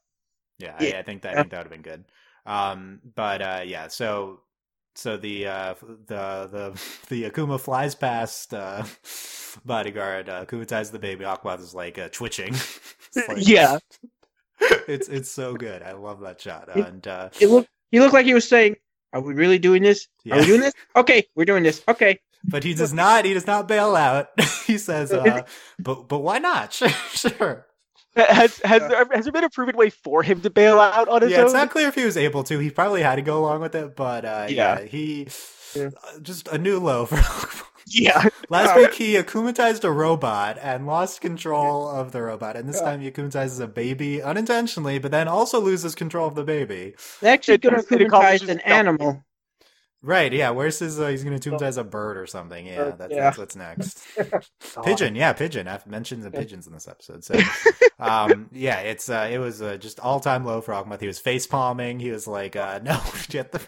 Yeah, 0.60 0.76
Yeah. 0.78 0.96
I, 0.96 0.98
I 1.00 1.02
think 1.02 1.22
that 1.22 1.32
I 1.32 1.40
think 1.40 1.50
that 1.50 1.56
would 1.58 1.64
have 1.64 1.72
been 1.72 1.82
good. 1.82 2.04
Um, 2.46 3.00
but 3.16 3.42
uh, 3.42 3.62
yeah, 3.64 3.88
so 3.88 4.40
so 4.94 5.16
the 5.16 5.46
uh, 5.46 5.74
the 6.06 6.48
the 6.50 6.80
the 7.08 7.30
Akuma 7.30 7.58
flies 7.60 7.94
past 7.94 8.52
uh, 8.54 8.84
bodyguard. 9.64 10.28
Uh, 10.28 10.44
Akumatizes 10.44 10.90
the 10.92 10.98
baby. 10.98 11.24
Aquath 11.24 11.60
is 11.60 11.74
like 11.74 11.98
uh, 11.98 12.08
twitching. 12.12 12.54
It's 13.16 13.28
like- 13.28 13.46
Yeah. 13.48 13.78
it's 14.88 15.08
it's 15.08 15.30
so 15.30 15.54
good. 15.54 15.82
I 15.82 15.92
love 15.92 16.20
that 16.20 16.40
shot. 16.40 16.68
It- 16.74 16.84
And 16.86 17.06
uh, 17.06 17.28
It 17.40 17.46
looked 17.48 17.68
he 17.92 18.00
looked 18.00 18.14
like 18.14 18.26
he 18.26 18.34
was 18.34 18.48
saying, 18.48 18.76
Are 19.12 19.20
we 19.20 19.34
really 19.34 19.58
doing 19.60 19.82
this? 19.82 20.08
Are 20.30 20.38
we 20.40 20.46
doing 20.46 20.60
this? 20.60 20.74
Okay, 20.96 21.26
we're 21.36 21.44
doing 21.44 21.62
this. 21.62 21.82
Okay. 21.86 22.18
but 22.44 22.64
he 22.64 22.74
does 22.74 22.92
not. 22.92 23.24
He 23.24 23.34
does 23.34 23.46
not 23.46 23.68
bail 23.68 23.94
out. 23.94 24.28
he 24.66 24.78
says, 24.78 25.12
uh, 25.12 25.42
"But 25.78 26.08
but 26.08 26.18
why 26.20 26.38
not? 26.38 26.72
sure." 26.72 27.66
Has 28.16 28.58
has 28.64 28.82
there 28.82 29.06
has 29.12 29.24
there 29.24 29.32
been 29.32 29.44
a 29.44 29.50
proven 29.50 29.76
way 29.76 29.90
for 29.90 30.22
him 30.22 30.40
to 30.42 30.50
bail 30.50 30.78
out 30.80 31.08
on 31.08 31.22
his 31.22 31.32
Yeah, 31.32 31.38
own? 31.38 31.44
it's 31.44 31.52
not 31.54 31.70
clear 31.70 31.88
if 31.88 31.94
he 31.94 32.04
was 32.04 32.16
able 32.16 32.44
to. 32.44 32.58
He 32.58 32.70
probably 32.70 33.02
had 33.02 33.16
to 33.16 33.22
go 33.22 33.38
along 33.40 33.60
with 33.60 33.74
it, 33.74 33.96
but 33.96 34.24
uh, 34.24 34.46
yeah. 34.48 34.80
Yeah. 34.80 34.84
he 34.86 35.28
Yeah. 35.74 35.90
uh, 36.02 36.18
just 36.20 36.48
a 36.48 36.58
new 36.58 36.78
low 36.78 37.06
for. 37.06 37.16
yeah. 37.86 38.28
Last 38.48 38.76
week 38.76 38.94
he 38.94 39.14
akumatized 39.14 39.84
a 39.84 39.90
robot 39.90 40.58
and 40.62 40.86
lost 40.86 41.20
control 41.20 41.88
of 41.88 42.12
the 42.12 42.22
robot, 42.22 42.56
and 42.56 42.68
this 42.68 42.80
time 42.80 43.00
he 43.00 43.10
akumatizes 43.10 43.60
a 43.60 43.66
baby 43.66 44.22
unintentionally, 44.22 44.98
but 44.98 45.10
then 45.10 45.26
also 45.28 45.60
loses 45.60 45.94
control 45.94 46.28
of 46.28 46.34
the 46.34 46.44
baby. 46.44 46.94
They 47.20 47.30
actually 47.30 47.54
It 47.54 47.62
could 47.62 47.72
have 47.72 47.86
it 47.90 48.00
accomplishes 48.02 48.48
an 48.48 48.58
something. 48.58 48.72
animal. 48.72 49.24
Right? 50.04 50.30
Yeah. 50.32 50.50
Where's 50.50 50.78
his? 50.78 51.00
Uh, 51.00 51.08
he's 51.08 51.24
going 51.24 51.38
to 51.38 51.50
akumatize 51.50 51.78
a 51.78 51.84
bird 51.84 52.18
or 52.18 52.26
something. 52.26 52.66
Yeah, 52.66 52.82
Uh, 52.82 52.96
that's, 52.96 53.12
yeah. 53.14 53.20
that's 53.22 53.38
what's 53.38 53.56
next. 53.56 54.02
Pigeon, 54.84 55.14
yeah, 55.16 55.32
pigeon. 55.32 55.66
I've 55.66 55.86
mentioned 55.86 56.22
the 56.22 56.30
pigeons 56.30 56.66
in 56.66 56.74
this 56.74 56.86
episode. 56.86 57.24
So, 57.24 57.34
um, 57.98 58.50
yeah, 58.52 58.80
it's 58.80 59.08
uh, 59.08 59.28
it 59.32 59.38
was 59.38 59.62
uh, 59.62 59.76
just 59.78 60.00
all 60.00 60.20
time 60.20 60.44
low 60.44 60.60
for 60.60 60.74
Hawkmoth. 60.74 61.00
He 61.00 61.06
was 61.06 61.18
face 61.18 61.46
palming. 61.46 62.00
He 62.00 62.10
was 62.10 62.26
like, 62.26 62.54
uh, 62.54 62.80
"No, 62.84 63.00
get 63.28 63.52
the." 63.52 63.66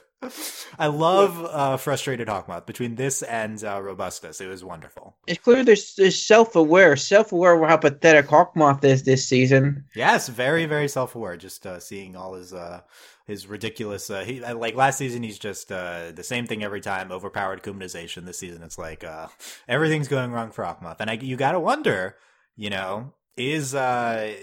I 0.79 0.88
love 0.88 1.44
uh, 1.44 1.77
frustrated 1.77 2.27
Hawkmoth. 2.29 2.66
Between 2.66 2.96
this 2.96 3.22
and 3.22 3.62
uh, 3.62 3.81
Robustus, 3.81 4.40
it 4.40 4.49
was 4.49 4.64
wonderful. 4.64 5.14
It's 5.27 5.38
clear 5.40 5.62
they're, 5.62 5.77
they're 5.99 6.11
self-aware, 6.11 6.96
self-aware 6.96 7.62
of 7.62 7.68
how 7.68 7.77
pathetic 7.77 8.27
Hawkmoth 8.27 8.83
is 8.83 9.05
this 9.05 9.29
season. 9.29 9.85
Yes, 9.94 10.29
very 10.29 10.66
very 10.66 10.88
self 10.88 11.14
aware. 11.14 11.37
Just 11.37 11.66
uh, 11.66 11.79
seeing 11.81 12.16
all 12.16 12.35
his 12.35 12.53
uh, 12.53 12.81
his 13.27 13.47
ridiculous. 13.47 14.09
Uh, 14.09 14.25
he 14.25 14.43
uh, 14.43 14.55
like 14.55 14.75
last 14.75 14.99
season, 14.99 15.23
he's 15.23 15.39
just 15.39 15.73
uh, 15.73 16.12
the 16.12 16.23
same 16.23 16.47
thing 16.47 16.62
every 16.62 16.81
time. 16.81 17.11
Overpowered 17.11 17.62
kuminization. 17.62 18.25
This 18.25 18.39
season, 18.39 18.62
it's 18.62 18.79
like 18.79 19.05
uh, 19.05 19.29
everything's 19.69 20.09
going 20.09 20.33
wrong 20.33 20.51
for 20.51 20.65
Hawkmoth, 20.65 21.01
and 21.01 21.11
I, 21.11 21.15
you 21.15 21.37
got 21.37 21.53
to 21.53 21.61
wonder, 21.61 22.17
you 22.57 22.71
know, 22.71 23.12
is 23.37 23.75
uh, 23.75 24.35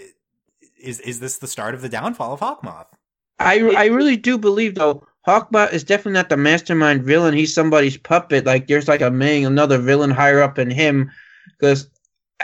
is 0.80 1.00
is 1.00 1.20
this 1.20 1.38
the 1.38 1.48
start 1.48 1.74
of 1.74 1.82
the 1.82 1.88
downfall 1.88 2.34
of 2.34 2.40
Hawkmoth? 2.40 2.86
I, 3.38 3.74
I 3.76 3.86
really 3.86 4.16
do 4.16 4.38
believe 4.38 4.76
though 4.76 5.06
Hawkmoth 5.26 5.72
is 5.72 5.84
definitely 5.84 6.12
not 6.12 6.28
the 6.28 6.36
mastermind 6.36 7.02
villain. 7.02 7.34
He's 7.34 7.54
somebody's 7.54 7.96
puppet. 7.96 8.44
Like 8.44 8.66
there's 8.66 8.88
like 8.88 9.00
a 9.00 9.10
million 9.10 9.52
another 9.52 9.78
villain 9.78 10.10
higher 10.10 10.42
up 10.42 10.58
in 10.58 10.70
him. 10.70 11.10
Because 11.58 11.88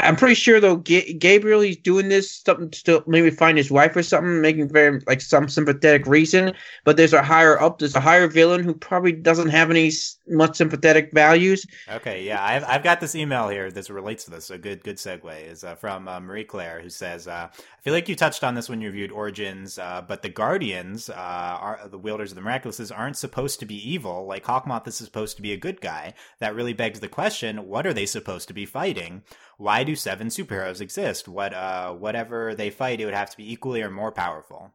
I'm 0.02 0.16
pretty 0.16 0.34
sure 0.34 0.60
though 0.60 0.76
Ga- 0.76 1.14
Gabriel 1.14 1.60
he's 1.60 1.76
doing 1.76 2.08
this 2.08 2.42
something 2.44 2.70
to 2.70 3.02
maybe 3.06 3.30
find 3.30 3.56
his 3.56 3.70
wife 3.70 3.94
or 3.96 4.02
something, 4.02 4.40
making 4.40 4.68
very 4.68 5.00
like 5.06 5.20
some 5.20 5.48
sympathetic 5.48 6.06
reason. 6.06 6.52
But 6.84 6.96
there's 6.96 7.12
a 7.12 7.22
higher 7.22 7.60
up. 7.60 7.78
There's 7.78 7.94
a 7.94 8.00
higher 8.00 8.28
villain 8.28 8.64
who 8.64 8.74
probably 8.74 9.12
doesn't 9.12 9.50
have 9.50 9.70
any 9.70 9.90
much 10.28 10.56
sympathetic 10.56 11.12
values. 11.12 11.66
Okay, 11.88 12.24
yeah, 12.24 12.42
I've 12.42 12.64
I've 12.64 12.82
got 12.82 13.00
this 13.00 13.14
email 13.14 13.48
here 13.48 13.70
that 13.70 13.88
relates 13.90 14.24
to 14.24 14.30
this. 14.30 14.50
A 14.50 14.58
good 14.58 14.82
good 14.82 14.96
segue 14.96 15.50
is 15.50 15.64
uh, 15.64 15.74
from 15.74 16.08
uh, 16.08 16.20
Marie 16.20 16.44
Claire, 16.44 16.80
who 16.80 16.90
says, 16.90 17.28
uh, 17.28 17.48
"I 17.50 17.82
feel 17.82 17.92
like 17.92 18.08
you 18.08 18.16
touched 18.16 18.44
on 18.44 18.54
this 18.54 18.68
when 18.68 18.80
you 18.80 18.88
reviewed 18.88 19.12
Origins, 19.12 19.78
uh, 19.78 20.02
but 20.06 20.22
the 20.22 20.28
Guardians, 20.28 21.10
uh, 21.10 21.14
are 21.14 21.88
the 21.90 21.98
wielders 21.98 22.32
of 22.32 22.36
the 22.36 22.42
miraculous, 22.42 22.90
aren't 22.90 23.16
supposed 23.16 23.60
to 23.60 23.66
be 23.66 23.90
evil. 23.90 24.26
Like 24.26 24.44
Hawkmoth 24.44 24.86
is 24.86 24.96
supposed 24.96 25.36
to 25.36 25.42
be 25.42 25.52
a 25.52 25.56
good 25.56 25.80
guy. 25.80 26.14
That 26.38 26.54
really 26.54 26.72
begs 26.72 27.00
the 27.00 27.08
question: 27.08 27.66
What 27.68 27.86
are 27.86 27.92
they 27.92 28.06
supposed 28.06 28.48
to 28.48 28.54
be 28.54 28.66
fighting? 28.66 29.22
Why 29.60 29.84
do 29.84 29.94
seven 29.94 30.28
superheroes 30.28 30.80
exist? 30.80 31.28
What 31.28 31.52
uh, 31.52 31.92
whatever 31.92 32.54
they 32.54 32.70
fight, 32.70 32.98
it 32.98 33.04
would 33.04 33.12
have 33.12 33.28
to 33.30 33.36
be 33.36 33.52
equally 33.52 33.82
or 33.82 33.90
more 33.90 34.10
powerful." 34.10 34.72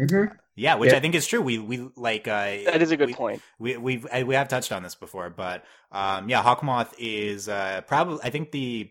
Mm-hmm. 0.00 0.34
Yeah, 0.56 0.74
which 0.74 0.90
Yeah. 0.90 0.96
I 0.96 1.00
think 1.00 1.14
is 1.14 1.26
true. 1.26 1.40
We 1.40 1.58
we 1.58 1.88
like 1.94 2.26
uh, 2.26 2.64
That 2.66 2.82
is 2.82 2.90
a 2.90 2.96
good 2.96 3.06
we, 3.06 3.14
point. 3.14 3.42
We 3.60 3.76
we've 3.76 4.06
we 4.26 4.34
have 4.34 4.48
touched 4.48 4.72
on 4.72 4.82
this 4.82 4.96
before, 4.96 5.30
but 5.30 5.64
um, 5.92 6.28
yeah, 6.28 6.42
Hawkmoth 6.42 6.92
is 6.98 7.48
uh, 7.48 7.82
probably 7.86 8.18
I 8.24 8.30
think 8.30 8.50
the 8.50 8.90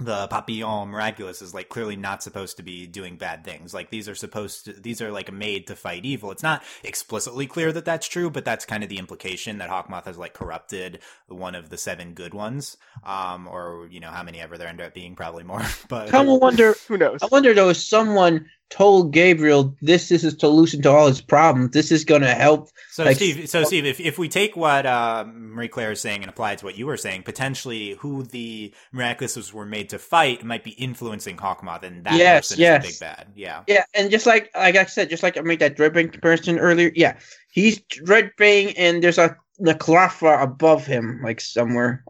the 0.00 0.26
Papillon 0.28 0.88
Miraculous 0.88 1.42
is 1.42 1.54
like 1.54 1.68
clearly 1.68 1.96
not 1.96 2.22
supposed 2.22 2.56
to 2.56 2.62
be 2.62 2.86
doing 2.86 3.16
bad 3.16 3.44
things. 3.44 3.74
Like 3.74 3.90
these 3.90 4.08
are 4.08 4.14
supposed 4.14 4.64
to 4.64 4.72
these 4.72 5.02
are 5.02 5.10
like 5.10 5.32
made 5.32 5.66
to 5.66 5.76
fight 5.76 6.04
evil. 6.04 6.30
It's 6.30 6.42
not 6.42 6.62
explicitly 6.82 7.46
clear 7.46 7.70
that 7.72 7.84
that's 7.84 8.08
true, 8.08 8.30
but 8.30 8.44
that's 8.44 8.64
kind 8.64 8.82
of 8.82 8.88
the 8.88 8.98
implication 8.98 9.58
that 9.58 9.70
Hawkmoth 9.70 10.06
has 10.06 10.18
like 10.18 10.34
corrupted 10.34 11.00
one 11.28 11.54
of 11.54 11.68
the 11.68 11.76
seven 11.76 12.14
good 12.14 12.34
ones, 12.34 12.76
um, 13.04 13.46
or 13.46 13.88
you 13.90 14.00
know 14.00 14.10
how 14.10 14.22
many 14.22 14.40
ever 14.40 14.56
there 14.56 14.68
end 14.68 14.80
up 14.80 14.94
being, 14.94 15.14
probably 15.14 15.44
more. 15.44 15.62
but 15.88 16.08
Come 16.08 16.28
on, 16.28 16.40
wonder. 16.40 16.74
Who 16.88 16.96
knows? 16.96 17.22
I 17.22 17.28
wonder 17.30 17.52
though 17.52 17.68
if 17.68 17.76
someone 17.76 18.46
told 18.70 19.12
Gabriel 19.12 19.74
this 19.82 20.08
this 20.08 20.22
is 20.24 20.34
a 20.34 20.38
solution 20.38 20.80
to 20.82 20.90
all 20.90 21.08
his 21.08 21.20
problems. 21.20 21.72
This 21.72 21.90
is 21.92 22.04
going 22.04 22.22
to 22.22 22.32
help. 22.34 22.70
So 22.90 23.04
Like- 23.04 23.16
Steve, 23.16 23.48
so 23.48 23.64
Steve, 23.64 23.84
if 23.84 23.98
if 24.00 24.18
we 24.18 24.28
take 24.28 24.56
what 24.56 24.86
uh, 24.86 25.24
Marie 25.32 25.68
Claire 25.68 25.92
is 25.92 26.00
saying 26.00 26.22
and 26.22 26.30
apply 26.30 26.52
it 26.52 26.58
to 26.60 26.64
what 26.64 26.78
you 26.78 26.86
were 26.86 26.96
saying, 26.96 27.24
potentially 27.24 27.96
who 28.00 28.22
the 28.22 28.72
miraculouses 28.94 29.52
were 29.52 29.66
made 29.66 29.88
to 29.90 29.98
fight 29.98 30.44
might 30.44 30.64
be 30.64 30.70
influencing 30.70 31.36
Hawkmoth, 31.36 31.82
and 31.82 32.04
that 32.04 32.14
Yes, 32.14 32.48
person 32.50 32.60
yes. 32.60 32.86
is 32.86 32.98
the 32.98 33.04
big 33.04 33.16
bad. 33.16 33.26
Yeah, 33.34 33.62
Yeah, 33.66 33.84
and 33.94 34.10
just 34.10 34.26
like 34.26 34.50
like 34.54 34.76
I 34.76 34.84
said, 34.86 35.10
just 35.10 35.22
like 35.22 35.36
I 35.36 35.40
made 35.40 35.58
that 35.60 35.76
dripping 35.76 36.08
comparison 36.10 36.58
earlier. 36.58 36.92
Yeah, 36.94 37.18
he's 37.50 37.80
dripping, 37.80 38.76
and 38.76 39.02
there's 39.02 39.18
a 39.18 39.36
Neclafra 39.60 40.42
above 40.42 40.86
him, 40.86 41.20
like 41.22 41.40
somewhere. 41.40 42.04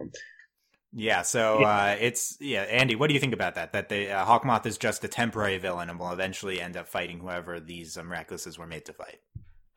Yeah. 0.93 1.23
So 1.23 1.63
uh, 1.63 1.97
it's 2.01 2.37
yeah, 2.41 2.63
Andy, 2.63 2.95
what 2.95 3.09
do 3.09 3.15
you 3.15 3.21
think 3.21 3.35
about 3.35 3.55
that? 3.55 3.73
That 3.73 3.89
the 3.89 4.11
uh, 4.11 4.25
Hawkmoth 4.25 4.67
is 4.67 4.79
just 4.79 5.05
a 5.05 5.09
temporary 5.09 5.59
villain 5.59 5.91
and 5.91 5.99
will 5.99 6.13
eventually 6.13 6.61
end 6.61 6.77
up 6.77 6.89
fighting 6.89 7.21
whoever 7.21 7.61
these 7.61 7.97
uh, 7.97 8.03
miraculouses 8.03 8.59
were 8.59 8.67
made 8.67 8.85
to 8.87 8.93
fight. 8.93 9.21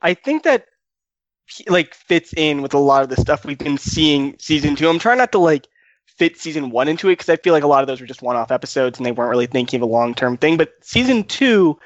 I 0.02 0.13
think 0.13 0.43
that 0.43 0.65
like 1.67 1.93
fits 1.93 2.34
in 2.36 2.62
with 2.62 2.73
a 2.73 2.80
lot 2.80 3.04
of 3.04 3.10
the 3.10 3.17
stuff 3.17 3.45
we've 3.45 3.58
been 3.58 3.78
seeing 3.78 4.36
season 4.39 4.76
two. 4.76 4.89
I'm 4.89 4.99
trying 4.99 5.17
not 5.17 5.32
to 5.34 5.39
like 5.39 5.67
fit 6.17 6.38
season 6.38 6.69
one 6.69 6.88
into 6.88 7.10
it 7.10 7.13
because 7.13 7.30
I 7.30 7.38
feel 7.38 7.54
like 7.54 7.63
a 7.63 7.67
lot 7.67 7.84
of 7.84 7.88
those 7.88 7.99
were 7.99 8.08
just 8.08 8.21
one-off 8.21 8.52
episodes 8.52 8.97
and 8.97 9.06
they 9.06 9.12
weren't 9.12 9.30
really 9.30 9.47
thinking 9.47 9.80
of 9.82 9.88
a 9.88 9.91
long-term 9.91 10.38
thing. 10.38 10.58
But 10.58 10.73
season 10.82 11.23
two, 11.23 11.78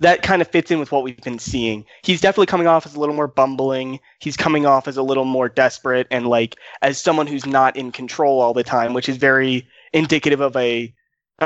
that 0.00 0.22
kind 0.22 0.40
of 0.40 0.48
fits 0.48 0.70
in 0.70 0.80
with 0.80 0.90
what 0.92 1.04
we've 1.04 1.20
been 1.20 1.38
seeing. 1.38 1.84
He's 2.02 2.20
definitely 2.20 2.46
coming 2.46 2.66
off 2.66 2.86
as 2.86 2.94
a 2.94 3.00
little 3.00 3.14
more 3.14 3.28
bumbling. 3.28 4.00
He's 4.18 4.36
coming 4.36 4.64
off 4.66 4.88
as 4.88 4.96
a 4.96 5.02
little 5.02 5.26
more 5.26 5.48
desperate 5.48 6.06
and 6.10 6.26
like 6.26 6.56
as 6.82 6.98
someone 6.98 7.26
who's 7.26 7.46
not 7.46 7.76
in 7.76 7.92
control 7.92 8.40
all 8.40 8.54
the 8.54 8.64
time, 8.64 8.94
which 8.94 9.08
is 9.08 9.18
very 9.18 9.68
indicative 9.92 10.40
of 10.40 10.56
a 10.56 10.92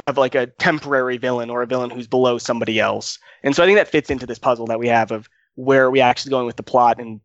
of 0.07 0.17
like 0.17 0.35
a 0.35 0.47
temporary 0.47 1.19
villain 1.19 1.51
or 1.51 1.63
a 1.63 1.67
villain 1.67 1.91
who's 1.91 2.07
below 2.07 2.39
somebody 2.39 2.81
else. 2.81 3.19
And 3.43 3.55
so 3.55 3.63
I 3.63 3.67
think 3.67 3.77
that 3.77 3.89
fits 3.89 4.11
into 4.11 4.27
this 4.27 4.39
puzzle 4.39 4.67
that 4.67 4.79
we 4.79 4.89
have 4.89 5.11
of 5.11 5.29
where 5.57 5.85
are 5.85 5.91
we 5.91 6.01
actually 6.01 6.31
going 6.31 6.47
with 6.47 6.57
the 6.57 6.63
plot 6.63 7.01
and 7.01 7.21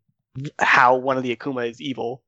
how 0.60 0.96
one 0.96 1.18
of 1.18 1.24
the 1.24 1.36
Akuma 1.36 1.70
is 1.70 1.82
evil. 1.82 2.24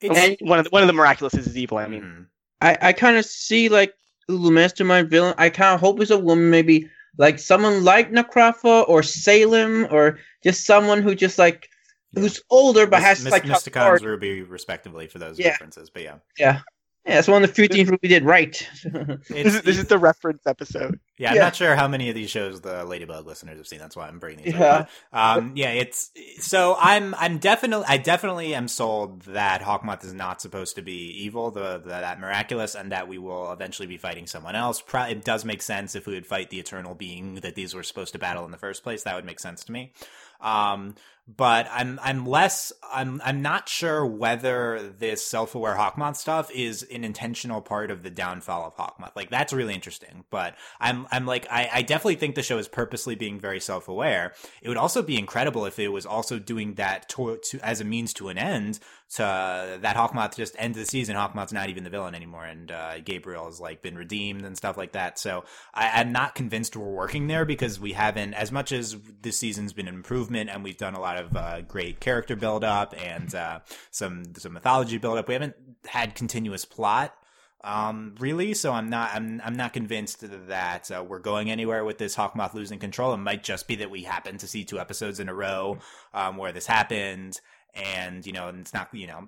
It's, 0.00 0.40
one 0.40 0.58
of 0.58 0.64
the, 0.64 0.70
one 0.70 0.82
of 0.82 0.86
the 0.88 0.94
miraculouses 0.94 1.46
is 1.46 1.56
evil. 1.56 1.78
I 1.78 1.86
mean. 1.86 2.26
I 2.60 2.76
I 2.80 2.92
kind 2.92 3.16
of 3.16 3.24
see 3.24 3.68
like 3.68 3.94
the 4.26 4.50
mastermind 4.50 5.10
villain. 5.10 5.34
I 5.38 5.48
kind 5.50 5.74
of 5.74 5.80
hope 5.80 6.00
it's 6.00 6.10
a 6.10 6.18
woman, 6.18 6.50
maybe 6.50 6.88
like 7.18 7.38
someone 7.38 7.84
like 7.84 8.10
Necrafa 8.10 8.88
or 8.88 9.02
Salem, 9.02 9.86
or 9.90 10.18
just 10.42 10.64
someone 10.66 11.02
who 11.02 11.14
just 11.14 11.38
like 11.38 11.68
who's 12.14 12.40
older 12.50 12.86
but 12.86 13.00
has 13.02 13.22
Mys- 13.22 13.32
like 13.32 13.44
Mysticons. 13.44 14.02
Ruby, 14.02 14.42
respectively, 14.42 15.06
for 15.06 15.18
those 15.18 15.38
Yeah. 15.38 15.50
differences. 15.50 15.90
But 15.90 16.02
yeah, 16.02 16.16
Yeah, 16.38 16.60
it's 17.04 17.28
one 17.28 17.42
of 17.42 17.48
the 17.48 17.54
few 17.54 17.66
things 17.68 17.90
we 17.90 18.08
did 18.08 18.24
right. 18.24 18.68
this 18.84 19.54
is, 19.54 19.62
this 19.62 19.78
is 19.78 19.86
the 19.86 19.98
reference 19.98 20.46
episode. 20.46 21.00
Yeah, 21.18 21.30
I'm 21.30 21.36
Yeah. 21.36 21.42
not 21.42 21.56
sure 21.56 21.74
how 21.76 21.88
many 21.88 22.08
of 22.08 22.14
these 22.14 22.30
shows 22.30 22.60
the 22.60 22.84
Ladybug 22.84 23.26
listeners 23.26 23.56
have 23.58 23.66
seen. 23.66 23.78
That's 23.78 23.96
why 23.96 24.06
I'm 24.08 24.18
bringing 24.18 24.44
these 24.44 24.54
Yeah. 24.54 24.64
up. 24.64 24.90
Um, 25.12 25.52
yeah, 25.56 25.70
it's 25.70 26.10
so 26.38 26.76
I'm 26.78 27.14
I'm 27.16 27.38
definitely 27.38 27.84
I 27.88 27.96
definitely 27.96 28.54
am 28.54 28.68
sold 28.68 29.22
that 29.22 29.62
Hawkmoth 29.62 30.04
is 30.04 30.12
not 30.14 30.40
supposed 30.40 30.76
to 30.76 30.82
be 30.82 31.08
evil, 31.24 31.50
the, 31.50 31.78
the 31.78 31.88
that 31.88 32.20
miraculous, 32.20 32.74
and 32.74 32.92
that 32.92 33.08
we 33.08 33.18
will 33.18 33.52
eventually 33.52 33.88
be 33.88 33.96
fighting 33.96 34.26
someone 34.26 34.54
else. 34.56 34.80
Pro- 34.80 35.04
it 35.04 35.24
does 35.24 35.44
make 35.44 35.62
sense 35.62 35.94
if 35.94 36.06
we 36.06 36.14
would 36.14 36.26
fight 36.26 36.50
the 36.50 36.58
eternal 36.60 36.94
being 36.94 37.36
that 37.36 37.54
these 37.54 37.74
were 37.74 37.82
supposed 37.82 38.12
to 38.12 38.18
battle 38.18 38.44
in 38.44 38.50
the 38.50 38.58
first 38.58 38.82
place. 38.82 39.02
That 39.02 39.14
would 39.16 39.24
make 39.24 39.40
sense 39.40 39.64
to 39.64 39.72
me. 39.72 39.92
Um, 40.40 40.94
but 41.36 41.68
I'm 41.70 41.98
I'm 42.02 42.26
less 42.26 42.72
I'm 42.92 43.20
I'm 43.24 43.42
not 43.42 43.68
sure 43.68 44.04
whether 44.04 44.92
this 44.98 45.24
self-aware 45.24 45.76
Hawkmoth 45.76 46.16
stuff 46.16 46.50
is 46.50 46.82
an 46.84 47.04
intentional 47.04 47.60
part 47.60 47.90
of 47.90 48.02
the 48.02 48.10
downfall 48.10 48.66
of 48.66 48.76
Hawkmoth. 48.76 49.14
Like 49.14 49.30
that's 49.30 49.52
really 49.52 49.74
interesting. 49.74 50.24
But 50.30 50.56
I'm 50.80 51.06
I'm 51.10 51.26
like 51.26 51.46
I, 51.50 51.68
I 51.72 51.82
definitely 51.82 52.16
think 52.16 52.34
the 52.34 52.42
show 52.42 52.58
is 52.58 52.68
purposely 52.68 53.14
being 53.14 53.38
very 53.38 53.60
self-aware. 53.60 54.32
It 54.62 54.68
would 54.68 54.78
also 54.78 55.02
be 55.02 55.18
incredible 55.18 55.66
if 55.66 55.78
it 55.78 55.88
was 55.88 56.06
also 56.06 56.38
doing 56.38 56.74
that 56.74 57.08
to, 57.10 57.38
to 57.50 57.60
as 57.60 57.80
a 57.80 57.84
means 57.84 58.12
to 58.14 58.28
an 58.28 58.38
end. 58.38 58.80
To 59.14 59.78
that 59.80 59.96
Hawkmoth 59.96 60.36
just 60.36 60.54
ends 60.56 60.78
the 60.78 60.84
season. 60.86 61.16
Hawkmoth's 61.16 61.52
not 61.52 61.68
even 61.68 61.82
the 61.82 61.90
villain 61.90 62.14
anymore, 62.14 62.44
and 62.44 62.70
uh, 62.70 63.00
Gabriel 63.00 63.46
has 63.46 63.58
like 63.58 63.82
been 63.82 63.96
redeemed 63.96 64.44
and 64.44 64.56
stuff 64.56 64.76
like 64.76 64.92
that. 64.92 65.18
So 65.18 65.44
I, 65.74 66.00
I'm 66.00 66.12
not 66.12 66.36
convinced 66.36 66.76
we're 66.76 66.86
working 66.86 67.26
there 67.26 67.44
because 67.44 67.80
we 67.80 67.92
haven't, 67.92 68.34
as 68.34 68.52
much 68.52 68.70
as 68.70 68.96
this 69.20 69.36
season's 69.36 69.72
been 69.72 69.88
an 69.88 69.94
improvement 69.94 70.48
and 70.48 70.62
we've 70.62 70.76
done 70.76 70.94
a 70.94 71.00
lot 71.00 71.16
of 71.16 71.36
uh, 71.36 71.60
great 71.62 71.98
character 71.98 72.36
build 72.36 72.62
up 72.62 72.94
and 72.96 73.34
uh, 73.34 73.60
some 73.90 74.34
some 74.36 74.52
mythology 74.52 74.98
build 74.98 75.18
up. 75.18 75.26
We 75.26 75.34
haven't 75.34 75.56
had 75.86 76.14
continuous 76.14 76.64
plot 76.64 77.14
um 77.62 78.14
really 78.18 78.54
so 78.54 78.72
i'm 78.72 78.88
not 78.88 79.10
i'm 79.14 79.40
i'm 79.44 79.54
not 79.54 79.74
convinced 79.74 80.24
that 80.48 80.90
uh, 80.90 81.04
we're 81.06 81.18
going 81.18 81.50
anywhere 81.50 81.84
with 81.84 81.98
this 81.98 82.16
hawkmoth 82.16 82.54
losing 82.54 82.78
control 82.78 83.12
it 83.12 83.18
might 83.18 83.44
just 83.44 83.68
be 83.68 83.76
that 83.76 83.90
we 83.90 84.02
happen 84.02 84.38
to 84.38 84.46
see 84.46 84.64
two 84.64 84.80
episodes 84.80 85.20
in 85.20 85.28
a 85.28 85.34
row 85.34 85.78
um 86.14 86.38
where 86.38 86.52
this 86.52 86.66
happened 86.66 87.38
and 87.74 88.26
you 88.26 88.32
know 88.32 88.48
and 88.48 88.60
it's 88.60 88.74
not 88.74 88.88
you 88.92 89.06
know 89.06 89.26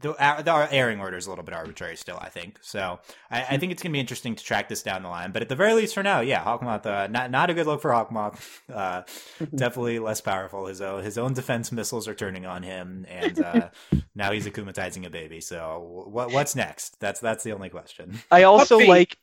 the, 0.00 0.12
the 0.12 0.68
airing 0.70 1.00
order 1.00 1.16
is 1.16 1.26
a 1.26 1.30
little 1.30 1.44
bit 1.44 1.54
arbitrary 1.54 1.96
still 1.96 2.18
i 2.20 2.28
think. 2.28 2.58
So 2.62 3.00
I, 3.30 3.42
I 3.50 3.56
think 3.58 3.72
it's 3.72 3.82
gonna 3.82 3.92
be 3.92 4.00
interesting 4.00 4.34
to 4.34 4.44
track 4.44 4.68
this 4.68 4.82
down 4.82 5.02
the 5.02 5.08
line 5.08 5.32
but 5.32 5.42
at 5.42 5.48
the 5.48 5.56
very 5.56 5.74
least 5.74 5.94
for 5.94 6.02
now 6.02 6.20
yeah 6.20 6.44
hawkmoth 6.44 6.86
uh, 6.86 7.06
not 7.08 7.30
not 7.30 7.50
a 7.50 7.54
good 7.54 7.66
look 7.66 7.82
for 7.82 7.90
hawkmoth. 7.90 8.40
Uh 8.70 9.02
definitely 9.54 9.98
less 9.98 10.20
powerful. 10.20 10.66
His 10.66 10.80
own 10.80 11.02
his 11.02 11.18
own 11.18 11.32
defense 11.32 11.72
missiles 11.72 12.06
are 12.06 12.14
turning 12.14 12.46
on 12.46 12.62
him 12.62 13.04
and 13.08 13.38
uh 13.40 13.68
now 14.14 14.32
he's 14.32 14.46
akumatizing 14.46 15.06
a 15.06 15.10
baby. 15.10 15.40
So 15.40 16.06
what 16.08 16.32
what's 16.32 16.54
next? 16.54 17.00
That's 17.00 17.20
that's 17.20 17.42
the 17.42 17.52
only 17.52 17.68
question. 17.68 18.18
I 18.30 18.44
also 18.44 18.78
Puppy. 18.78 18.88
like 18.88 19.16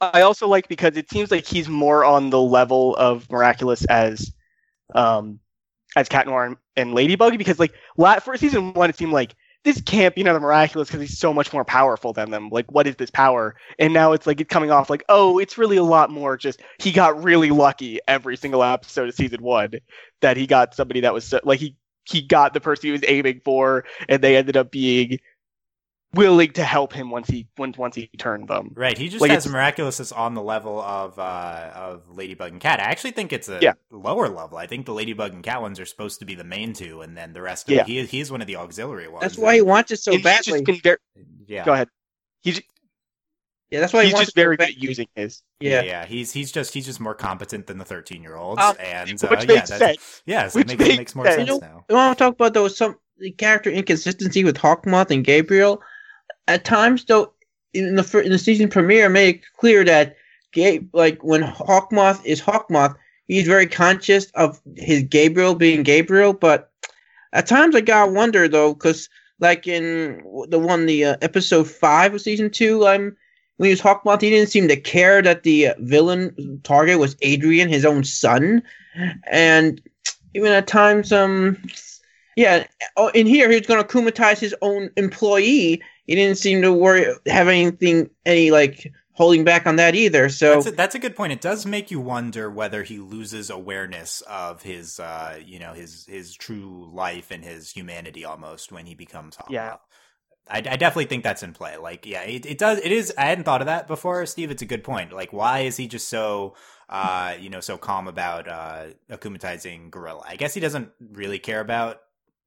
I 0.00 0.22
also 0.22 0.48
like 0.48 0.68
because 0.68 0.96
it 0.96 1.10
seems 1.10 1.30
like 1.30 1.46
he's 1.46 1.68
more 1.68 2.04
on 2.04 2.30
the 2.30 2.40
level 2.40 2.94
of 2.96 3.30
miraculous 3.30 3.84
as 3.86 4.32
um 4.94 5.40
as 5.96 6.08
Cat 6.08 6.26
Noir 6.26 6.44
and, 6.44 6.56
and 6.76 6.94
Ladybug 6.94 7.36
because 7.38 7.58
like 7.58 7.74
la- 7.96 8.20
for 8.20 8.36
season 8.36 8.74
one 8.74 8.90
it 8.90 8.96
seemed 8.96 9.12
like 9.12 9.34
this 9.64 9.80
can't 9.80 10.14
be 10.14 10.20
another 10.20 10.38
miraculous 10.38 10.86
because 10.86 11.00
he's 11.00 11.18
so 11.18 11.34
much 11.34 11.52
more 11.52 11.64
powerful 11.64 12.12
than 12.12 12.30
them. 12.30 12.50
Like 12.50 12.70
what 12.70 12.86
is 12.86 12.94
this 12.94 13.10
power? 13.10 13.56
And 13.80 13.92
now 13.92 14.12
it's 14.12 14.24
like 14.24 14.40
it's 14.40 14.48
coming 14.48 14.70
off 14.70 14.88
like 14.88 15.02
oh 15.08 15.38
it's 15.40 15.58
really 15.58 15.76
a 15.76 15.82
lot 15.82 16.10
more 16.10 16.36
just 16.36 16.62
he 16.78 16.92
got 16.92 17.20
really 17.24 17.50
lucky 17.50 17.98
every 18.06 18.36
single 18.36 18.62
episode 18.62 19.08
of 19.08 19.14
season 19.16 19.42
one 19.42 19.72
that 20.20 20.36
he 20.36 20.46
got 20.46 20.74
somebody 20.76 21.00
that 21.00 21.12
was 21.12 21.24
so, 21.24 21.40
like 21.42 21.58
he 21.58 21.74
he 22.04 22.22
got 22.22 22.54
the 22.54 22.60
person 22.60 22.86
he 22.86 22.92
was 22.92 23.02
aiming 23.08 23.40
for 23.44 23.84
and 24.08 24.22
they 24.22 24.36
ended 24.36 24.56
up 24.56 24.70
being 24.70 25.18
willing 26.16 26.52
to 26.52 26.64
help 26.64 26.92
him 26.92 27.10
once 27.10 27.28
he 27.28 27.46
once 27.56 27.78
once 27.78 27.94
he 27.94 28.08
turned 28.18 28.48
them. 28.48 28.72
Right, 28.74 28.96
he 28.98 29.08
just 29.08 29.20
Like, 29.20 29.30
has 29.30 29.44
it's- 29.46 29.52
miraculous 29.52 30.00
is 30.00 30.10
on 30.12 30.34
the 30.34 30.42
level 30.42 30.80
of 30.80 31.18
uh 31.18 31.70
of 31.74 32.02
Ladybug 32.16 32.52
and 32.52 32.60
Cat. 32.60 32.80
I 32.80 32.84
actually 32.84 33.12
think 33.12 33.32
it's 33.32 33.48
a 33.48 33.58
Yeah. 33.62 33.74
lower 33.90 34.28
level. 34.28 34.58
I 34.58 34.66
think 34.66 34.86
the 34.86 34.92
Ladybug 34.94 35.32
and 35.32 35.42
Cat 35.44 35.62
ones 35.62 35.78
are 35.78 35.86
supposed 35.86 36.18
to 36.20 36.24
be 36.26 36.34
the 36.34 36.44
main 36.44 36.72
two, 36.72 37.02
and 37.02 37.16
then 37.16 37.32
the 37.32 37.42
rest 37.42 37.68
of 37.68 37.74
Yeah. 37.74 37.84
he 37.84 38.04
he's 38.06 38.30
one 38.32 38.40
of 38.40 38.46
the 38.46 38.56
auxiliary 38.56 39.08
ones. 39.08 39.22
That's 39.22 39.38
why 39.38 39.54
he 39.54 39.62
wants 39.62 39.92
it 39.92 39.98
so 40.00 40.10
And 40.12 40.18
he's 40.18 40.24
badly. 40.24 40.52
just 40.52 40.64
been 40.64 40.80
very, 40.82 40.98
yeah. 41.46 41.64
go 41.64 41.72
ahead. 41.74 41.88
He's 42.42 42.60
yeah, 43.70 43.80
that's 43.80 43.92
why 43.92 44.04
he's 44.04 44.12
wants 44.12 44.26
just 44.28 44.36
very 44.36 44.56
good 44.56 44.80
using 44.80 45.08
his, 45.16 45.42
Yeah, 45.58 45.80
Yeah. 45.80 45.82
yeah, 45.82 46.06
he's 46.06 46.32
he's 46.32 46.52
just 46.52 46.72
he's 46.72 46.86
just 46.86 47.00
more 47.00 47.14
competent 47.16 47.66
than 47.66 47.78
the 47.78 47.84
thirteen 47.84 48.22
year 48.22 48.36
olds, 48.36 48.62
Um, 48.62 48.76
and 48.78 49.10
uh, 49.24 49.28
which 49.28 49.40
yeah, 49.40 49.46
makes 49.54 49.70
that's- 49.70 49.78
sense. 49.78 50.22
Yes, 50.24 50.54
Which 50.54 50.70
it 50.70 50.78
makes, 50.78 50.82
it 50.84 50.86
makes 50.88 50.98
makes 50.98 51.14
more 51.16 51.24
sense. 51.26 51.36
sense 51.36 51.48
You 51.50 51.60
now. 51.60 51.84
I 51.90 51.92
want 51.94 52.16
to 52.18 52.24
talk 52.24 52.34
about 52.34 52.54
though 52.54 52.68
some 52.68 52.96
the 53.18 53.32
character 53.32 53.70
inconsistency 53.70 54.44
with 54.44 54.56
Hawkmoth 54.58 55.10
and 55.10 55.24
Gabriel. 55.24 55.82
At 56.48 56.64
times, 56.64 57.04
though, 57.04 57.32
in 57.74 57.96
the 57.96 58.22
in 58.24 58.32
the 58.32 58.38
season 58.38 58.68
premiere, 58.68 59.08
made 59.08 59.36
it 59.36 59.42
clear 59.58 59.84
that 59.84 60.16
Gabe, 60.52 60.88
like 60.94 61.22
when 61.22 61.42
Hawkmoth 61.42 62.24
is 62.24 62.40
Hawkmoth, 62.40 62.96
he's 63.28 63.46
very 63.46 63.66
conscious 63.66 64.26
of 64.32 64.60
his 64.76 65.02
Gabriel 65.02 65.54
being 65.54 65.82
Gabriel. 65.82 66.32
But 66.32 66.70
at 67.32 67.46
times, 67.46 67.74
I 67.74 67.80
gotta 67.80 68.12
wonder 68.12 68.48
though, 68.48 68.74
because 68.74 69.08
like 69.40 69.66
in 69.66 70.22
the 70.48 70.58
one 70.58 70.86
the 70.86 71.04
uh, 71.04 71.16
episode 71.20 71.68
five 71.68 72.14
of 72.14 72.20
season 72.20 72.50
two, 72.50 72.86
I'm 72.86 73.16
when 73.56 73.68
he 73.68 73.70
was 73.70 73.80
Hawkmoth, 73.80 74.20
he 74.20 74.30
didn't 74.30 74.50
seem 74.50 74.68
to 74.68 74.76
care 74.76 75.22
that 75.22 75.42
the 75.42 75.68
uh, 75.68 75.74
villain 75.78 76.60
target 76.62 76.98
was 76.98 77.16
Adrien, 77.24 77.68
his 77.68 77.84
own 77.84 78.04
son, 78.04 78.62
and 79.30 79.80
even 80.34 80.52
at 80.52 80.66
times, 80.66 81.12
um, 81.12 81.56
yeah. 82.36 82.66
Oh, 82.96 83.08
in 83.08 83.26
here, 83.26 83.50
he 83.50 83.56
was 83.56 83.66
going 83.66 83.82
to 83.82 83.88
kumatize 83.88 84.38
his 84.38 84.54
own 84.60 84.90
employee. 84.96 85.82
He 86.06 86.14
didn't 86.14 86.38
seem 86.38 86.62
to 86.62 86.72
worry 86.72 87.06
have 87.26 87.48
anything, 87.48 88.10
any 88.24 88.50
like 88.50 88.92
holding 89.12 89.44
back 89.44 89.66
on 89.66 89.76
that 89.76 89.94
either. 89.94 90.28
So 90.28 90.54
that's 90.54 90.66
a, 90.66 90.70
that's 90.70 90.94
a 90.94 90.98
good 90.98 91.16
point. 91.16 91.32
It 91.32 91.40
does 91.40 91.66
make 91.66 91.90
you 91.90 92.00
wonder 92.00 92.50
whether 92.50 92.82
he 92.82 92.98
loses 92.98 93.50
awareness 93.50 94.20
of 94.22 94.62
his, 94.62 95.00
uh, 95.00 95.40
you 95.44 95.58
know, 95.58 95.72
his 95.72 96.06
his 96.06 96.34
true 96.34 96.88
life 96.92 97.30
and 97.30 97.42
his 97.42 97.70
humanity 97.70 98.24
almost 98.24 98.70
when 98.72 98.86
he 98.86 98.94
becomes 98.94 99.36
Hawkmoth. 99.36 99.50
Yeah. 99.50 99.76
I, 100.48 100.58
I 100.58 100.76
definitely 100.76 101.06
think 101.06 101.24
that's 101.24 101.42
in 101.42 101.54
play. 101.54 101.76
Like, 101.76 102.06
yeah, 102.06 102.22
it, 102.22 102.46
it 102.46 102.56
does. 102.56 102.78
It 102.78 102.92
is. 102.92 103.12
I 103.18 103.24
hadn't 103.24 103.44
thought 103.44 103.62
of 103.62 103.66
that 103.66 103.88
before, 103.88 104.24
Steve. 104.26 104.52
It's 104.52 104.62
a 104.62 104.66
good 104.66 104.84
point. 104.84 105.12
Like, 105.12 105.32
why 105.32 105.60
is 105.60 105.76
he 105.76 105.88
just 105.88 106.08
so, 106.08 106.54
uh, 106.88 107.34
you 107.40 107.50
know, 107.50 107.58
so 107.58 107.76
calm 107.76 108.06
about 108.06 108.46
uh, 108.46 108.84
akumatizing 109.10 109.90
Gorilla? 109.90 110.22
I 110.24 110.36
guess 110.36 110.54
he 110.54 110.60
doesn't 110.60 110.90
really 111.00 111.40
care 111.40 111.58
about 111.58 112.00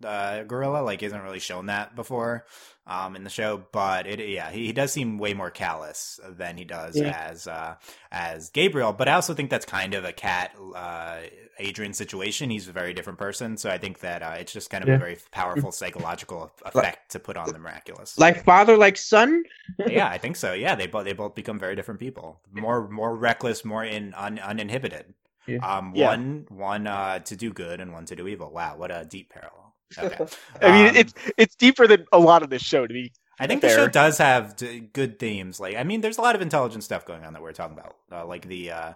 uh, 0.04 0.44
Gorilla. 0.44 0.82
Like, 0.84 1.02
hasn't 1.02 1.24
really 1.24 1.40
shown 1.40 1.68
that 1.68 1.96
before 1.96 2.46
um, 2.88 3.16
in 3.16 3.24
the 3.24 3.30
show. 3.30 3.64
But 3.72 4.08
it, 4.08 4.20
yeah, 4.30 4.50
he, 4.52 4.68
he 4.68 4.74
does 4.74 4.92
seem 4.92 5.18
way 5.18 5.34
more 5.34 5.52
callous 5.52 6.20
than 6.28 6.58
he 6.58 6.66
does 6.66 6.96
Yeah. 6.98 7.10
as 7.30 7.48
uh, 7.48 7.76
as 8.12 8.50
Gabriel. 8.50 8.94
But 8.94 9.08
I 9.10 9.14
also 9.14 9.34
think 9.34 9.50
that's 9.50 9.66
kind 9.66 9.94
of 9.94 10.06
a 10.06 10.12
cat 10.14 10.56
uh, 10.76 11.18
Adrien 11.60 11.94
situation. 11.94 12.50
He's 12.50 12.68
a 12.68 12.72
very 12.72 12.94
different 12.94 13.20
person, 13.20 13.58
so 13.58 13.70
I 13.70 13.78
think 13.78 14.00
that 14.00 14.24
uh, 14.24 14.36
it's 14.40 14.54
just 14.54 14.70
kind 14.70 14.82
of 14.84 14.88
Yeah. 14.88 14.96
a 14.96 15.00
very 15.00 15.18
powerful 15.32 15.72
psychological 15.72 16.52
effect 16.66 17.12
to 17.12 17.20
put 17.20 17.36
on 17.38 17.52
the 17.52 17.60
miraculous. 17.60 18.18
like 18.18 18.44
father, 18.46 18.78
like 18.78 18.96
son. 18.98 19.44
yeah, 19.88 20.08
I 20.08 20.18
think 20.24 20.36
so. 20.38 20.54
Yeah, 20.54 20.76
they 20.76 20.88
both 20.88 21.06
they 21.06 21.14
both 21.14 21.36
become 21.36 21.60
very 21.60 21.76
different 21.76 22.00
people. 22.00 22.40
More 22.52 22.88
more 22.90 23.16
reckless, 23.16 23.66
more 23.66 23.84
in 23.84 24.14
un, 24.14 24.40
uninhibited. 24.40 25.14
Yeah. 25.48 25.58
Um, 25.66 25.94
one 25.94 26.46
one 26.50 26.86
uh 26.88 27.20
to 27.20 27.36
do 27.36 27.52
good 27.52 27.82
and 27.82 27.92
one 27.92 28.06
to 28.06 28.16
do 28.16 28.28
evil. 28.28 28.52
Wow, 28.52 28.78
what 28.78 28.92
a 28.92 29.04
deep 29.04 29.30
parallel. 29.32 29.69
Okay. 29.98 30.18
I 30.62 30.72
mean, 30.72 30.92
Um, 30.92 30.96
it's 30.96 31.14
it's 31.38 31.56
deeper 31.56 31.88
than 31.88 32.06
a 32.12 32.20
lot 32.20 32.44
of 32.44 32.50
this 32.50 32.62
show 32.62 32.86
to 32.88 32.94
be. 32.94 33.12
I 33.40 33.48
think 33.48 33.62
the 33.62 33.70
show 33.70 33.88
does 33.88 34.18
have 34.18 34.56
d- 34.58 34.80
good 34.82 35.18
themes. 35.18 35.60
Like, 35.60 35.76
I 35.78 35.84
mean, 35.84 36.02
there's 36.02 36.18
a 36.18 36.22
lot 36.22 36.36
of 36.36 36.42
intelligent 36.42 36.84
stuff 36.84 37.06
going 37.06 37.24
on 37.24 37.34
that 37.34 37.42
we're 37.42 37.54
talking 37.54 37.78
about, 37.78 37.96
uh, 38.12 38.26
like 38.26 38.46
the, 38.48 38.72
uh, 38.72 38.94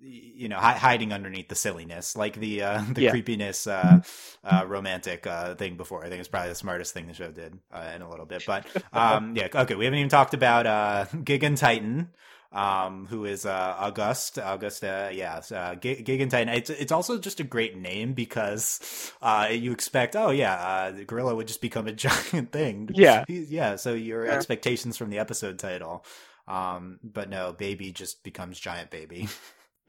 you 0.00 0.48
know, 0.48 0.56
hi- 0.58 0.72
hiding 0.76 1.12
underneath 1.12 1.48
the 1.48 1.54
silliness, 1.54 2.16
like 2.16 2.34
the 2.34 2.62
uh, 2.62 2.82
the 2.92 3.02
Yeah. 3.02 3.04
creepiness, 3.04 3.66
uh, 3.68 4.00
uh, 4.42 4.64
romantic 4.66 5.26
uh, 5.28 5.54
thing 5.54 5.76
before. 5.76 6.04
I 6.04 6.08
think 6.08 6.18
it's 6.18 6.28
probably 6.28 6.48
the 6.50 6.54
smartest 6.56 6.92
thing 6.92 7.06
the 7.06 7.14
show 7.14 7.30
did 7.30 7.56
uh, 7.72 7.92
in 7.94 8.02
a 8.02 8.10
little 8.10 8.26
bit. 8.26 8.44
But 8.44 8.66
um, 8.92 9.36
yeah, 9.36 9.46
okay, 9.54 9.76
we 9.76 9.84
haven't 9.84 10.00
even 10.00 10.08
talked 10.10 10.34
about 10.34 10.66
uh, 10.66 11.04
Gigantitan. 11.14 12.08
Um, 12.54 13.06
who 13.06 13.24
is 13.24 13.44
uh, 13.46 13.74
August? 13.78 14.38
August, 14.38 14.84
uh, 14.84 15.10
yeah, 15.12 15.42
uh, 15.52 15.74
G- 15.74 16.02
Gigan 16.04 16.32
It's 16.56 16.70
it's 16.70 16.92
also 16.92 17.18
just 17.18 17.40
a 17.40 17.44
great 17.44 17.76
name 17.76 18.14
because 18.14 19.12
uh, 19.20 19.48
you 19.50 19.72
expect, 19.72 20.16
oh 20.16 20.30
yeah, 20.30 20.54
uh, 20.54 20.90
the 20.92 21.04
gorilla 21.04 21.34
would 21.34 21.48
just 21.48 21.60
become 21.60 21.88
a 21.88 21.92
giant 22.06 22.52
thing. 22.52 22.90
Yeah. 22.94 23.24
Yeah. 23.28 23.76
So 23.76 23.94
your 23.94 24.26
Yeah. 24.26 24.30
expectations 24.30 24.96
from 24.96 25.10
the 25.10 25.18
episode 25.18 25.58
title, 25.58 26.04
um, 26.48 27.00
but 27.02 27.28
no, 27.28 27.52
baby 27.52 27.92
just 27.92 28.22
becomes 28.22 28.60
giant 28.60 28.90
baby, 28.90 29.28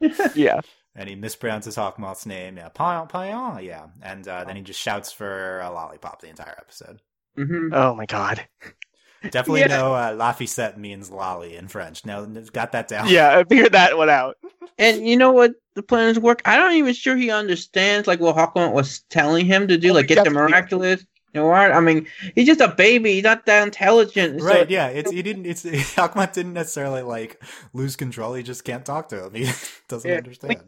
Yeah, 0.34 0.60
and 0.94 1.08
he 1.08 1.16
mispronounces 1.16 1.76
Hawkmoth's 1.76 2.26
name. 2.26 2.56
Yeah, 2.56 2.68
Payan, 2.70 3.08
Payan, 3.08 3.62
yeah, 3.64 3.86
and 4.02 4.26
uh, 4.26 4.44
then 4.44 4.56
he 4.56 4.62
just 4.62 4.80
shouts 4.80 5.12
for 5.12 5.60
a 5.60 5.70
lollipop 5.70 6.20
the 6.20 6.28
entire 6.28 6.56
episode. 6.58 7.00
hmm 7.36 7.68
Oh 7.72 7.94
my 7.94 8.06
god. 8.06 8.48
Definitely 9.30 9.60
Yeah. 9.60 9.66
know 9.68 9.94
uh, 9.94 10.12
Laficette 10.12 10.76
means 10.76 11.10
lolly 11.10 11.56
in 11.56 11.68
French. 11.68 12.04
Now 12.04 12.24
got 12.24 12.72
that 12.72 12.88
down. 12.88 13.08
Yeah, 13.08 13.36
I 13.38 13.44
figured 13.44 13.72
that 13.72 13.96
one 13.96 14.10
out. 14.10 14.36
And 14.78 15.08
you 15.08 15.16
know 15.16 15.32
what 15.32 15.52
the 15.74 15.82
plans 15.82 16.18
work? 16.18 16.42
I 16.44 16.56
don't 16.56 16.74
even 16.74 16.92
sure 16.92 17.16
he 17.16 17.30
understands 17.30 18.06
like 18.06 18.20
what 18.20 18.36
Hawkman 18.36 18.72
was 18.72 19.00
telling 19.08 19.46
him 19.46 19.68
to 19.68 19.78
do, 19.78 19.90
Oh, 19.90 19.94
like 19.94 20.06
get 20.08 20.22
the 20.22 20.28
miraculous. 20.30 21.00
You 21.32 21.40
know 21.40 21.46
what? 21.46 21.72
I 21.72 21.80
mean, 21.80 22.06
he's 22.34 22.46
just 22.46 22.60
a 22.60 22.68
baby. 22.68 23.14
He's 23.14 23.24
not 23.24 23.46
that 23.46 23.62
intelligent. 23.62 24.40
so- 24.40 24.46
Right, 24.46 24.68
yeah, 24.68 24.88
it's 24.88 25.10
he 25.10 25.22
didn't. 25.22 25.46
It's 25.46 25.64
Hawkmoth 25.96 26.34
didn't 26.34 26.52
necessarily 26.52 27.00
like 27.00 27.42
lose 27.72 27.96
control. 27.96 28.34
He 28.34 28.42
just 28.42 28.64
can't 28.64 28.84
talk 28.84 29.08
to 29.10 29.24
him. 29.26 29.34
He 29.34 29.44
doesn't 29.88 30.10
Yeah, 30.10 30.18
understand. 30.18 30.60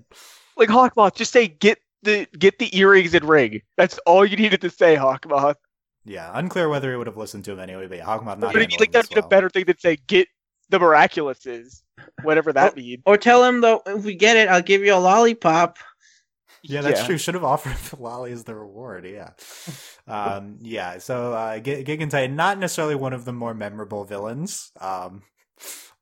Like 0.56 0.70
Hawkmoth, 0.70 1.14
just 1.14 1.32
say 1.32 1.48
get 1.48 1.78
the 2.02 2.26
get 2.38 2.59
the 2.59 2.74
earrings 2.78 3.12
and 3.12 3.28
ring. 3.28 3.61
That's 3.76 3.98
all 4.06 4.24
you 4.24 4.38
needed 4.38 4.62
to 4.62 4.70
say, 4.70 4.96
Hawkmoth. 4.96 5.56
Yeah, 6.05 6.30
unclear 6.34 6.68
whether 6.68 6.90
he 6.90 6.96
would 6.96 7.07
have 7.07 7.16
listened 7.16 7.44
to 7.46 7.53
him 7.53 7.61
anyway. 7.61 7.86
But 7.86 7.99
yeah, 7.99 8.07
Hawkmoth 8.07 8.38
not 8.38 8.40
But 8.40 8.57
I 8.57 8.61
mean, 8.61 8.70
handling 8.70 8.80
like 8.80 8.92
that's 8.92 9.09
this 9.09 9.18
a 9.18 9.20
well. 9.20 9.28
better 9.28 9.51
thing 9.51 9.64
than 9.66 9.78
say 9.78 9.96
get 10.07 10.28
the 10.70 10.78
miraculouses, 10.78 11.82
whatever 12.22 12.53
that 12.53 12.76
means. 12.76 13.03
Or 13.07 13.16
tell 13.16 13.44
him 13.44 13.61
though, 13.61 13.82
if 13.86 14.05
we 14.05 14.14
get 14.14 14.36
it, 14.36 14.49
I'll 14.49 14.62
give 14.62 14.82
you 14.82 14.94
a 14.94 14.96
lollipop. 14.96 15.78
Yeah, 16.62 16.80
that's 16.80 17.05
true. 17.05 17.18
Should 17.18 17.34
have 17.34 17.44
offered 17.44 17.76
the 17.90 18.03
lolly 18.03 18.32
as 18.32 18.44
the 18.44 18.55
reward. 18.55 19.07
Yeah, 19.07 19.30
um, 20.09 20.59
yeah. 20.61 20.99
So 20.99 21.32
uh, 21.32 21.59
G- 21.59 21.84
Gigantitan, 21.84 22.32
not 22.34 22.59
necessarily 22.59 22.94
one 22.96 23.12
of 23.12 23.24
the 23.24 23.32
more 23.32 23.55
memorable 23.55 24.05
villains, 24.05 24.72
um, 24.80 25.22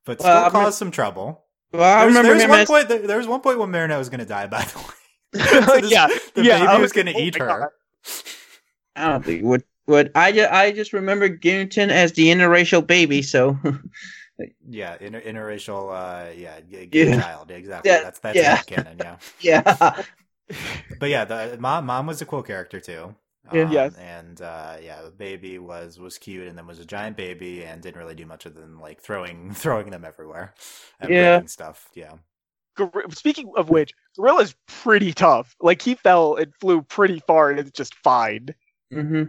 but 0.05 0.19
still 0.19 0.31
Well, 0.33 0.45
I 0.45 0.49
caused 0.49 0.77
some 0.79 0.91
trouble. 0.91 1.43
Well, 1.73 1.83
I 1.83 2.05
There's, 2.05 2.15
remember 2.15 2.29
there's 2.29 2.43
him 2.43 2.49
one 2.49 2.59
as 2.61 2.67
point. 2.67 2.87
There, 2.89 2.99
there 3.07 3.17
was 3.17 3.27
one 3.27 3.41
point 3.41 3.59
when 3.59 3.69
Marinette 3.71 3.99
was 3.99 4.09
going 4.09 4.19
to 4.19 4.25
die. 4.25 4.47
By 4.47 4.63
the 4.63 4.79
way, 4.79 4.85
So 5.75 5.81
this- 5.81 5.91
yeah, 5.91 6.07
the 6.33 6.43
yeah. 6.43 6.63
I 6.63 6.67
baby 6.67 6.81
was 6.81 6.91
going 6.91 7.07
to 7.07 7.13
oh 7.13 7.19
eat 7.19 7.35
her. 7.35 7.47
God. 7.47 7.67
I 8.95 9.09
don't 9.11 9.23
think 9.23 9.43
would 9.43 9.63
would 9.87 10.11
I 10.15 10.31
just 10.31 10.51
I 10.51 10.71
just 10.71 10.93
remember 10.93 11.29
Ginton 11.29 11.89
as 11.89 12.13
the 12.13 12.27
interracial 12.27 12.85
baby. 12.85 13.21
So 13.21 13.57
Yeah, 14.69 14.97
inter- 14.99 15.21
interracial. 15.21 15.91
Uh, 15.91 16.31
yeah, 16.35 16.59
gay 16.61 17.09
Yeah. 17.09 17.21
child. 17.21 17.49
Exactly. 17.51 17.89
Yeah, 17.91 18.01
That's 18.01 18.19
that's 18.19 18.35
yeah. 18.35 18.57
canon. 18.61 18.97
Yeah. 18.99 19.17
yeah, 19.39 20.03
But 20.99 21.09
yeah, 21.09 21.25
the 21.25 21.57
mom 21.59 21.85
mom 21.85 22.07
was 22.07 22.21
a 22.21 22.25
cool 22.25 22.43
character 22.43 22.79
too. 22.79 23.15
Yeah. 23.51 23.63
Um, 23.63 23.71
Yes. 23.71 23.95
And 23.95 24.41
uh, 24.41 24.77
yeah, 24.81 25.01
the 25.01 25.11
baby 25.11 25.57
was 25.59 25.99
was 25.99 26.17
cute, 26.17 26.47
and 26.47 26.57
then 26.57 26.67
was 26.67 26.79
a 26.79 26.85
giant 26.85 27.17
baby, 27.17 27.63
and 27.63 27.81
didn't 27.81 27.97
really 27.99 28.15
do 28.15 28.25
much 28.25 28.45
other 28.45 28.59
than 28.61 28.79
like 28.79 29.01
throwing 29.01 29.53
throwing 29.53 29.89
them 29.89 30.05
everywhere 30.05 30.53
and 30.99 31.09
Yeah. 31.11 31.45
stuff. 31.45 31.89
Yeah. 31.95 32.13
Gor- 32.75 33.09
Speaking 33.11 33.51
of 33.57 33.69
which, 33.69 33.91
Gorilla's 34.17 34.55
pretty 34.67 35.13
tough. 35.13 35.55
Like 35.61 35.81
he 35.81 35.95
fell 35.95 36.35
and 36.35 36.53
flew 36.55 36.81
pretty 36.81 37.19
far, 37.27 37.49
and 37.51 37.59
it's 37.59 37.71
just 37.71 37.95
fine. 37.95 38.49
hmm 38.91 39.23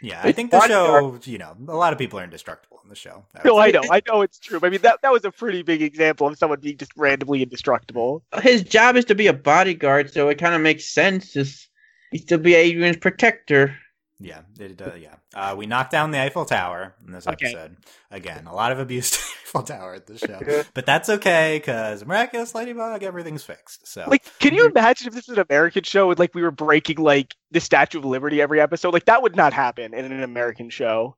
Yeah, 0.00 0.20
I 0.22 0.32
think 0.32 0.50
the 0.50 0.58
bodyguard. 0.58 1.24
show, 1.24 1.30
you 1.30 1.38
know, 1.38 1.56
a 1.68 1.76
lot 1.76 1.92
of 1.92 1.98
people 1.98 2.18
are 2.18 2.24
indestructible 2.24 2.80
in 2.82 2.88
the 2.90 2.94
show. 2.96 3.24
I 3.34 3.42
No, 3.44 3.56
say. 3.56 3.62
I 3.62 3.70
know, 3.70 3.82
I 3.90 4.02
know 4.06 4.22
it's 4.22 4.38
true. 4.38 4.60
I 4.62 4.68
mean, 4.70 4.82
that 4.82 5.00
that 5.02 5.12
was 5.12 5.24
a 5.24 5.30
pretty 5.32 5.62
big 5.62 5.82
example 5.82 6.26
of 6.26 6.38
someone 6.38 6.60
being 6.60 6.76
just 6.76 6.92
randomly 6.96 7.42
indestructible. 7.42 8.22
his 8.42 8.62
job 8.62 8.96
is 8.96 9.04
to 9.06 9.14
be 9.14 9.26
a 9.26 9.32
bodyguard, 9.32 10.12
so 10.12 10.28
it 10.28 10.38
kind 10.38 10.54
of 10.54 10.60
makes 10.60 10.86
sense. 10.86 11.32
Just 11.32 11.68
he's 12.10 12.24
to 12.26 12.38
be 12.38 12.54
Adrien's 12.54 12.96
protector. 12.96 13.76
Yeah, 14.24 14.40
it, 14.58 14.80
uh, 14.80 14.94
yeah. 14.94 15.16
Uh, 15.34 15.54
we 15.56 15.66
knocked 15.66 15.90
down 15.92 16.10
the 16.10 16.20
Eiffel 16.20 16.44
Tower 16.46 16.94
in 17.06 17.12
this 17.12 17.26
Okay. 17.26 17.46
episode. 17.46 17.76
Again, 18.10 18.46
a 18.46 18.54
lot 18.54 18.72
of 18.72 18.78
abuse 18.78 19.10
to 19.10 19.18
the 19.18 19.24
Eiffel 19.48 19.62
Tower 19.62 19.94
at 19.94 20.06
the 20.06 20.18
show, 20.18 20.64
but 20.72 20.86
that's 20.86 21.08
okay 21.10 21.58
because 21.58 22.04
miraculous 22.06 22.54
ladybug, 22.54 23.02
everything's 23.02 23.44
fixed. 23.44 23.86
So 23.86 24.06
Like, 24.08 24.24
can 24.38 24.54
you 24.54 24.66
imagine 24.68 25.08
if 25.08 25.14
this 25.14 25.28
was 25.28 25.36
an 25.38 25.44
American 25.50 25.84
show 25.84 26.10
and 26.10 26.18
like 26.18 26.34
we 26.34 26.42
were 26.42 26.50
breaking 26.50 26.98
like 26.98 27.34
the 27.50 27.60
Statue 27.60 27.98
of 27.98 28.04
Liberty 28.04 28.40
every 28.40 28.60
episode? 28.60 28.92
Like 28.94 29.04
that 29.06 29.22
would 29.22 29.36
not 29.36 29.52
happen 29.52 29.92
in 29.94 30.10
an 30.10 30.22
American 30.22 30.70
show. 30.70 31.16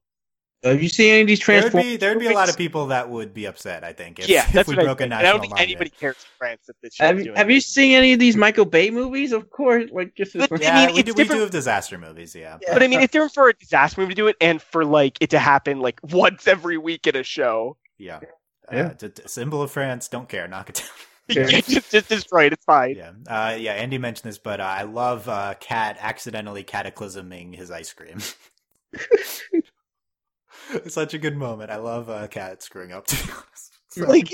Have 0.71 0.83
you 0.83 0.89
seen 0.89 1.13
any 1.13 1.21
of 1.23 1.27
these 1.29 1.39
there'd 1.39 1.61
Transformers? 1.63 1.87
be 1.93 1.97
there'd 1.97 2.19
be 2.19 2.27
a 2.27 2.33
lot 2.33 2.49
of 2.49 2.57
people 2.57 2.87
that 2.89 3.09
would 3.09 3.33
be 3.35 3.47
upset. 3.47 3.85
I 3.85 3.93
think 3.93 4.19
if, 4.19 4.29
yeah, 4.29 4.45
if 4.47 4.53
that's 4.53 4.69
we 4.69 4.77
what 4.77 4.85
broke 4.85 5.01
I, 5.01 5.05
a 5.05 5.09
think. 5.09 5.13
And 5.13 5.15
I 5.15 5.23
don't 5.23 5.41
think 5.41 5.51
monument. 5.53 5.71
anybody 5.71 5.91
cares 5.91 6.17
in 6.17 6.29
France 6.39 6.61
that 6.67 6.77
this 6.83 6.95
show's 6.95 7.07
Have, 7.07 7.19
you- 7.19 7.25
doing 7.25 7.37
have 7.37 7.51
you 7.51 7.61
seen 7.61 7.95
any 7.97 8.13
of 8.13 8.19
these 8.19 8.37
Michael 8.37 8.65
Bay 8.65 8.91
movies? 8.91 9.33
Of 9.33 9.51
course, 9.51 9.91
like 9.93 10.15
just 10.15 10.35
But- 10.35 10.51
as 10.53 10.61
I 10.61 10.65
Yeah, 10.65 10.87
mean, 10.87 10.95
we 10.95 11.01
it's 11.01 11.13
do 11.15 11.23
we 11.23 11.29
do 11.29 11.41
have 11.41 11.51
disaster 11.51 11.99
movies. 11.99 12.35
Yeah, 12.35 12.59
Yeah. 12.63 12.73
But 12.73 12.83
I 12.83 12.89
mean, 12.89 13.01
it's 13.01 13.13
they're 13.13 13.29
for 13.29 13.49
a 13.49 13.55
disaster 13.55 14.01
movie 14.01 14.15
to 14.15 14.17
do 14.23 14.27
it, 14.29 14.37
and 14.41 14.61
for 14.61 14.85
like 14.85 15.19
it 15.21 15.31
to 15.31 15.39
happen 15.39 15.81
like 15.81 16.01
once 16.13 16.47
every 16.47 16.79
week 16.79 17.07
in 17.07 17.17
a 17.17 17.23
show, 17.23 17.77
yeah. 17.99 18.21
Yeah. 18.73 18.79
Uh, 18.89 18.95
t- 18.95 19.09
t- 19.11 19.23
symbol 19.27 19.63
of 19.63 19.71
France. 19.71 20.09
Don't 20.09 20.29
care. 20.29 20.49
Knock 20.49 20.71
it 20.71 20.77
down. 20.77 20.87
Yeah. 21.29 21.45
just, 21.61 21.91
just 21.91 22.09
destroy 22.09 22.45
it. 22.47 22.53
It's 22.53 22.65
fine. 22.65 22.95
Yeah, 22.95 23.11
uh, 23.27 23.57
yeah. 23.59 23.73
Andy 23.73 23.99
mentioned 23.99 24.29
this, 24.31 24.39
but 24.39 24.61
uh, 24.61 24.63
I 24.63 24.83
love 24.85 25.29
uh, 25.29 25.55
Cat 25.59 25.97
accidentally 25.99 26.63
cataclysming 26.63 27.53
his 27.57 27.69
ice 27.73 27.93
cream. 27.93 28.19
It's 30.73 30.95
such 30.95 31.15
a 31.15 31.19
good 31.19 31.37
moment. 31.37 31.71
I 31.71 31.77
love 31.77 32.09
uh, 32.11 32.27
Cat 32.29 32.63
screwing 32.63 32.93
up. 32.93 33.07
To 33.17 33.17
be 33.27 33.33
honest, 33.33 33.73
So- 33.89 34.05
Like, 34.07 34.31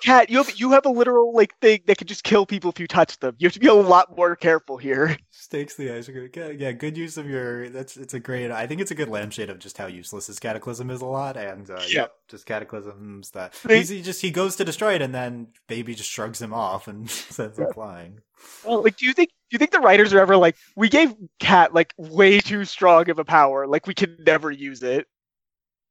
Cat, 0.00 0.30
you 0.30 0.36
have 0.38 0.54
you 0.56 0.70
have 0.70 0.86
a 0.86 0.90
literal 0.90 1.34
like 1.34 1.58
thing 1.58 1.80
that 1.86 1.98
could 1.98 2.06
just 2.06 2.22
kill 2.22 2.46
people 2.46 2.70
if 2.70 2.78
you 2.78 2.86
touch 2.86 3.18
them. 3.18 3.34
You 3.38 3.46
have 3.48 3.52
to 3.54 3.58
be 3.58 3.66
a 3.66 3.74
lot 3.74 4.16
more 4.16 4.36
careful 4.36 4.76
here. 4.76 5.16
Stakes 5.32 5.74
the 5.74 5.90
ice 5.90 6.06
cream. 6.06 6.28
Yeah, 6.32 6.48
yeah, 6.50 6.70
good 6.70 6.96
use 6.96 7.16
of 7.16 7.28
your. 7.28 7.68
That's 7.68 7.96
it's 7.96 8.14
a 8.14 8.20
great. 8.20 8.52
I 8.52 8.68
think 8.68 8.80
it's 8.80 8.92
a 8.92 8.94
good 8.94 9.08
lampshade 9.08 9.50
of 9.50 9.58
just 9.58 9.76
how 9.76 9.86
useless 9.86 10.28
his 10.28 10.38
cataclysm 10.38 10.90
is 10.90 11.00
a 11.00 11.06
lot, 11.06 11.36
and 11.36 11.68
uh, 11.68 11.80
Yeah. 11.88 12.02
yep, 12.02 12.12
just 12.28 12.46
cataclysms 12.46 13.30
that 13.30 13.54
he's, 13.68 13.88
he 13.88 14.00
just 14.00 14.22
he 14.22 14.30
goes 14.30 14.54
to 14.56 14.64
destroy 14.64 14.94
it, 14.94 15.02
and 15.02 15.12
then 15.12 15.48
baby 15.66 15.96
just 15.96 16.10
shrugs 16.10 16.40
him 16.40 16.54
off 16.54 16.86
and 16.86 17.10
sends 17.10 17.58
him 17.58 17.66
flying. 17.72 18.20
Well, 18.64 18.84
like, 18.84 18.96
do 18.98 19.04
you 19.06 19.12
think 19.12 19.30
do 19.30 19.54
you 19.54 19.58
think 19.58 19.72
the 19.72 19.80
writers 19.80 20.12
are 20.12 20.20
ever 20.20 20.36
like, 20.36 20.54
we 20.76 20.88
gave 20.88 21.12
Cat 21.40 21.74
like 21.74 21.92
way 21.96 22.38
too 22.38 22.64
strong 22.64 23.10
of 23.10 23.18
a 23.18 23.24
power, 23.24 23.66
like 23.66 23.88
we 23.88 23.94
could 23.94 24.24
never 24.24 24.48
use 24.50 24.84
it? 24.84 25.08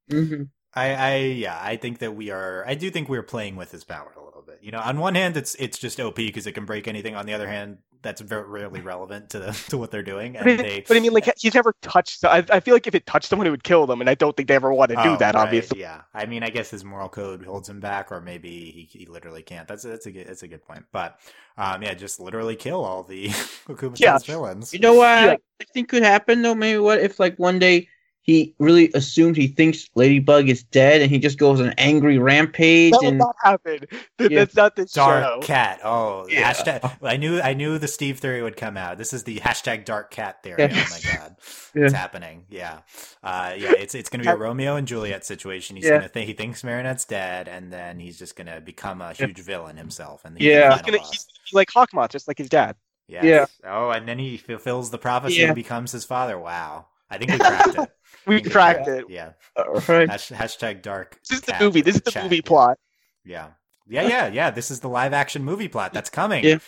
Hmm 0.09 0.49
I, 0.73 0.93
I 0.93 1.15
yeah, 1.17 1.57
I 1.61 1.77
think 1.77 1.99
that 1.99 2.15
we 2.15 2.29
are. 2.29 2.63
I 2.67 2.75
do 2.75 2.91
think 2.91 3.09
we're 3.09 3.23
playing 3.23 3.55
with 3.55 3.71
his 3.71 3.83
power 3.83 4.13
a 4.15 4.23
little 4.23 4.41
bit. 4.43 4.59
You 4.61 4.71
know, 4.71 4.79
on 4.79 4.99
one 4.99 5.15
hand, 5.15 5.35
it's 5.37 5.55
it's 5.55 5.77
just 5.79 5.99
OP 5.99 6.27
because 6.27 6.45
it 6.45 6.51
can 6.53 6.65
break 6.65 6.87
anything. 6.87 7.15
On 7.15 7.25
the 7.25 7.33
other 7.33 7.47
hand, 7.47 7.79
that's 8.01 8.21
very 8.21 8.47
rarely 8.47 8.81
relevant 8.81 9.29
to 9.31 9.39
the, 9.39 9.51
to 9.69 9.77
what 9.77 9.91
they're 9.91 10.03
doing. 10.03 10.37
But, 10.37 10.47
And 10.47 10.59
it- 10.61 10.67
they, 10.67 10.85
but 10.87 10.97
I 10.97 10.99
mean, 10.99 11.13
like 11.13 11.31
he's 11.37 11.53
never 11.55 11.73
touched. 11.81 12.23
I, 12.23 12.45
I 12.49 12.59
feel 12.59 12.73
like 12.75 12.87
if 12.87 12.95
it 12.95 13.05
touched 13.05 13.27
someone, 13.27 13.47
it 13.47 13.51
would 13.51 13.63
kill 13.63 13.87
them, 13.87 14.01
and 14.01 14.09
I 14.09 14.15
don't 14.15 14.35
think 14.37 14.47
they 14.47 14.55
ever 14.55 14.71
want 14.73 14.89
to 14.91 14.97
do 14.97 15.17
Oh, 15.17 15.17
that. 15.17 15.35
right, 15.35 15.67
Obviously, 15.67 15.75
yeah. 15.75 16.03
I 16.13 16.25
mean, 16.25 16.43
I 16.43 16.49
guess 16.49 16.71
his 16.71 16.83
moral 16.83 17.09
code 17.09 17.45
holds 17.45 17.69
him 17.69 17.79
back, 17.79 18.11
or 18.11 18.19
maybe 18.21 18.49
he, 18.71 18.99
he 18.99 19.05
literally 19.05 19.43
can't. 19.43 19.67
That's 19.67 19.83
that's 19.83 20.05
a 20.07 20.11
good 20.11 20.27
that's 20.27 20.43
a 20.43 20.47
good 20.47 20.63
point. 20.63 20.85
But 20.91 21.19
um, 21.57 21.83
yeah, 21.83 21.93
just 21.93 22.19
literally 22.19 22.55
kill 22.55 22.83
all 22.83 23.03
the 23.03 23.27
Okuma's 23.67 24.01
Yeah. 24.03 24.19
villains. 24.23 24.73
You 24.73 24.79
know 24.79 24.95
what 24.95 25.07
Yeah. 25.15 25.35
I 25.61 25.65
think 25.73 25.89
could 25.89 26.03
happen 26.03 26.41
though? 26.41 26.55
Maybe 26.55 26.79
what 26.79 26.99
if 26.99 27.19
like 27.19 27.37
one 27.37 27.59
day 27.59 27.89
he 28.27 28.53
really 28.59 28.91
assumes 28.93 29.37
he 29.37 29.47
thinks 29.47 29.89
Ladybug 29.95 30.49
is 30.49 30.61
dead 30.61 31.01
and 31.01 31.09
he 31.09 31.17
just 31.17 31.39
goes 31.39 31.61
on 31.61 31.67
an 31.67 31.73
angry 31.77 32.17
rampage 32.19 32.91
that 32.91 33.01
will 33.01 33.13
not 33.13 33.35
happen. 33.41 33.85
That, 34.17 34.29
Yeah. 34.31 34.39
That's 34.39 34.55
not 34.55 34.75
this 34.75 34.91
Dark 34.91 35.23
show. 35.23 35.39
cat. 35.41 35.79
Oh, 35.83 36.27
Yeah. 36.29 36.51
hashtag. 36.53 36.97
I 37.01 37.15
knew 37.17 37.39
I 37.41 37.53
knew 37.53 37.79
the 37.79 37.87
Steve 37.87 38.19
theory 38.19 38.43
would 38.43 38.57
come 38.57 38.75
out. 38.77 38.97
This 38.97 39.13
is 39.13 39.23
the 39.23 39.37
hashtag 39.39 39.85
dark 39.85 40.11
cat 40.11 40.43
theory. 40.43 40.57
Yeah. 40.59 40.67
Oh 40.71 40.89
my 40.91 40.99
god, 41.17 41.35
Yeah. 41.73 41.85
it's 41.85 41.93
happening. 41.93 42.45
Yeah, 42.49 42.79
uh, 43.23 43.53
yeah. 43.57 43.71
It's 43.71 43.95
it's 43.95 44.09
gonna 44.09 44.23
be 44.25 44.29
a 44.29 44.35
Romeo 44.35 44.75
and 44.75 44.87
Juliet 44.87 45.25
situation. 45.25 45.77
He's 45.77 45.85
Yeah. 45.85 45.91
gonna 45.97 46.09
think 46.09 46.27
he 46.27 46.33
thinks 46.33 46.63
Marinette's 46.63 47.05
dead, 47.05 47.47
and 47.47 47.71
then 47.71 47.97
he's 47.99 48.19
just 48.19 48.35
gonna 48.35 48.59
become 48.59 49.01
a 49.01 49.13
huge 49.13 49.39
villain 49.39 49.77
himself. 49.77 50.25
And 50.25 50.37
Yeah. 50.39 50.73
He's 50.73 50.81
gonna 50.81 50.97
he's 50.99 51.25
gonna 51.25 51.45
be 51.51 51.55
like 51.55 51.69
Hawkmoth, 51.69 52.09
just 52.09 52.27
like 52.27 52.37
his 52.37 52.49
dad. 52.49 52.75
Yes. 53.07 53.23
Yeah. 53.23 53.45
Oh, 53.63 53.89
and 53.91 54.05
then 54.05 54.19
he 54.19 54.35
fulfills 54.35 54.91
the 54.91 54.97
prophecy 54.97 55.35
Yeah. 55.37 55.45
and 55.47 55.55
becomes 55.55 55.93
his 55.93 56.03
father. 56.03 56.37
Wow. 56.37 56.87
I 57.09 57.17
think 57.17 57.31
we 57.31 57.37
cracked 57.39 57.67
it. 57.77 57.89
We 58.25 58.39
think 58.41 58.51
cracked 58.51 58.87
it. 58.87 59.05
Yeah. 59.09 59.31
Uh, 59.55 59.81
right. 59.87 60.09
Hash, 60.09 60.29
hashtag 60.29 60.81
dark. 60.81 61.19
This 61.29 61.39
is 61.39 61.45
the 61.45 61.55
movie. 61.59 61.81
This 61.81 61.95
is 61.95 62.01
the 62.01 62.11
chat. 62.11 62.23
movie 62.23 62.41
plot. 62.41 62.77
Yeah. 63.25 63.49
Yeah, 63.89 64.07
yeah, 64.07 64.27
yeah. 64.27 64.51
This 64.51 64.69
is 64.69 64.81
the 64.81 64.89
live 64.89 65.13
action 65.13 65.43
movie 65.43 65.69
plot 65.69 65.93
that's 65.93 66.09
coming. 66.09 66.43
Yeah. 66.43 66.59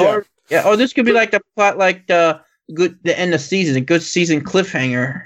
Or 0.00 0.26
yeah, 0.50 0.66
or 0.66 0.76
this 0.76 0.92
could 0.92 1.06
be 1.06 1.12
like 1.12 1.30
the 1.30 1.40
plot 1.56 1.78
like 1.78 2.06
the 2.06 2.40
good 2.74 2.98
the 3.02 3.18
end 3.18 3.34
of 3.34 3.40
season, 3.40 3.76
a 3.76 3.80
good 3.80 4.02
season 4.02 4.42
cliffhanger. 4.42 5.22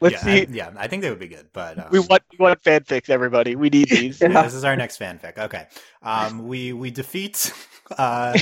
Let's 0.00 0.14
yeah, 0.14 0.20
see. 0.22 0.40
I, 0.42 0.46
yeah, 0.50 0.70
I 0.76 0.88
think 0.88 1.02
they 1.02 1.10
would 1.10 1.20
be 1.20 1.28
good, 1.28 1.46
but 1.52 1.78
um, 1.78 1.86
we 1.90 2.00
want 2.00 2.22
we 2.32 2.38
want 2.38 2.62
fanfics, 2.62 3.08
everybody. 3.08 3.54
We 3.54 3.70
need 3.70 3.88
these. 3.88 4.20
yeah, 4.20 4.42
this 4.42 4.54
is 4.54 4.64
our 4.64 4.76
next 4.76 4.98
fanfic. 4.98 5.38
Okay, 5.38 5.68
um, 6.02 6.48
we 6.48 6.72
we 6.72 6.90
defeat 6.90 7.52
uh, 7.98 8.36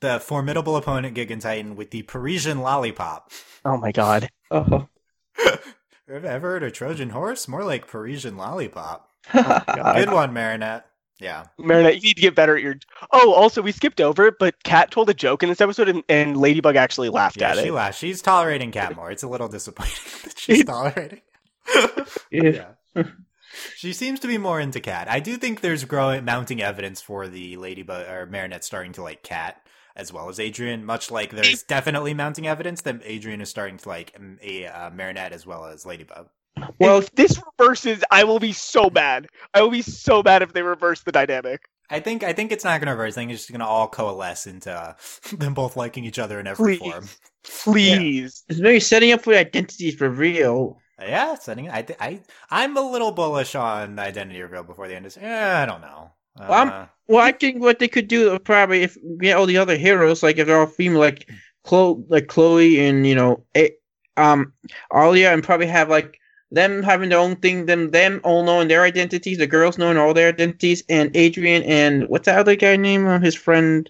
the 0.00 0.20
formidable 0.20 0.76
opponent 0.76 1.16
Gigantitan 1.16 1.74
with 1.74 1.90
the 1.90 2.02
Parisian 2.02 2.60
lollipop. 2.60 3.30
oh 3.64 3.76
my 3.76 3.92
god. 3.92 4.28
Oh. 4.50 4.88
Ever, 6.08 6.26
ever 6.26 6.50
heard 6.52 6.62
of 6.62 6.72
Trojan 6.72 7.10
horse? 7.10 7.48
More 7.48 7.64
like 7.64 7.88
Parisian 7.88 8.36
lollipop. 8.36 9.10
God. 9.32 9.96
Good 9.96 10.12
one, 10.12 10.32
Marinette. 10.32 10.86
Yeah, 11.18 11.46
Marinette, 11.58 11.94
you 11.94 12.02
need 12.02 12.16
to 12.16 12.20
get 12.20 12.34
better 12.34 12.56
at 12.56 12.62
your. 12.62 12.76
Oh, 13.10 13.32
also 13.32 13.62
we 13.62 13.72
skipped 13.72 14.02
over, 14.02 14.26
it, 14.26 14.34
but 14.38 14.62
Cat 14.64 14.90
told 14.90 15.08
a 15.08 15.14
joke 15.14 15.42
in 15.42 15.48
this 15.48 15.62
episode, 15.62 15.88
and, 15.88 16.04
and 16.10 16.36
Ladybug 16.36 16.76
actually 16.76 17.08
laughed 17.08 17.40
yeah. 17.40 17.52
at 17.52 17.58
She 17.58 17.68
it. 17.68 17.72
laughed. 17.72 17.98
She's 17.98 18.20
tolerating 18.20 18.70
Cat 18.70 18.94
more. 18.94 19.10
It's 19.10 19.22
a 19.22 19.28
little 19.28 19.48
disappointing 19.48 19.94
that 20.24 20.38
she's 20.38 20.64
tolerating. 20.64 21.22
yeah. 22.30 22.66
yeah. 22.94 23.02
She 23.76 23.94
seems 23.94 24.20
to 24.20 24.28
be 24.28 24.36
more 24.36 24.60
into 24.60 24.80
cat. 24.80 25.08
I 25.10 25.20
do 25.20 25.38
think 25.38 25.62
there's 25.62 25.84
growing 25.84 26.26
mounting 26.26 26.60
evidence 26.60 27.00
for 27.00 27.26
the 27.26 27.56
ladybug 27.56 28.06
or 28.08 28.26
Marinette 28.26 28.64
starting 28.64 28.92
to 28.92 29.02
like 29.02 29.22
cat 29.22 29.65
as 29.96 30.12
well 30.12 30.28
as 30.28 30.38
Adrien. 30.38 30.84
Much 30.84 31.10
like 31.10 31.30
there's 31.30 31.62
definitely 31.62 32.14
mounting 32.14 32.46
evidence 32.46 32.82
that 32.82 33.04
Adrien 33.04 33.40
is 33.40 33.48
starting 33.48 33.78
to 33.78 33.88
like 33.88 34.16
a 34.42 34.66
uh, 34.66 34.90
Marinette 34.90 35.32
as 35.32 35.46
well 35.46 35.64
as 35.64 35.84
Ladybug. 35.84 36.28
Well, 36.78 36.98
if 36.98 37.10
this 37.12 37.40
reverses, 37.58 38.02
I 38.10 38.24
will 38.24 38.38
be 38.38 38.52
so 38.52 38.88
mad. 38.90 39.26
I 39.52 39.60
will 39.60 39.70
be 39.70 39.82
so 39.82 40.22
mad 40.22 40.42
if 40.42 40.52
they 40.52 40.62
reverse 40.62 41.02
the 41.02 41.12
dynamic. 41.12 41.68
I 41.90 42.00
think 42.00 42.24
I 42.24 42.32
think 42.32 42.50
it's 42.52 42.64
not 42.64 42.80
going 42.80 42.86
to 42.86 42.92
reverse. 42.92 43.14
I 43.14 43.20
think 43.20 43.32
it's 43.32 43.42
just 43.42 43.50
going 43.50 43.60
to 43.60 43.66
all 43.66 43.88
coalesce 43.88 44.46
into 44.46 44.72
uh, 44.72 44.94
them 45.36 45.54
both 45.54 45.76
liking 45.76 46.04
each 46.04 46.18
other 46.18 46.40
in 46.40 46.46
every 46.46 46.78
Please. 46.78 46.92
form. 46.92 47.08
Please. 47.44 48.44
It's 48.48 48.58
maybe 48.58 48.80
setting 48.80 49.12
up 49.12 49.22
for 49.22 49.30
the 49.30 49.40
identities 49.40 50.00
reveal. 50.00 50.80
Yeah, 51.00 51.34
setting. 51.34 51.70
I 51.70 51.82
th- 51.82 51.98
I 52.00 52.22
I'm 52.50 52.76
a 52.76 52.80
little 52.80 53.12
bullish 53.12 53.54
on 53.54 53.98
identity 53.98 54.40
reveal 54.40 54.64
before 54.64 54.88
the 54.88 54.96
end. 54.96 55.06
Is 55.06 55.18
yeah, 55.20 55.62
I 55.62 55.66
don't 55.66 55.82
know. 55.82 56.10
Uh, 56.38 56.46
Well, 56.48 56.58
I'm- 56.58 56.88
Well, 57.08 57.24
I 57.24 57.30
think 57.32 57.62
what 57.62 57.78
they 57.78 57.86
could 57.88 58.08
do 58.08 58.32
uh, 58.32 58.38
probably 58.40 58.82
if 58.82 58.96
get 59.20 59.36
all 59.36 59.46
the 59.46 59.58
other 59.58 59.76
heroes, 59.76 60.22
like 60.24 60.38
if 60.38 60.46
they're 60.48 60.58
all 60.58 60.66
female, 60.66 60.98
like 61.00 61.28
Chloe, 61.64 62.02
like 62.08 62.26
Chloe 62.26 62.80
and 62.80 63.06
you 63.06 63.14
know, 63.14 63.44
a, 63.56 63.70
um, 64.16 64.52
Alya, 64.92 65.32
and 65.32 65.42
probably 65.44 65.66
have 65.68 65.88
like 65.88 66.18
them 66.50 66.82
having 66.82 67.10
their 67.10 67.18
own 67.20 67.36
thing, 67.36 67.66
them 67.66 67.90
them 67.92 68.20
all 68.24 68.42
knowing 68.42 68.66
their 68.68 68.82
identities, 68.82 69.38
the 69.38 69.46
girls 69.46 69.78
knowing 69.78 69.96
all 69.98 70.14
their 70.14 70.28
identities, 70.30 70.82
and 70.88 71.16
Adrien 71.16 71.62
and 71.62 72.08
what's 72.08 72.26
that 72.26 72.38
other 72.38 72.56
guy 72.56 72.76
name? 72.76 73.06
Uh, 73.06 73.20
his 73.20 73.34
friend 73.36 73.88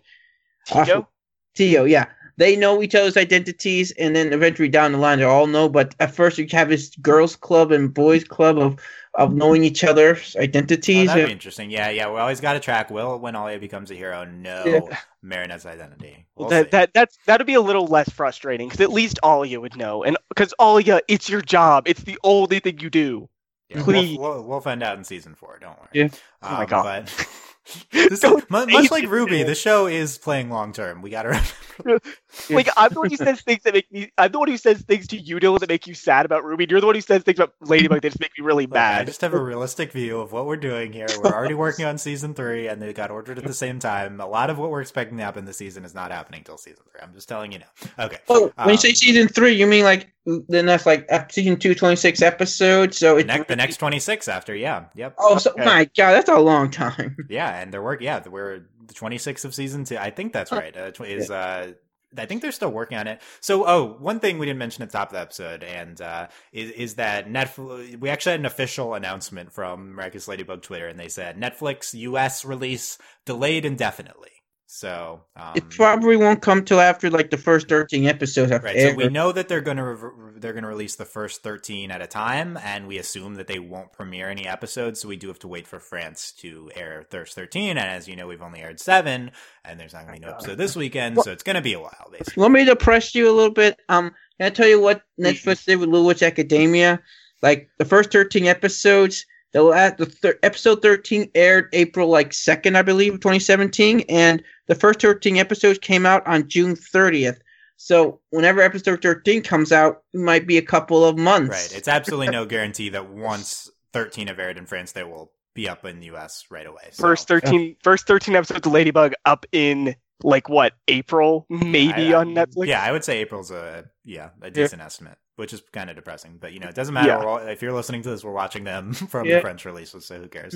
Tio? 0.66 1.08
Tio, 1.54 1.84
yeah. 1.84 2.06
They 2.38 2.54
know 2.54 2.82
each 2.82 2.94
other's 2.94 3.16
identities, 3.16 3.92
and 3.92 4.14
then 4.14 4.34
eventually 4.34 4.68
down 4.68 4.92
the 4.92 4.98
line, 4.98 5.18
they 5.20 5.24
all 5.24 5.46
know. 5.46 5.70
But 5.70 5.94
at 6.00 6.14
first, 6.14 6.36
you 6.36 6.46
have 6.50 6.68
this 6.68 6.94
girls' 6.96 7.34
club 7.34 7.72
and 7.72 7.94
boys' 7.94 8.24
club 8.24 8.58
of 8.58 8.76
of 9.16 9.32
knowing 9.34 9.64
each 9.64 9.82
other's 9.82 10.36
Oh, 10.38 10.42
identities. 10.42 11.08
that'd 11.08 11.26
be 11.26 11.32
interesting. 11.32 11.70
Yeah, 11.70 11.88
yeah. 11.90 12.10
We 12.10 12.18
always 12.18 12.40
got 12.40 12.52
to 12.52 12.60
track 12.60 12.90
Will 12.90 13.18
when 13.18 13.34
Alya 13.34 13.58
becomes 13.58 13.90
a 13.90 13.94
hero. 13.94 14.24
No, 14.24 14.62
Yeah. 14.64 14.98
Marinette's 15.22 15.66
identity. 15.66 16.26
We'll 16.36 16.48
that 16.50 16.66
see. 16.66 16.70
that 16.70 16.90
that's 16.94 17.18
that'd 17.26 17.46
be 17.46 17.54
a 17.54 17.60
little 17.60 17.86
less 17.86 18.08
frustrating 18.10 18.68
because 18.68 18.80
at 18.80 18.92
least 18.92 19.18
Alya 19.24 19.60
would 19.60 19.76
know, 19.76 20.04
and 20.04 20.16
because 20.28 20.54
Alya, 20.60 21.00
it's 21.08 21.28
your 21.28 21.40
job. 21.42 21.88
It's 21.88 22.02
the 22.02 22.18
only 22.22 22.60
thing 22.60 22.78
you 22.80 22.90
do. 22.90 23.28
Yeah, 23.68 23.82
Please. 23.82 24.16
We'll, 24.18 24.34
we'll, 24.34 24.44
we'll 24.44 24.60
find 24.60 24.82
out 24.82 24.96
in 24.96 25.02
season 25.02 25.34
four. 25.34 25.58
Don't 25.60 25.76
worry. 25.78 25.88
Yeah. 25.92 26.08
Oh 26.42 26.52
my 26.52 26.60
Um, 26.62 26.66
God. 26.68 27.10
But 27.16 27.28
this 27.90 28.20
Don't 28.20 28.44
is, 28.44 28.50
mu- 28.50 28.64
say 28.66 28.72
much 28.72 28.90
like. 28.92 29.08
Ruby, 29.08 29.42
the 29.42 29.56
show 29.56 29.86
is 29.88 30.18
playing 30.18 30.50
long 30.50 30.72
term. 30.72 31.02
We 31.02 31.10
got 31.10 31.22
to 31.22 31.28
remember. 31.30 32.06
Like 32.50 32.68
I'm 32.76 32.92
the 32.92 33.00
one 33.00 33.10
who 33.10 33.16
says 33.16 33.40
things 33.42 33.62
that 33.64 33.74
make 33.74 33.90
me. 33.90 34.10
I'm 34.18 34.32
the 34.32 34.38
one 34.38 34.48
who 34.48 34.56
says 34.56 34.82
things 34.82 35.06
to 35.08 35.16
you, 35.16 35.36
Dylan, 35.36 35.60
that 35.60 35.68
make 35.68 35.86
you 35.86 35.94
sad 35.94 36.26
about 36.26 36.44
Ruby. 36.44 36.66
You're 36.68 36.80
the 36.80 36.86
one 36.86 36.94
who 36.94 37.00
says 37.00 37.22
things 37.22 37.38
about 37.38 37.54
Ladybug 37.60 38.02
that 38.02 38.08
just 38.10 38.20
make 38.20 38.32
me 38.38 38.44
really 38.44 38.66
Look, 38.70 38.84
I 38.88 39.02
mad. 39.02 39.06
just 39.06 39.20
have 39.22 39.34
a 39.34 39.42
realistic 39.42 39.92
view 39.92 40.20
of 40.20 40.32
what 40.32 40.46
we're 40.46 40.56
doing 40.56 40.92
here. 40.92 41.18
We're 41.18 41.32
already 41.34 41.54
working 41.54 41.84
on 41.84 41.98
season 41.98 42.34
three, 42.34 42.68
and 42.68 42.80
they 42.80 42.92
got 42.92 43.10
ordered 43.10 43.38
at 43.38 43.44
the 43.44 43.54
same 43.54 43.78
time. 43.78 44.20
A 44.20 44.26
lot 44.26 44.50
of 44.50 44.58
what 44.58 44.70
we're 44.70 44.80
expecting 44.80 45.18
to 45.18 45.24
happen 45.24 45.44
this 45.44 45.56
season 45.58 45.84
is 45.84 45.94
not 45.94 46.10
happening 46.10 46.44
till 46.44 46.58
season 46.58 46.84
three. 46.90 47.00
I'm 47.02 47.12
just 47.14 47.28
telling 47.28 47.52
you 47.52 47.60
now. 47.60 48.04
Okay. 48.06 48.18
Oh, 48.28 48.52
when 48.62 48.68
you 48.68 48.72
Um, 48.72 48.78
say 48.78 48.92
season 48.92 49.28
three, 49.28 49.52
you 49.52 49.66
mean 49.66 49.84
like 49.84 50.12
then 50.48 50.66
that's 50.66 50.86
like 50.86 51.08
season 51.30 51.56
two, 51.56 51.74
26 51.74 52.20
episodes. 52.22 52.98
So 52.98 53.14
the 53.14 53.20
it's 53.20 53.26
next, 53.26 53.48
the 53.48 53.56
next 53.56 53.76
26 53.76 54.28
after, 54.28 54.54
yeah. 54.54 54.86
Yep. 54.94 55.14
Oh, 55.18 55.38
so, 55.38 55.52
Okay. 55.52 55.64
my 55.64 55.84
god, 55.96 56.12
that's 56.12 56.28
a 56.28 56.38
long 56.38 56.70
time. 56.70 57.16
Yeah, 57.28 57.60
and 57.60 57.72
they're 57.72 57.82
working. 57.82 58.06
Yeah, 58.06 58.26
we're 58.28 58.66
the 58.86 58.94
26th 58.94 59.44
of 59.44 59.54
season 59.54 59.84
two. 59.84 59.96
I 59.98 60.10
think 60.10 60.32
that's 60.32 60.50
right. 60.52 60.76
Uh, 60.76 60.90
tw- 60.90 61.02
is 61.02 61.30
uh, 61.30 61.72
I 62.18 62.26
think 62.26 62.42
they're 62.42 62.52
still 62.52 62.70
working 62.70 62.98
on 62.98 63.06
it. 63.06 63.20
So, 63.40 63.66
oh, 63.66 63.96
one 63.98 64.20
thing 64.20 64.38
we 64.38 64.46
didn't 64.46 64.58
mention 64.58 64.82
at 64.82 64.90
the 64.90 64.98
top 64.98 65.08
of 65.08 65.14
the 65.14 65.20
episode, 65.20 65.62
and 65.62 66.00
uh, 66.00 66.28
is 66.52 66.70
is 66.70 66.94
that 66.94 67.28
Netflix. 67.28 67.98
We 67.98 68.10
actually 68.10 68.32
had 68.32 68.40
an 68.40 68.46
official 68.46 68.94
announcement 68.94 69.52
from 69.52 69.94
Miraculous 69.94 70.28
Ladybug 70.28 70.62
Twitter, 70.62 70.88
and 70.88 70.98
they 70.98 71.08
said 71.08 71.36
Netflix 71.38 71.94
U.S. 71.94 72.44
release 72.44 72.98
delayed 73.24 73.64
indefinitely. 73.64 74.35
So, 74.68 75.22
um, 75.36 75.52
it 75.54 75.70
probably 75.70 76.16
won't 76.16 76.42
come 76.42 76.64
till 76.64 76.80
after 76.80 77.08
like 77.08 77.30
the 77.30 77.38
first 77.38 77.68
13 77.68 78.06
episodes 78.06 78.50
Right, 78.50 78.80
so 78.80 78.94
we 78.94 79.08
know 79.08 79.30
that 79.30 79.48
they're 79.48 79.60
going 79.60 79.76
to 79.76 79.84
re- 79.84 80.26
they're 80.40 80.52
going 80.52 80.64
to 80.64 80.68
release 80.68 80.96
the 80.96 81.04
first 81.04 81.42
thirteen 81.42 81.90
at 81.90 82.02
a 82.02 82.06
time, 82.06 82.58
and 82.62 82.86
we 82.86 82.98
assume 82.98 83.34
that 83.34 83.46
they 83.46 83.58
won't 83.58 83.92
premiere 83.92 84.28
any 84.28 84.46
episodes. 84.46 85.00
So 85.00 85.08
we 85.08 85.16
do 85.16 85.28
have 85.28 85.38
to 85.40 85.48
wait 85.48 85.66
for 85.66 85.78
France 85.78 86.32
to 86.38 86.70
air 86.74 87.06
first 87.10 87.34
thirteen, 87.34 87.78
and 87.78 87.88
as 87.88 88.08
you 88.08 88.16
know, 88.16 88.26
we've 88.26 88.42
only 88.42 88.60
aired 88.60 88.80
seven, 88.80 89.30
and 89.64 89.78
there's 89.78 89.92
not 89.92 90.06
going 90.06 90.16
to 90.16 90.20
be 90.20 90.26
no 90.26 90.32
episode 90.32 90.58
this 90.58 90.76
weekend, 90.76 91.18
so 91.22 91.32
it's 91.32 91.42
going 91.42 91.56
to 91.56 91.62
be 91.62 91.72
a 91.72 91.80
while, 91.80 92.08
basically. 92.10 92.42
let 92.42 92.50
me 92.50 92.64
depress 92.64 93.14
you 93.14 93.30
a 93.30 93.34
little 93.34 93.52
bit? 93.52 93.78
Um, 93.88 94.10
can 94.38 94.46
I 94.46 94.50
tell 94.50 94.68
you 94.68 94.80
what 94.80 95.02
Netflix 95.18 95.64
did 95.64 95.76
with 95.76 95.88
Little 95.88 96.06
Witch 96.06 96.22
Academia? 96.22 97.00
Like 97.42 97.68
the 97.78 97.84
first 97.84 98.12
13 98.12 98.46
episodes, 98.46 99.24
the 99.56 99.62
last, 99.62 99.96
the 99.96 100.06
thir- 100.06 100.38
episode 100.42 100.82
13 100.82 101.30
aired 101.34 101.68
April 101.72 102.08
like 102.08 102.30
2nd, 102.30 102.76
I 102.76 102.82
believe, 102.82 103.14
2017, 103.14 104.00
and 104.08 104.42
the 104.66 104.74
first 104.74 105.00
13 105.00 105.38
episodes 105.38 105.78
came 105.78 106.04
out 106.04 106.26
on 106.26 106.46
June 106.48 106.74
30th. 106.74 107.38
So 107.78 108.20
whenever 108.30 108.60
episode 108.60 109.00
13 109.02 109.42
comes 109.42 109.72
out, 109.72 110.02
it 110.12 110.20
might 110.20 110.46
be 110.46 110.58
a 110.58 110.62
couple 110.62 111.04
of 111.04 111.16
months. 111.18 111.50
Right, 111.50 111.78
it's 111.78 111.88
absolutely 111.88 112.28
no 112.28 112.44
guarantee 112.46 112.90
that 112.90 113.08
once 113.10 113.70
thirteen 113.92 114.26
have 114.28 114.38
aired 114.38 114.58
in 114.58 114.66
France, 114.66 114.92
they 114.92 115.04
will 115.04 115.32
be 115.54 115.68
up 115.70 115.84
in 115.86 116.00
the 116.00 116.06
U.S. 116.06 116.44
right 116.50 116.66
away. 116.66 116.88
So, 116.92 117.02
First 117.02 117.28
13, 117.28 117.76
first 117.82 118.06
13 118.06 118.36
episodes 118.36 118.66
of 118.66 118.72
Ladybug 118.72 119.12
up 119.24 119.46
in 119.52 119.94
like 120.22 120.48
what 120.50 120.72
April, 120.88 121.46
maybe 121.48 122.14
I- 122.14 122.18
I- 122.18 122.20
on 122.20 122.34
Netflix. 122.34 122.66
Yeah, 122.66 122.82
I 122.82 122.92
would 122.92 123.04
say 123.04 123.18
April's 123.20 123.50
a 123.50 123.84
yeah 124.04 124.30
a 124.42 124.50
decent 124.50 124.80
estimate, 124.82 125.16
which 125.36 125.52
is 125.52 125.62
kind 125.72 125.88
of 125.88 125.96
depressing. 125.96 126.38
But 126.40 126.52
you 126.52 126.60
know, 126.60 126.68
it 126.68 126.74
doesn't 126.74 126.92
matter. 126.94 127.08
Yeah. 127.08 127.18
All- 127.24 127.38
if 127.38 127.62
you're 127.62 127.72
listening 127.72 128.02
to 128.02 128.10
this, 128.10 128.24
we're 128.24 128.32
watching 128.32 128.64
them 128.64 128.92
from 128.94 129.26
Yeah. 129.26 129.36
the 129.36 129.40
French 129.42 129.64
releases, 129.64 130.04
so 130.04 130.18
who 130.18 130.28
cares? 130.28 130.54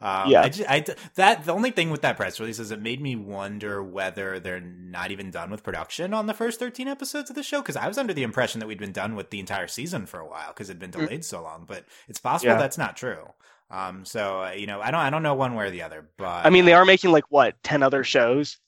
Um, 0.00 0.30
Yeah. 0.30 0.42
I, 0.42 0.48
ju- 0.48 0.64
I- 0.68 0.84
that 1.16 1.44
the 1.44 1.52
only 1.52 1.70
thing 1.70 1.90
with 1.90 2.02
that 2.02 2.16
press 2.16 2.40
release 2.40 2.58
is 2.58 2.70
it 2.70 2.80
made 2.80 3.00
me 3.00 3.16
wonder 3.16 3.82
whether 3.82 4.40
they're 4.40 4.60
not 4.60 5.10
even 5.10 5.30
done 5.30 5.50
with 5.50 5.62
production 5.62 6.14
on 6.14 6.26
the 6.26 6.34
first 6.34 6.58
13 6.58 6.88
episodes 6.88 7.28
of 7.30 7.36
the 7.36 7.42
show 7.42 7.60
because 7.60 7.76
I 7.76 7.86
was 7.88 7.98
under 7.98 8.12
the 8.14 8.22
impression 8.22 8.60
that 8.60 8.66
we'd 8.66 8.78
been 8.78 8.92
done 8.92 9.14
with 9.16 9.30
the 9.30 9.40
entire 9.40 9.66
season 9.68 10.06
for 10.06 10.20
a 10.20 10.26
while 10.26 10.48
because 10.48 10.70
it'd 10.70 10.80
been 10.80 10.90
Mm. 10.90 11.00
delayed 11.06 11.24
so 11.24 11.42
long. 11.42 11.64
But 11.66 11.84
it's 12.08 12.20
possible 12.20 12.52
Yeah. 12.52 12.58
that's 12.58 12.78
not 12.78 12.96
true. 12.96 13.24
Um, 13.70 14.04
so 14.04 14.42
uh, 14.44 14.50
you 14.50 14.66
know, 14.66 14.80
I 14.80 14.90
don't, 14.90 15.00
I 15.00 15.10
don't 15.10 15.22
know 15.22 15.34
one 15.34 15.54
way 15.54 15.66
or 15.66 15.70
the 15.70 15.82
other. 15.82 16.08
But 16.16 16.44
I 16.46 16.50
mean, 16.50 16.64
they 16.64 16.72
are 16.72 16.84
making 16.84 17.12
like 17.12 17.24
what 17.30 17.62
ten 17.62 17.82
other 17.82 18.02
shows. 18.02 18.58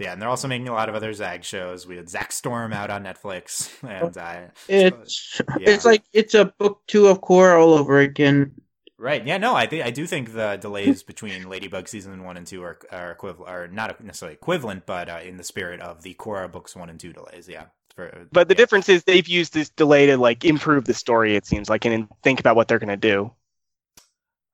Yeah, 0.00 0.12
and 0.12 0.22
they're 0.22 0.28
also 0.28 0.48
making 0.48 0.68
a 0.68 0.72
lot 0.72 0.88
of 0.88 0.94
other 0.94 1.12
Zag 1.12 1.44
shows. 1.44 1.86
We 1.86 1.96
had 1.96 2.08
Zak 2.08 2.32
Storm 2.32 2.72
out 2.72 2.90
on 2.90 3.04
Netflix, 3.04 3.70
and 3.88 4.16
uh, 4.16 4.48
It's 4.68 5.40
Yeah. 5.58 5.70
it's 5.70 5.84
like 5.84 6.02
it's 6.12 6.34
a 6.34 6.46
book 6.46 6.80
two 6.86 7.08
of 7.08 7.20
Korra 7.20 7.60
all 7.60 7.74
over 7.74 7.98
again. 7.98 8.52
right, 8.98 9.24
yeah, 9.26 9.36
no, 9.38 9.54
I 9.54 9.66
think 9.66 9.84
I 9.84 9.90
do 9.90 10.06
think 10.06 10.32
the 10.32 10.56
delays 10.56 11.02
between 11.12 11.48
Ladybug 11.48 11.88
season 11.88 12.24
one 12.24 12.36
and 12.36 12.46
two 12.46 12.62
are 12.62 12.78
are 12.90 13.10
equivalent, 13.12 13.50
are 13.50 13.68
not 13.68 14.02
necessarily 14.02 14.34
equivalent, 14.34 14.86
but 14.86 15.08
uh, 15.10 15.20
in 15.22 15.36
the 15.36 15.44
spirit 15.44 15.80
of 15.80 16.02
the 16.02 16.14
Korra 16.14 16.50
books 16.50 16.74
one 16.74 16.88
and 16.88 16.98
two 16.98 17.12
delays. 17.12 17.46
Yeah, 17.48 17.66
For- 17.94 18.26
But 18.32 18.48
the 18.48 18.54
yeah. 18.54 18.56
difference 18.56 18.88
is 18.88 19.04
they've 19.04 19.28
used 19.28 19.52
this 19.52 19.68
delay 19.68 20.06
to 20.06 20.16
like 20.16 20.44
improve 20.44 20.84
the 20.86 20.94
story. 20.94 21.36
It 21.36 21.44
seems 21.46 21.68
like 21.68 21.84
and 21.84 22.08
think 22.22 22.40
about 22.40 22.56
what 22.56 22.66
they're 22.68 22.78
gonna 22.78 22.96
do. 22.96 23.30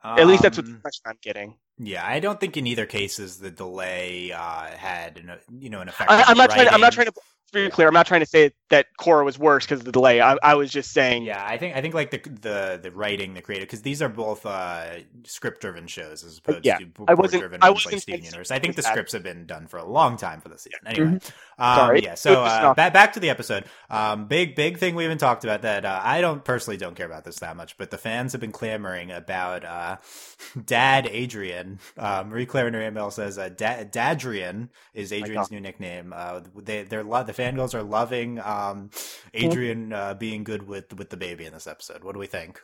At 0.03 0.27
least 0.27 0.43
that's 0.43 0.57
what 0.57 0.65
the 0.67 0.73
Um, 0.73 0.77
impression 0.77 1.03
I'm 1.07 1.19
getting. 1.23 1.57
Yeah, 1.79 2.05
I 2.05 2.19
don't 2.21 2.41
think 2.41 2.57
in 2.57 2.67
either 2.67 2.87
cases 2.87 3.39
the 3.39 3.51
delay 3.51 4.33
uh, 4.33 4.67
had 4.67 5.17
an, 5.19 5.33
you 5.59 5.71
know 5.71 5.81
an 5.81 5.89
effect. 5.89 6.11
I, 6.11 6.25
I'm 6.27 6.37
not 6.37 6.51
trying. 6.51 6.67
To, 6.67 6.75
I'm 6.75 6.81
not 6.81 6.93
trying 6.93 7.07
to. 7.07 7.13
To 7.53 7.65
be 7.65 7.71
clear, 7.71 7.89
I'm 7.89 7.95
not 7.95 8.07
trying 8.07 8.21
to 8.21 8.27
say 8.27 8.53
that 8.69 8.89
Korra 9.01 9.25
was 9.25 9.39
worse 9.39 9.65
because 9.65 9.81
of 9.81 9.87
the 9.87 9.93
delay. 9.93 10.21
I, 10.21 10.37
I 10.43 10.55
was 10.55 10.71
just 10.71 10.93
saying. 10.93 11.23
Yeah, 11.23 11.43
I 11.43 11.57
think 11.57 11.75
I 11.75 11.81
think 11.81 11.95
like 11.95 12.11
the 12.11 12.19
the 12.19 12.79
the 12.83 12.91
writing, 12.91 13.33
the 13.33 13.41
creative, 13.41 13.67
because 13.67 13.81
these 13.81 14.03
are 14.03 14.11
both 14.11 14.45
uh, 14.45 14.99
script 15.25 15.63
driven 15.63 15.87
shows 15.87 16.25
as 16.25 16.37
opposed 16.37 16.67
Yeah, 16.67 16.77
to 16.77 16.87
I 17.09 17.15
wasn't- 17.15 17.41
driven 17.41 17.61
I 17.63 17.71
ones 17.71 17.87
like 17.87 17.93
wasn't 17.95 18.03
Steven 18.03 18.25
Universe. 18.25 18.51
I 18.51 18.59
think 18.59 18.77
the 18.77 18.83
scripts 18.83 19.13
have 19.15 19.23
been 19.23 19.47
done 19.47 19.67
for 19.67 19.79
a 19.79 19.85
long 19.85 20.19
time 20.19 20.43
for 20.43 20.51
the 20.51 20.59
season. 20.59 20.81
Anyway, 20.85 21.21
um, 21.59 21.77
Sorry. 21.77 22.03
yeah. 22.03 22.17
So 22.17 22.45
uh, 22.45 22.75
back 22.75 22.93
back 22.93 23.15
to 23.15 23.21
the 23.21 23.31
episode. 23.31 23.65
Um, 23.89 24.27
big 24.27 24.55
big 24.55 24.77
thing 24.77 24.95
we 24.95 25.05
haven't 25.05 25.17
talked 25.19 25.45
about 25.45 25.63
that 25.63 25.87
uh, 25.87 26.01
I 26.05 26.21
don't 26.21 26.45
personally 26.45 26.77
don't 26.77 26.95
care 26.97 27.07
about 27.07 27.25
this 27.25 27.39
that 27.39 27.57
much, 27.57 27.79
but 27.79 27.91
the 27.91 27.97
fans 27.99 28.33
have 28.33 28.43
been 28.43 28.53
clamoring 28.53 29.11
about 29.11 29.65
uh, 29.65 29.97
Dad 30.67 31.07
Adrien. 31.07 31.79
Uh, 31.97 32.25
Marie 32.27 32.45
Claire 32.45 32.69
in 32.69 32.75
her 32.75 32.83
email 32.83 33.11
says 33.11 33.39
uh, 33.39 33.49
da- 33.49 33.85
Dadrian 33.85 34.69
is 34.93 35.13
Adrien's 35.15 35.51
new 35.51 35.61
nickname. 35.61 36.13
Uh, 36.15 36.41
they 36.55 36.83
they're 36.83 37.05
the 37.05 37.38
fangirls 37.39 37.75
are 37.75 37.83
loving 37.83 38.41
um, 38.41 38.91
Adrien 39.35 39.93
uh, 39.93 40.15
being 40.15 40.45
good 40.45 40.67
with 40.67 40.93
with 40.99 41.11
the 41.11 41.17
baby 41.17 41.47
in 41.47 41.53
this 41.53 41.67
episode. 41.67 42.03
What 42.05 42.13
do 42.15 42.19
we 42.19 42.27
think? 42.27 42.61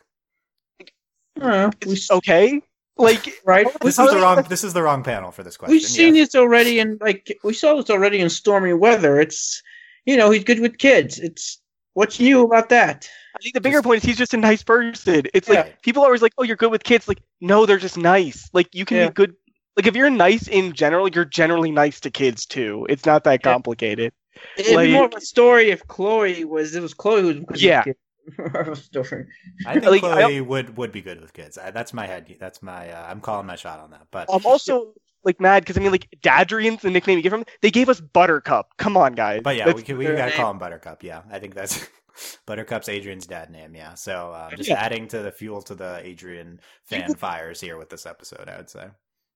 Uh, 1.40 1.70
we, 1.86 1.92
It's 1.92 2.10
okay. 2.10 2.60
Like 2.96 3.40
right? 3.44 3.66
This 3.80 3.96
How 3.96 4.04
is 4.06 4.10
the 4.10 4.16
is 4.16 4.22
wrong. 4.22 4.42
This 4.48 4.64
is 4.64 4.72
the 4.72 4.82
wrong 4.82 5.02
panel 5.02 5.30
for 5.30 5.42
this 5.42 5.56
question. 5.56 5.72
We've 5.74 5.82
seen 5.82 6.14
yes. 6.14 6.28
this 6.28 6.40
already 6.40 6.80
in 6.80 6.98
like 7.00 7.38
we 7.44 7.54
saw 7.54 7.74
this 7.74 7.90
already 7.90 8.20
in 8.20 8.28
stormy 8.30 8.72
weather. 8.72 9.20
It's 9.20 9.62
you 10.04 10.16
know 10.16 10.30
he's 10.30 10.44
good 10.44 10.60
with 10.60 10.78
kids. 10.78 11.18
It's 11.18 11.60
what's 11.94 12.18
new 12.20 12.42
about 12.42 12.68
that? 12.70 13.08
I 13.36 13.42
think 13.42 13.54
the 13.54 13.60
bigger 13.60 13.82
point 13.82 13.98
is 13.98 14.04
he's 14.04 14.16
just 14.16 14.34
a 14.34 14.36
nice 14.36 14.62
person. 14.62 15.24
It's 15.34 15.48
Yeah. 15.48 15.54
like 15.62 15.82
people 15.82 16.02
are 16.02 16.06
always 16.06 16.22
like, 16.22 16.34
"Oh, 16.38 16.44
you're 16.44 16.56
good 16.56 16.70
with 16.70 16.84
kids." 16.84 17.08
Like, 17.08 17.20
no, 17.40 17.66
they're 17.66 17.78
just 17.78 17.98
nice. 17.98 18.48
Like 18.52 18.68
you 18.72 18.84
can 18.84 18.98
Yeah. 18.98 19.08
be 19.08 19.14
good. 19.14 19.34
Like 19.76 19.88
if 19.88 19.96
you're 19.96 20.10
nice 20.10 20.46
in 20.46 20.72
general, 20.72 21.08
you're 21.08 21.24
generally 21.24 21.72
nice 21.72 21.98
to 22.00 22.10
kids 22.10 22.46
too. 22.46 22.86
It's 22.88 23.04
not 23.04 23.24
that 23.24 23.40
Yeah. 23.44 23.52
complicated. 23.52 24.12
It'd 24.56 24.76
be 24.78 24.92
more 24.92 25.06
of 25.06 25.14
a 25.14 25.20
story 25.20 25.70
if 25.70 25.86
Chloe 25.86 26.44
was 26.44 26.74
it 26.74 26.82
was 26.82 26.94
Chloe 26.94 27.20
who 27.22 27.26
was 27.28 27.36
good 27.46 27.60
Yeah. 27.60 27.78
with 27.86 27.96
kids. 27.96 27.98
More 28.38 28.62
of 28.62 28.68
a 28.68 28.76
story. 28.76 29.26
I 29.66 29.74
think 29.74 29.84
Like, 29.86 30.04
I 30.04 30.22
Chloe 30.22 30.40
would 30.40 30.76
would 30.78 30.92
be 30.92 31.02
good 31.02 31.20
with 31.20 31.32
kids. 31.32 31.58
I, 31.58 31.70
that's 31.70 31.92
my 31.92 32.06
head. 32.06 32.34
That's 32.40 32.62
my. 32.62 32.90
Uh, 32.90 33.06
I'm 33.08 33.20
calling 33.20 33.46
my 33.46 33.56
shot 33.56 33.80
on 33.80 33.90
that. 33.90 34.06
But 34.10 34.28
I'm 34.32 34.46
also 34.46 34.94
like 35.24 35.40
mad 35.40 35.62
because 35.62 35.76
I 35.76 35.80
mean, 35.80 35.90
like 35.92 36.08
Dadrian's 36.22 36.80
the 36.82 36.90
nickname 36.90 37.18
you 37.18 37.22
get 37.22 37.30
from. 37.30 37.40
him. 37.40 37.46
They 37.60 37.70
gave 37.70 37.88
us 37.88 38.00
Buttercup. 38.00 38.68
Come 38.78 38.96
on, 38.96 39.12
guys. 39.14 39.40
but 39.44 39.56
yeah, 39.56 39.66
That's- 39.66 39.76
we 39.76 39.84
can, 39.84 39.98
we 39.98 40.04
gotta 40.06 40.16
name. 40.26 40.32
call 40.32 40.50
him 40.50 40.58
Buttercup. 40.58 41.02
Yeah, 41.02 41.22
I 41.30 41.38
think 41.38 41.54
that's 41.54 41.86
Buttercup's 42.46 42.88
Adrien's 42.88 43.26
dad 43.26 43.50
name. 43.50 43.74
Yeah, 43.74 43.92
so 43.94 44.32
um, 44.34 44.56
just 44.56 44.70
Yeah. 44.70 44.76
adding 44.82 45.06
to 45.08 45.18
the 45.20 45.30
fuel 45.32 45.60
to 45.62 45.74
the 45.74 45.96
Adrien 46.06 46.60
fan 46.84 47.14
fires 47.14 47.60
here 47.60 47.76
with 47.76 47.90
this 47.90 48.06
episode. 48.06 48.48
I 48.48 48.56
would 48.56 48.70
say. 48.70 48.86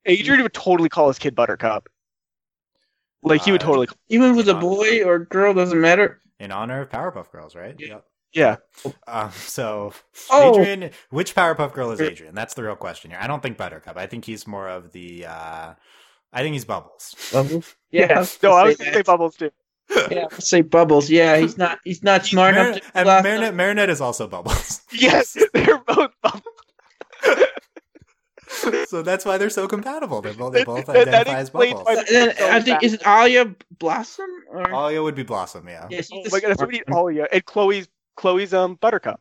Adrien 0.09 0.43
would 0.43 0.55
totally 0.55 0.89
call 0.89 1.09
his 1.09 1.19
kid 1.19 1.35
Buttercup. 1.35 1.89
Like 3.23 3.43
he 3.43 3.53
would 3.53 3.63
Uh, 3.63 3.67
totally. 3.67 3.89
Even 4.09 4.33
if 4.33 4.39
it's 4.39 4.49
a 4.49 4.53
Yeah. 4.53 4.61
boy 4.61 5.05
or 5.05 5.19
girl, 5.21 5.53
doesn't 5.55 5.81
matter. 5.81 6.21
In 6.39 6.53
honor 6.53 6.83
of 6.83 6.89
Powerpuff 6.89 7.31
Girls, 7.33 7.55
right? 7.57 7.75
Yeah. 7.79 7.87
Yep. 7.89 8.05
Yeah. 8.85 8.93
Um, 9.07 9.31
so 9.33 9.93
Oh. 10.31 10.51
Adrien, 10.61 10.91
which 11.11 11.35
Powerpuff 11.35 11.73
Girl 11.73 11.91
is 11.91 12.01
Adrien? 12.01 12.35
That's 12.35 12.55
the 12.55 12.63
real 12.63 12.77
question 12.77 13.11
here. 13.11 13.19
I 13.21 13.27
don't 13.27 13.43
think 13.43 13.57
Buttercup. 13.57 13.97
I 13.97 14.07
think 14.07 14.25
he's 14.25 14.47
more 14.47 14.69
of 14.69 14.93
the. 14.93 15.27
uh 15.27 15.75
I 16.33 16.43
think 16.43 16.53
he's 16.53 16.65
Bubbles. 16.67 17.15
Bubbles. 17.33 17.75
Yeah. 17.91 18.25
No, 18.43 18.53
I 18.53 18.65
was 18.65 18.77
say 18.77 18.85
gonna 18.85 18.97
say. 18.97 19.03
Bubbles 19.03 19.37
too. 19.37 19.51
Yeah, 20.11 20.25
I'll 20.31 20.41
say 20.41 20.61
bubbles. 20.61 21.09
Yeah, 21.09 21.39
he's 21.39 21.57
not. 21.57 21.79
He's 21.83 22.03
not 22.03 22.27
smart 22.27 22.55
enough. 22.55 22.77
To 22.77 22.83
and 22.95 23.07
Marinette, 23.25 23.55
Marinette 23.55 23.89
is 23.89 24.03
also 24.03 24.29
Bubbles. 24.29 24.83
Yes, 24.93 25.35
they're 25.55 25.79
both 25.79 26.11
Bubbles. 26.23 26.43
so 28.89 29.03
that's 29.03 29.25
why 29.25 29.39
they're 29.39 29.51
so 29.51 29.67
compatible. 29.69 30.21
They're 30.21 30.35
both, 30.35 30.53
they 30.53 30.65
both 30.65 30.87
That- 30.87 30.95
that 31.07 31.09
identify 31.09 31.39
as 31.39 31.49
explains 31.49 31.73
Bubbles. 31.75 31.87
why- 31.97 32.05
Then 32.11 32.35
I 32.41 32.61
think 32.61 32.83
is 32.83 32.95
it 32.95 33.01
Alya 33.03 33.55
Blossom 33.79 34.31
or 34.51 34.63
Alya 34.65 35.03
would 35.03 35.15
be 35.15 35.23
Blossom, 35.23 35.69
yeah. 35.69 35.87
yeah, 35.91 35.99
she's 36.01 36.11
Oh 36.13 36.17
my 36.31 36.41
god, 36.41 36.49
that's 36.51 36.59
smart 36.59 36.59
what 36.61 36.69
we 36.69 36.73
need. 36.75 36.85
one. 36.89 37.15
Yeah, 37.15 37.27
and 37.33 37.45
Chloe's 37.45 37.89
Chloe's 38.17 38.53
um 38.55 38.75
Buttercup. 38.77 39.21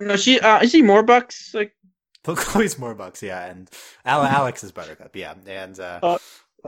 No, 0.00 0.16
she 0.16 0.40
uh, 0.40 0.60
is 0.62 0.72
he 0.72 0.82
Morbucks? 0.82 1.54
Like 1.54 1.74
Chloe's 2.24 2.76
Morbucks, 2.76 3.22
yeah, 3.22 3.46
and 3.46 3.70
Al- 4.04 4.22
Alix 4.24 4.64
is 4.64 4.72
Buttercup, 4.72 5.14
yeah, 5.14 5.34
and 5.46 5.78
uh, 5.78 6.00
Uh, 6.02 6.18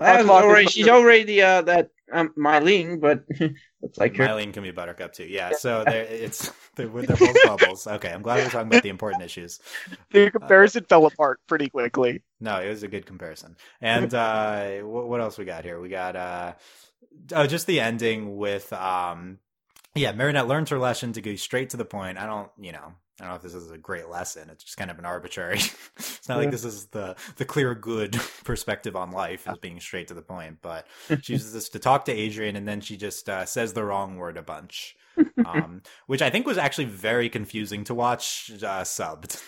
that 0.04 0.18
was 0.18 0.26
Mark 0.26 0.44
is 0.44 0.48
already, 0.48 0.66
she's 0.66 0.88
already 0.88 1.42
uh, 1.42 1.62
that 1.62 1.90
um, 2.12 2.32
Mylene, 2.38 3.00
but 3.00 3.24
looks 3.82 3.98
like 3.98 4.16
her. 4.16 4.26
Mylene 4.26 4.52
can 4.52 4.62
be 4.62 4.70
Buttercup 4.70 5.12
too, 5.12 5.24
yeah. 5.24 5.52
So 5.58 5.84
they're, 5.84 6.04
it's 6.04 6.52
they're, 6.76 6.88
they're 6.88 7.16
both 7.16 7.36
Bubbles. 7.44 7.86
Okay, 7.86 8.12
I'm 8.12 8.22
glad 8.22 8.44
we're 8.44 8.50
talking 8.50 8.68
about 8.68 8.82
the 8.82 8.88
important 8.88 9.22
issues. 9.22 9.60
The 10.10 10.30
comparison 10.30 10.84
fell 10.84 11.06
apart 11.06 11.40
pretty 11.46 11.68
quickly. 11.68 12.22
No, 12.40 12.60
it 12.60 12.68
was 12.68 12.82
a 12.82 12.88
good 12.88 13.06
comparison. 13.06 13.56
And 13.80 14.12
uh, 14.14 14.78
what, 14.80 15.08
what 15.08 15.20
else 15.20 15.38
we 15.38 15.44
got 15.44 15.64
here? 15.64 15.80
We 15.80 15.88
got 15.88 16.16
uh, 16.16 16.52
oh, 17.32 17.46
just 17.46 17.66
the 17.66 17.80
ending 17.80 18.36
with 18.36 18.72
um, 18.72 19.38
yeah, 19.96 20.12
Marinette 20.12 20.46
learns 20.46 20.70
her 20.70 20.78
lesson 20.78 21.12
to 21.14 21.22
go 21.22 21.34
straight 21.36 21.70
to 21.70 21.76
the 21.76 21.84
point. 21.84 22.18
I 22.18 22.26
don't, 22.26 22.50
you 22.58 22.72
know, 22.72 22.92
I 23.20 23.24
don't 23.24 23.30
know 23.30 23.36
if 23.36 23.42
this 23.42 23.54
is 23.54 23.70
a 23.70 23.78
great 23.78 24.08
lesson. 24.08 24.50
It's 24.50 24.62
just 24.62 24.76
kind 24.76 24.90
of 24.90 24.98
an 24.98 25.06
arbitrary. 25.06 25.58
it's 25.96 26.28
not 26.28 26.36
like 26.38 26.50
this 26.50 26.64
is 26.64 26.86
the 26.86 27.16
the 27.36 27.46
clear 27.46 27.74
good 27.74 28.12
perspective 28.44 28.94
on 28.94 29.10
life 29.10 29.48
as 29.48 29.56
being 29.58 29.80
straight 29.80 30.08
to 30.08 30.14
the 30.14 30.22
point. 30.22 30.58
But 30.60 30.86
she 31.22 31.32
uses 31.32 31.52
this 31.54 31.70
to 31.70 31.78
talk 31.78 32.04
to 32.06 32.12
Adrien, 32.12 32.56
and 32.56 32.68
then 32.68 32.80
she 32.80 32.96
just 32.96 33.28
uh, 33.28 33.46
says 33.46 33.72
the 33.72 33.84
wrong 33.84 34.16
word 34.16 34.36
a 34.36 34.42
bunch. 34.42 34.96
um, 35.46 35.80
which 36.06 36.20
I 36.20 36.28
think 36.28 36.46
was 36.46 36.58
actually 36.58 36.84
very 36.84 37.30
confusing 37.30 37.84
to 37.84 37.94
watch 37.94 38.50
uh, 38.56 38.82
subbed. 38.82 39.42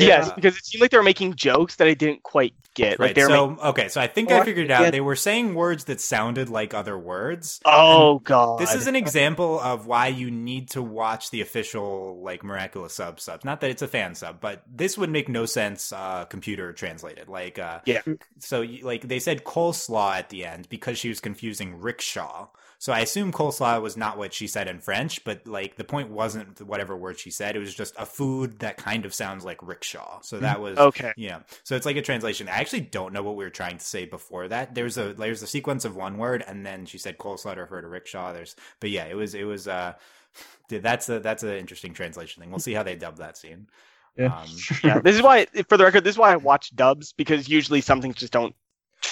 Yes, 0.00 0.32
because 0.32 0.56
it 0.56 0.64
seemed 0.64 0.80
like 0.82 0.90
they 0.90 0.96
were 0.96 1.02
making 1.02 1.34
jokes 1.34 1.76
that 1.76 1.86
I 1.88 1.94
didn't 1.94 2.22
quite 2.22 2.54
get. 2.74 2.98
Like 2.98 3.08
Right. 3.08 3.14
they 3.14 3.22
were 3.22 3.28
So 3.28 3.50
making, 3.50 3.64
okay, 3.66 3.88
so 3.88 4.00
I 4.00 4.06
think 4.06 4.30
I 4.32 4.44
figured 4.44 4.66
it 4.66 4.70
out. 4.70 4.82
yeah. 4.82 4.90
They 4.90 5.00
were 5.00 5.16
saying 5.16 5.54
words 5.54 5.84
that 5.84 6.00
sounded 6.00 6.48
like 6.48 6.72
other 6.74 6.98
words. 6.98 7.60
oh 7.64 8.18
god, 8.20 8.58
This 8.58 8.74
is 8.74 8.86
an 8.86 8.96
example 8.96 9.60
of 9.60 9.86
why 9.86 10.06
you 10.08 10.30
need 10.30 10.70
to 10.70 10.82
watch 10.82 11.30
the 11.30 11.40
official 11.42 12.20
like 12.22 12.42
miraculous 12.42 12.94
sub 12.94 13.20
subs. 13.20 13.44
Not 13.44 13.60
that 13.60 13.70
it's 13.70 13.82
a 13.82 13.88
fan 13.88 14.14
sub, 14.14 14.40
but 14.40 14.62
this 14.72 14.96
would 14.96 15.10
make 15.10 15.28
no 15.28 15.46
sense 15.46 15.92
uh 15.92 16.24
computer 16.26 16.72
translated. 16.72 17.28
Like 17.28 17.58
uh 17.58 17.80
Yeah. 17.84 18.00
so 18.38 18.64
like 18.82 19.02
they 19.08 19.18
said 19.18 19.44
coleslaw 19.44 20.16
at 20.16 20.30
the 20.30 20.44
end 20.46 20.68
because 20.68 20.98
she 20.98 21.08
was 21.08 21.20
confusing 21.20 21.78
rickshaw. 21.80 22.48
So 22.82 22.92
I 22.92 22.98
assume 22.98 23.30
coleslaw 23.30 23.80
was 23.80 23.96
not 23.96 24.18
what 24.18 24.34
she 24.34 24.48
said 24.48 24.66
in 24.66 24.80
French, 24.80 25.22
but 25.22 25.46
like 25.46 25.76
the 25.76 25.84
point 25.84 26.10
wasn't 26.10 26.60
whatever 26.62 26.96
word 26.96 27.16
she 27.16 27.30
said. 27.30 27.54
It 27.54 27.60
was 27.60 27.72
just 27.72 27.94
a 27.96 28.04
food 28.04 28.58
that 28.58 28.76
kind 28.76 29.06
of 29.06 29.14
sounds 29.14 29.44
like 29.44 29.62
rickshaw. 29.62 30.18
So 30.22 30.40
that 30.40 30.60
was 30.60 30.76
okay. 30.76 31.12
yeah. 31.16 31.42
So 31.62 31.76
it's 31.76 31.86
like 31.86 31.94
a 31.94 32.02
translation. 32.02 32.48
I 32.48 32.56
actually 32.56 32.80
don't 32.80 33.12
know 33.12 33.22
what 33.22 33.36
we 33.36 33.44
were 33.44 33.50
trying 33.50 33.78
to 33.78 33.84
say 33.84 34.04
before 34.04 34.48
that. 34.48 34.74
There's 34.74 34.98
a 34.98 35.14
there's 35.14 35.44
a 35.44 35.46
sequence 35.46 35.84
of 35.84 35.94
one 35.94 36.18
word 36.18 36.42
and 36.44 36.66
then 36.66 36.84
she 36.84 36.98
said 36.98 37.18
coleslaw 37.18 37.54
to 37.54 37.60
refer 37.60 37.82
to 37.82 37.86
rickshaw. 37.86 38.32
There's 38.32 38.56
but 38.80 38.90
yeah, 38.90 39.04
it 39.04 39.14
was 39.14 39.36
it 39.36 39.44
was 39.44 39.68
uh 39.68 39.92
that's 40.68 41.08
a 41.08 41.20
that's 41.20 41.44
an 41.44 41.50
interesting 41.50 41.94
translation 41.94 42.42
thing. 42.42 42.50
We'll 42.50 42.58
see 42.58 42.74
how 42.74 42.82
they 42.82 42.96
dub 42.96 43.18
that 43.18 43.36
scene. 43.36 43.68
Yeah. 44.16 44.36
Um, 44.36 44.48
Yeah, 44.82 44.98
this 44.98 45.14
is 45.14 45.22
why, 45.22 45.46
for 45.68 45.76
the 45.76 45.84
record, 45.84 46.02
this 46.02 46.16
is 46.16 46.18
why 46.18 46.32
I 46.32 46.36
watch 46.36 46.74
dubs 46.74 47.12
because 47.12 47.48
usually 47.48 47.80
some 47.80 48.02
things 48.02 48.16
just 48.16 48.32
don't 48.32 48.56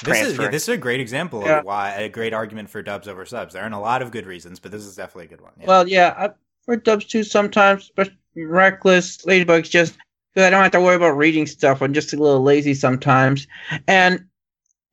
this 0.05 0.21
is 0.23 0.39
yeah, 0.39 0.49
this 0.49 0.63
is 0.65 0.69
a 0.71 0.77
great 0.77 1.01
example 1.01 1.43
Yeah. 1.45 1.59
of 1.59 1.65
why 1.65 1.91
a 1.93 2.09
great 2.09 2.33
argument 2.33 2.71
for 2.71 2.83
dubs 2.83 3.09
over 3.09 3.25
subs. 3.27 3.53
There 3.55 3.63
aren't 3.63 3.75
a 3.75 3.79
lot 3.79 4.03
of 4.03 4.11
good 4.11 4.27
reasons, 4.27 4.59
but 4.59 4.71
this 4.73 4.83
is 4.85 4.97
definitely 4.97 5.27
a 5.27 5.29
good 5.29 5.41
one. 5.41 5.53
Yeah. 5.61 5.67
Well, 5.67 5.89
yeah, 5.89 6.15
I, 6.17 6.31
for 6.65 6.77
dubs 6.77 7.05
too 7.05 7.25
sometimes, 7.25 7.91
but 7.95 8.11
reckless 8.37 9.19
ladybugs 9.19 9.69
just 9.71 9.97
because 10.35 10.47
I 10.47 10.51
don't 10.51 10.63
have 10.63 10.73
to 10.73 10.81
worry 10.81 10.97
about 10.97 11.17
reading 11.17 11.47
stuff. 11.47 11.83
I'm 11.83 11.93
just 11.93 12.13
a 12.13 12.17
little 12.17 12.43
lazy 12.43 12.75
sometimes, 12.75 13.47
and 13.89 14.25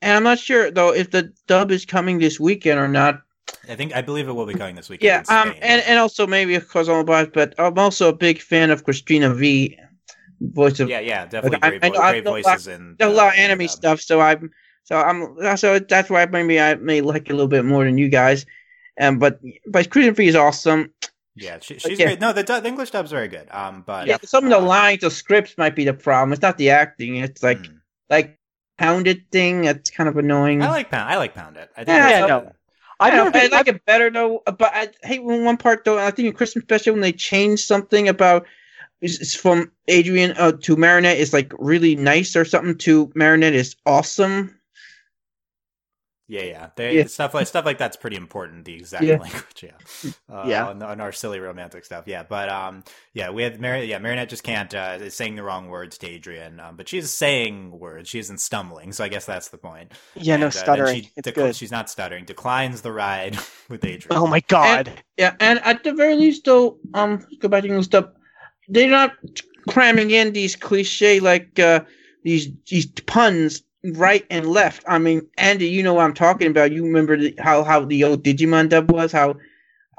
and 0.02 0.18
I'm 0.18 0.24
not 0.24 0.40
sure 0.40 0.72
though 0.72 0.94
if 0.94 1.12
the 1.12 1.32
dub 1.48 1.72
is 1.72 1.86
coming 1.86 2.20
this 2.20 2.40
weekend 2.40 2.80
or 2.80 2.88
not. 2.88 3.22
I 3.70 3.76
think 3.76 3.96
I 3.96 4.02
believe 4.02 4.28
it 4.28 4.34
will 4.34 4.46
be 4.46 4.54
coming 4.56 4.76
this 4.76 4.90
weekend. 4.90 5.26
Yeah, 5.30 5.42
um, 5.42 5.54
and 5.62 5.82
and 5.84 6.00
also 6.00 6.28
maybe 6.28 6.58
because 6.58 6.90
I'm 6.90 6.98
about, 6.98 7.34
but 7.34 7.54
I'm 7.58 7.78
also 7.78 8.10
a 8.10 8.14
big 8.14 8.42
fan 8.42 8.72
of 8.72 8.84
Cristina 8.84 9.34
Vee, 9.34 9.78
voice 10.42 10.80
of 10.80 10.90
yeah, 10.90 11.00
yeah, 11.00 11.26
definitely 11.26 11.60
I- 11.62 11.70
great, 11.70 11.84
I 11.86 11.88
vo- 11.90 11.94
know- 11.96 12.02
I 12.02 12.12
great 12.12 12.24
know 12.26 12.32
a 12.32 12.42
lot- 12.42 12.44
voices 12.44 12.68
in 12.68 12.96
a 13.00 13.06
uh, 13.06 13.10
lot 13.12 13.34
of 13.34 13.40
anime 13.40 13.60
dub. 13.60 13.70
stuff. 13.70 14.02
So 14.02 14.20
I'm 14.20 14.52
so 14.88 14.96
I'm 14.98 15.58
so 15.58 15.80
that's 15.80 16.10
why 16.10 16.26
maybe 16.28 16.62
I 16.62 16.76
may 16.76 17.02
like 17.02 17.30
it 17.30 17.34
a 17.34 17.36
little 17.36 17.50
bit 17.50 17.66
more 17.66 17.84
than 17.84 17.98
you 17.98 18.08
guys. 18.08 18.46
Um, 19.00 19.20
but 19.20 19.42
but 19.68 19.90
Cristina 19.90 20.14
Vee 20.14 20.30
is 20.30 20.36
awesome. 20.36 20.94
Yeah, 21.36 21.60
she, 21.60 21.78
she's 21.78 22.00
yeah. 22.00 22.06
great. 22.06 22.22
No, 22.22 22.32
the, 22.32 22.42
du- 22.42 22.62
the 22.62 22.68
English 22.68 22.92
dub's 22.92 23.12
very 23.12 23.28
good. 23.28 23.48
Um, 23.52 23.84
but 23.86 24.08
Yeah, 24.08 24.18
some 24.24 24.46
of 24.46 24.50
the 24.50 24.58
uh, 24.58 24.62
lines 24.62 25.04
or 25.04 25.10
scripts 25.10 25.58
might 25.58 25.76
be 25.76 25.84
the 25.84 25.94
problem. 25.94 26.32
It's 26.32 26.42
not 26.42 26.58
the 26.58 26.70
acting. 26.70 27.18
It's 27.18 27.44
like 27.44 27.60
mm. 27.60 27.80
like 28.10 28.40
pounded 28.78 29.30
thing. 29.30 29.64
That's 29.64 29.90
kind 29.90 30.08
of 30.08 30.18
annoying. 30.18 30.64
I 30.64 30.70
like 30.70 30.90
pound. 30.90 31.12
I 31.12 31.18
like 31.18 31.36
pound 31.36 31.58
it. 31.58 31.70
I 31.76 31.84
think 31.84 31.90
Yeah, 31.90 32.10
yeah, 32.10 32.26
no. 32.26 32.52
I've 33.00 33.14
I, 33.14 33.18
never 33.18 33.30
know, 33.30 33.40
I 33.40 33.42
been. 33.42 33.52
like 33.52 33.68
it 33.68 33.86
better 33.86 34.10
though, 34.10 34.42
but 34.46 34.72
I 34.74 34.88
hate 35.04 35.22
when 35.22 35.44
one 35.44 35.58
part 35.58 35.84
though. 35.84 36.00
I 36.00 36.12
think 36.12 36.30
in 36.30 36.34
Christmas 36.34 36.64
special 36.64 36.94
when 36.94 37.02
they 37.02 37.12
change 37.12 37.60
something 37.60 38.08
about 38.08 38.48
it's, 39.02 39.20
it's 39.20 39.36
from 39.36 39.70
Adrien 39.92 40.34
uh, 40.38 40.54
to 40.54 40.78
Marinette 40.78 41.18
is 41.18 41.34
like 41.34 41.52
really 41.60 41.98
nice 41.98 42.38
or 42.38 42.46
something 42.46 42.78
to 42.80 43.12
Marinette 43.16 43.54
is 43.54 43.76
awesome. 43.86 44.57
Yeah, 46.30 46.44
yeah. 46.44 46.70
They, 46.76 46.98
Yeah. 46.98 47.06
Stuff 47.06 47.34
like 47.34 47.48
stuff 47.48 47.64
like 47.66 47.78
that's 47.78 47.96
pretty 47.96 48.18
important. 48.18 48.66
The 48.66 48.74
exact 48.76 49.04
Yeah. 49.04 49.18
language, 49.18 49.64
yeah, 49.64 50.12
uh, 50.30 50.44
Yeah. 50.46 50.68
on, 50.68 50.84
on 50.84 51.00
our 51.00 51.14
silly 51.14 51.40
romantic 51.40 51.86
stuff, 51.86 52.04
yeah. 52.06 52.24
But 52.24 52.50
um, 52.50 52.84
yeah, 53.14 53.30
we 53.30 53.44
had 53.44 53.62
Mar- 53.62 53.78
yeah, 53.78 53.98
Marinette 54.00 54.28
just 54.28 54.44
can't 54.44 54.74
uh, 54.76 54.98
is 55.00 55.14
saying 55.14 55.36
the 55.36 55.44
wrong 55.44 55.70
words 55.70 55.98
to 56.00 56.08
Adrien, 56.16 56.60
um, 56.60 56.76
but 56.76 56.90
she's 56.90 57.10
saying 57.12 57.72
words. 57.80 58.10
She 58.10 58.20
isn't 58.20 58.40
stumbling, 58.42 58.92
so 58.92 59.06
I 59.06 59.08
guess 59.08 59.26
that's 59.26 59.48
the 59.48 59.58
point. 59.58 59.94
yeah, 60.16 60.36
no 60.36 60.48
And, 60.48 60.56
uh, 60.56 60.58
stuttering. 60.60 60.96
she 61.04 61.12
it's 61.16 61.30
dec- 61.30 61.36
good. 61.36 61.56
She's 61.56 61.72
not 61.72 61.90
stuttering. 61.90 62.26
Declines 62.26 62.82
the 62.82 62.92
ride 62.92 63.38
with 63.70 63.84
Adrien. 63.86 64.08
Oh 64.12 64.28
my 64.28 64.42
god. 64.48 64.92
Yeah, 65.18 65.34
and 65.40 65.60
at 65.60 65.84
the 65.86 65.94
very 65.94 66.16
least 66.16 66.44
though, 66.44 66.78
um, 66.94 67.26
go 67.40 67.48
back 67.48 67.62
to 67.64 67.70
English 67.70 67.86
stuff. 67.86 68.06
They're 68.68 68.90
not 68.90 69.14
cramming 69.70 70.12
in 70.12 70.34
these 70.34 70.56
cliche 70.56 71.20
like 71.22 71.58
uh 71.60 71.82
these 72.24 72.50
these 72.70 72.86
puns 73.06 73.64
right 73.94 74.26
and 74.30 74.48
left. 74.48 74.84
I 74.88 74.98
mean, 74.98 75.22
Andy, 75.38 75.68
you 75.68 75.84
know 75.84 75.94
what 75.94 76.04
I'm 76.06 76.14
talking 76.14 76.48
about. 76.48 76.72
You 76.72 76.84
remember 76.84 77.18
the, 77.18 77.36
how 77.40 77.64
how 77.64 77.86
the 77.86 78.04
old 78.04 78.24
Digimon 78.24 78.70
dub 78.70 78.92
was? 78.92 79.12
How 79.12 79.36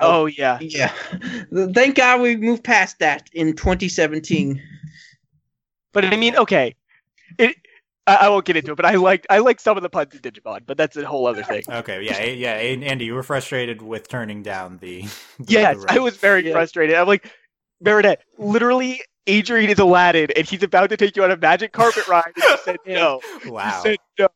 oh 0.00 0.26
yeah. 0.26 0.58
Yeah. 0.60 0.92
Thank 1.72 1.96
God 1.96 2.20
we 2.20 2.36
moved 2.36 2.64
past 2.64 2.98
that 3.00 3.28
in 3.32 3.54
2017. 3.54 4.62
But 5.92 6.04
I 6.04 6.16
mean, 6.16 6.36
okay. 6.36 6.74
It. 7.38 7.56
I, 8.06 8.14
I 8.22 8.28
won't 8.30 8.46
get 8.46 8.56
into 8.56 8.72
it, 8.72 8.76
but 8.76 8.86
I 8.86 8.94
like 8.94 9.26
I 9.28 9.38
like 9.38 9.60
some 9.60 9.76
of 9.76 9.82
the 9.82 9.90
puns 9.90 10.14
in 10.14 10.20
Digimon, 10.20 10.60
but 10.66 10.76
that's 10.78 10.96
a 10.96 11.04
whole 11.06 11.26
other 11.26 11.42
thing. 11.42 11.62
Okay, 11.70 12.02
yeah, 12.02 12.16
eh, 12.16 12.32
yeah. 12.32 12.52
Eh, 12.54 12.78
Andy, 12.82 13.04
you 13.04 13.14
were 13.14 13.22
frustrated 13.22 13.82
with 13.82 14.08
turning 14.08 14.42
down 14.42 14.78
the. 14.78 15.02
the- 15.02 15.08
Yes, 15.46 15.84
the 15.84 15.92
I 15.92 15.98
was 15.98 16.16
very 16.16 16.46
Yeah. 16.46 16.52
frustrated. 16.52 16.96
I'm 16.96 17.06
like, 17.06 17.30
Marinette, 17.82 18.22
literally, 18.38 19.02
Adrien 19.28 19.70
is 19.70 19.78
Aladdin, 19.78 20.28
and 20.36 20.46
he's 20.46 20.62
about 20.62 20.90
to 20.90 20.96
take 20.96 21.16
you 21.16 21.24
on 21.24 21.30
a 21.30 21.36
magic 21.36 21.72
carpet 21.72 22.06
ride, 22.08 22.32
and 22.34 22.44
you 22.44 22.56
said 22.64 22.76
no. 22.86 23.20
Wow. 23.46 23.82
You 23.84 23.90
said 23.90 23.98
no. 24.18 24.28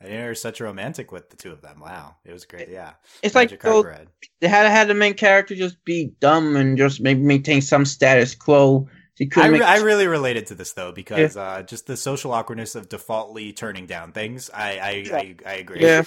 I 0.00 0.04
didn't 0.06 0.18
know 0.18 0.24
you're 0.26 0.34
such 0.34 0.60
a 0.60 0.64
romantic 0.64 1.12
with 1.12 1.30
the 1.30 1.36
two 1.36 1.52
of 1.52 1.62
them. 1.62 1.78
Wow, 1.78 2.16
it 2.24 2.32
was 2.32 2.44
great. 2.44 2.68
Yeah, 2.68 2.94
It's 3.22 3.34
Magic 3.36 3.62
like 3.64 3.72
Carpet 3.72 3.84
though, 3.84 3.88
Ride. 3.98 4.08
they 4.40 4.48
had 4.48 4.64
to 4.64 4.70
had 4.70 4.88
the 4.88 4.94
main 4.94 5.14
character 5.14 5.54
just 5.54 5.84
be 5.84 6.12
dumb 6.20 6.56
and 6.56 6.76
just 6.76 7.00
maybe 7.00 7.20
maintain 7.22 7.60
some 7.62 7.84
status 7.84 8.34
quo. 8.34 8.88
I, 9.36 9.46
re- 9.46 9.60
I 9.62 9.76
really 9.76 10.08
related 10.08 10.46
to 10.48 10.56
this 10.56 10.72
though 10.72 10.90
because 10.90 11.36
uh, 11.36 11.62
just 11.62 11.86
the 11.86 11.96
social 11.96 12.32
awkwardness 12.32 12.74
of 12.74 12.88
defaultly 12.88 13.52
turning 13.52 13.86
down 13.86 14.10
things. 14.10 14.50
I 14.52 14.78
I, 15.12 15.16
I, 15.16 15.36
I 15.46 15.54
agree. 15.54 15.80
Yeah. 15.82 16.02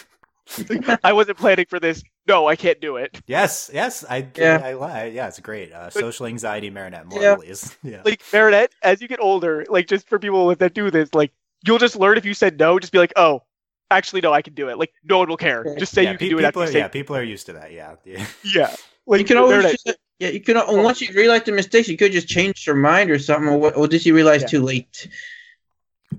I 1.04 1.14
wasn't 1.14 1.38
planning 1.38 1.66
for 1.70 1.80
this. 1.80 2.04
No, 2.28 2.48
I 2.48 2.56
can't 2.56 2.80
do 2.80 2.98
it. 2.98 3.20
Yes. 3.28 3.70
Yes. 3.74 4.06
I. 4.08 4.28
Yeah. 4.36 4.62
I, 4.64 4.72
I, 4.74 5.06
yeah. 5.06 5.28
It's 5.28 5.40
great. 5.40 5.72
Uh, 5.72 5.90
social 5.90 6.26
anxiety, 6.26 6.70
Marinette. 6.70 7.08
More, 7.08 7.22
Yeah. 7.22 7.36
please. 7.36 7.76
Yeah. 7.84 8.02
Like 8.06 8.22
Marinette, 8.32 8.74
as 8.84 9.02
you 9.02 9.08
get 9.08 9.20
older, 9.20 9.66
like 9.70 9.88
just 9.88 10.08
for 10.08 10.20
people 10.20 10.54
that 10.56 10.74
do 10.74 10.92
this, 10.92 11.14
like 11.14 11.32
you'll 11.66 11.78
just 11.80 11.96
learn 11.96 12.18
if 12.18 12.26
you 12.26 12.34
said 12.34 12.60
no, 12.60 12.78
just 12.80 12.94
be 12.94 13.00
like, 13.00 13.14
oh, 13.16 13.44
actually 13.92 14.22
no, 14.22 14.34
I 14.34 14.42
can 14.42 14.54
do 14.54 14.70
it. 14.70 14.78
Like 14.78 14.94
no 15.04 15.18
one 15.20 15.30
will 15.30 15.38
care. 15.38 15.76
Just 15.78 15.94
say 15.94 16.04
yeah, 16.04 16.12
you 16.12 16.18
can 16.18 16.26
pe- 16.28 16.30
do 16.30 16.40
it 16.40 16.46
after 16.46 16.60
are, 16.62 16.68
say 16.68 16.80
yeah, 16.80 16.88
people 16.88 17.16
are 17.16 17.24
used 17.24 17.46
to 17.48 17.54
that. 17.54 17.72
Yeah. 17.72 17.96
Yeah. 18.06 18.26
yeah. 18.44 18.76
Like 19.08 19.20
you 19.20 19.26
can 19.26 19.38
always 19.38 19.64
just, 19.84 19.98
yeah, 20.20 20.30
you 20.30 20.42
can 20.42 20.58
al- 20.58 20.82
once 20.84 21.02
you 21.02 21.14
realize 21.14 21.44
the 21.44 21.52
mistakes, 21.52 21.88
you 21.88 21.98
could 21.98 22.12
just 22.12 22.28
change 22.28 22.66
your 22.66 22.76
mind 22.76 23.12
or 23.12 23.20
something. 23.20 23.50
Or, 23.50 23.58
what, 23.58 23.78
or 23.78 23.88
did 23.88 24.06
you 24.06 24.16
realize 24.16 24.42
Yeah. 24.42 24.48
too 24.48 24.62
late? 24.64 25.08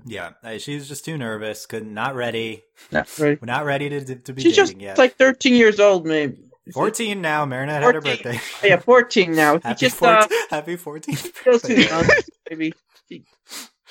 Yeah. 0.05 0.31
She's 0.57 0.87
just 0.87 1.05
too 1.05 1.17
nervous. 1.17 1.65
Could 1.65 1.85
not 1.87 2.15
ready. 2.15 2.63
Not 2.91 3.07
right. 3.19 3.37
We're 3.41 3.45
not 3.45 3.65
ready 3.65 3.89
to 3.89 4.15
to 4.15 4.33
be 4.33 4.41
She's 4.41 4.55
just 4.55 4.73
dating 4.73 4.87
yet. 4.87 4.97
like 4.97 5.15
13 5.15 5.53
years 5.53 5.79
old, 5.79 6.05
maybe. 6.05 6.43
Fourteen 6.73 7.21
now. 7.21 7.45
Marinette 7.45 7.81
had 7.81 7.95
her 7.95 8.01
14. 8.01 8.23
birthday. 8.23 8.39
Yeah, 8.67 8.77
14 8.77 9.33
now. 9.35 9.55
She 9.57 9.61
Happy, 9.63 9.79
just 9.79 9.95
14, 9.97 10.15
uh, 10.23 10.27
happy 10.49 10.75
14th 10.75 11.17
still 11.17 11.59
too 11.59 11.75
birthday. 11.75 11.87
young, 11.87 12.09
maybe 12.49 12.73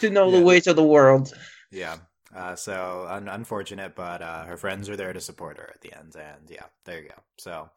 to 0.01 0.11
know 0.11 0.31
Yeah. 0.31 0.39
the 0.39 0.45
ways 0.45 0.67
of 0.67 0.77
the 0.77 0.83
world. 0.85 1.33
Yeah. 1.71 1.97
Uh, 2.35 2.55
so 2.55 3.07
un- 3.09 3.29
unfortunate, 3.29 3.95
but 3.97 4.21
uh, 4.21 4.45
her 4.45 4.59
friends 4.59 4.91
are 4.91 4.97
there 4.97 5.13
to 5.15 5.21
support 5.23 5.57
her 5.57 5.71
at 5.75 5.81
the 5.81 5.97
end, 5.97 6.15
and 6.17 6.51
yeah, 6.51 6.65
there 6.85 7.01
you 7.01 7.09
go. 7.09 7.15
So, 7.39 7.71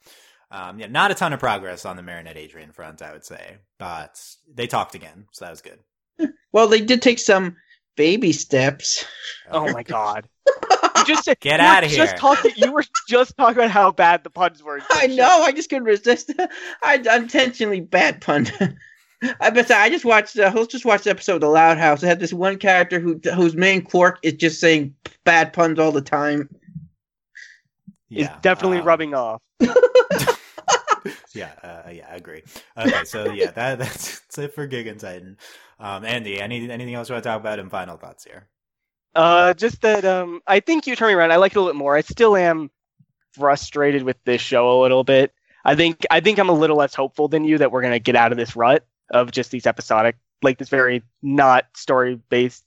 um, 0.51 0.80
yeah, 0.80 0.88
not 0.88 1.11
a 1.11 1.15
ton 1.15 1.32
of 1.32 1.39
progress 1.39 1.86
on 1.86 1.95
the 1.95 2.01
Marinette 2.03 2.36
Adrien 2.36 2.73
front, 2.73 3.01
I 3.01 3.13
would 3.13 3.23
say, 3.23 3.59
but 3.77 4.19
they 4.53 4.67
talked 4.67 4.95
again, 4.95 5.27
so 5.32 5.45
that 5.45 5.51
was 5.51 5.61
good. 5.61 5.80
Well, 6.51 6.67
they 6.67 6.82
did 6.82 7.01
take 7.03 7.19
some 7.19 7.55
baby 8.00 8.32
steps. 8.32 9.04
Oh 9.52 9.72
my 9.74 9.84
god. 9.95 10.28
You 10.97 11.06
just 11.06 11.24
said 11.24 11.39
Get 11.39 11.60
you 11.60 11.66
were 11.66 11.72
outta 11.72 11.88
here. 11.88 12.06
Just 12.06 12.18
talking. 12.18 12.52
You 12.58 12.74
were 12.74 12.84
just 13.08 13.38
talking 13.38 13.56
about 13.56 13.72
how 13.72 13.89
bad 13.89 14.26
the 14.26 14.30
puns 14.30 14.62
were. 14.62 14.82
I 14.91 15.08
know. 15.08 15.43
I 15.43 15.54
just 15.54 15.70
couldn't 15.70 15.86
resist. 15.86 16.34
I 16.84 16.95
intentionally 16.95 17.80
bad 17.80 18.20
pun. 18.20 18.47
I 19.39 19.50
bet 19.50 19.72
I 19.72 19.89
just 19.89 20.04
watched. 20.04 20.38
Uh, 20.38 20.52
let's 20.54 20.68
just 20.68 20.84
watch 20.84 21.04
the 21.04 21.12
episode 21.12 21.36
of 21.36 21.41
The 21.41 21.47
Loud 21.47 21.78
House. 21.78 22.04
It 22.04 22.08
had 22.08 22.20
this 22.20 22.34
one 22.34 22.58
character 22.58 23.00
who 23.00 23.18
whose 23.34 23.56
main 23.56 23.82
quirk 23.82 24.20
is 24.24 24.34
just 24.34 24.60
saying 24.60 24.93
bad 25.24 25.54
puns 25.54 25.80
all 25.80 25.93
the 25.93 26.02
time. 26.02 26.50
Is 28.10 28.28
definitely 28.41 28.80
um, 28.80 28.86
rubbing 28.86 29.14
off. 29.14 29.41
Yeah, 31.34 31.52
uh, 31.64 31.89
yeah, 31.91 32.08
I 32.12 32.16
agree. 32.16 32.43
Okay, 32.78 33.04
so 33.06 33.32
yeah, 33.32 33.52
that 33.52 33.80
that's, 33.80 34.20
that's 34.20 34.38
it 34.38 34.54
for 34.54 34.68
Gigantitan. 34.68 35.38
Um, 35.80 36.03
Andy, 36.03 36.41
any 36.41 36.69
anything 36.69 36.93
else 36.93 37.09
you 37.09 37.13
want 37.13 37.23
to 37.23 37.30
talk 37.30 37.39
about? 37.39 37.59
And 37.59 37.71
final 37.71 37.97
thoughts 37.97 38.23
here. 38.23 38.47
Uh, 39.15 39.53
just 39.53 39.82
that 39.82 40.05
um, 40.05 40.41
I 40.45 40.59
think 40.59 40.86
you 40.86 40.95
turn 40.95 41.09
me 41.09 41.13
around. 41.13 41.32
I 41.32 41.38
like 41.38 41.53
it 41.53 41.57
a 41.57 41.61
little 41.61 41.73
bit 41.73 41.77
more. 41.77 41.95
I 41.95 42.01
still 42.01 42.36
am 42.36 42.69
frustrated 43.34 44.03
with 44.03 44.17
this 44.25 44.41
show 44.41 44.80
a 44.80 44.82
little 44.82 45.03
bit. 45.03 45.34
I 45.65 45.75
think 45.75 46.05
I 46.11 46.19
think 46.19 46.39
I'm 46.39 46.49
a 46.49 46.53
little 46.53 46.77
less 46.77 46.95
hopeful 46.95 47.27
than 47.27 47.43
you 47.43 47.57
that 47.57 47.71
we're 47.71 47.82
gonna 47.82 47.99
get 47.99 48.15
out 48.15 48.32
of 48.32 48.38
this 48.38 48.55
rut 48.55 48.86
of 49.09 49.32
just 49.32 49.51
these 49.51 49.65
episodic, 49.65 50.17
like 50.41 50.57
this 50.57 50.69
very 50.69 51.03
not 51.21 51.65
story 51.75 52.19
based 52.30 52.65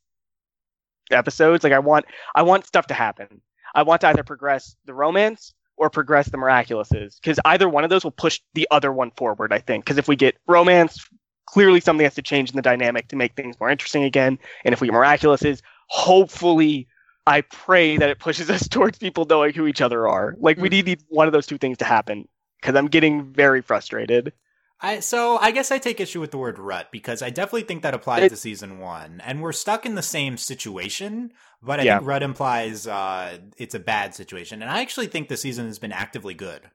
episodes. 1.11 1.65
Like 1.65 1.73
I 1.73 1.79
want 1.79 2.07
I 2.35 2.43
want 2.43 2.67
stuff 2.67 2.87
to 2.89 2.95
happen. 2.95 3.41
I 3.75 3.83
want 3.83 4.01
to 4.03 4.09
either 4.09 4.23
progress 4.23 4.77
the 4.85 4.95
romance 4.95 5.55
or 5.77 5.91
progress 5.91 6.29
the 6.29 6.37
miraculouses 6.37 7.21
because 7.21 7.39
either 7.45 7.69
one 7.69 7.85
of 7.85 7.91
those 7.91 8.05
will 8.05 8.11
push 8.11 8.41
the 8.55 8.69
other 8.71 8.93
one 8.93 9.11
forward. 9.13 9.53
I 9.53 9.59
think 9.59 9.85
because 9.85 9.99
if 9.99 10.09
we 10.09 10.17
get 10.17 10.37
romance, 10.47 11.09
clearly 11.53 11.81
something 11.81 12.05
has 12.05 12.15
to 12.15 12.23
change 12.23 12.51
in 12.51 12.57
the 12.57 12.63
dynamic 12.63 13.09
to 13.09 13.17
make 13.17 13.35
things 13.35 13.59
more 13.61 13.71
interesting 13.71 14.05
again. 14.05 14.39
And 14.65 14.73
if 14.73 14.81
we 14.81 14.89
get 14.89 14.95
miraculouses, 14.95 15.61
hopefully 15.89 16.89
I 17.27 17.43
pray 17.43 17.97
that 17.99 18.11
it 18.11 18.19
pushes 18.19 18.51
us 18.57 18.69
towards 18.69 18.99
people 18.99 19.27
knowing 19.27 19.53
who 19.55 19.67
each 19.67 19.81
other 19.81 20.09
are. 20.09 20.37
Like 20.41 20.59
we 20.59 20.69
need 20.69 21.03
one 21.09 21.27
of 21.27 21.33
those 21.33 21.47
two 21.47 21.59
things 21.59 21.79
to 21.79 21.85
happen 21.85 22.29
because 22.61 22.77
I'm 22.77 22.89
getting 22.89 23.33
very 23.33 23.63
frustrated. 23.63 24.33
I 24.81 24.99
so 25.01 25.39
I 25.39 25.53
guess 25.53 25.71
I 25.71 25.79
take 25.79 26.01
issue 26.01 26.21
with 26.21 26.33
the 26.33 26.39
word 26.39 26.59
rut 26.59 26.91
because 26.91 27.23
I 27.23 27.31
definitely 27.31 27.63
think 27.63 27.83
that 27.83 27.95
applies 27.95 28.25
It- 28.25 28.31
to 28.31 28.37
season 28.37 28.79
one, 28.81 29.21
and 29.25 29.41
we're 29.41 29.53
stuck 29.53 29.87
in 29.87 29.95
the 29.95 30.03
same 30.03 30.37
situation. 30.37 31.33
But 31.63 31.79
I 31.79 31.85
Yeah. 31.85 31.99
think 31.99 32.07
rut 32.07 32.23
implies 32.25 32.87
uh, 32.89 33.39
it's 33.57 33.75
a 33.77 33.79
bad 33.79 34.15
situation, 34.15 34.61
and 34.61 34.71
I 34.71 34.81
actually 34.81 35.07
think 35.07 35.29
the 35.29 35.37
season 35.37 35.67
has 35.67 35.79
been 35.79 35.93
actively 35.93 36.35
good. 36.35 36.71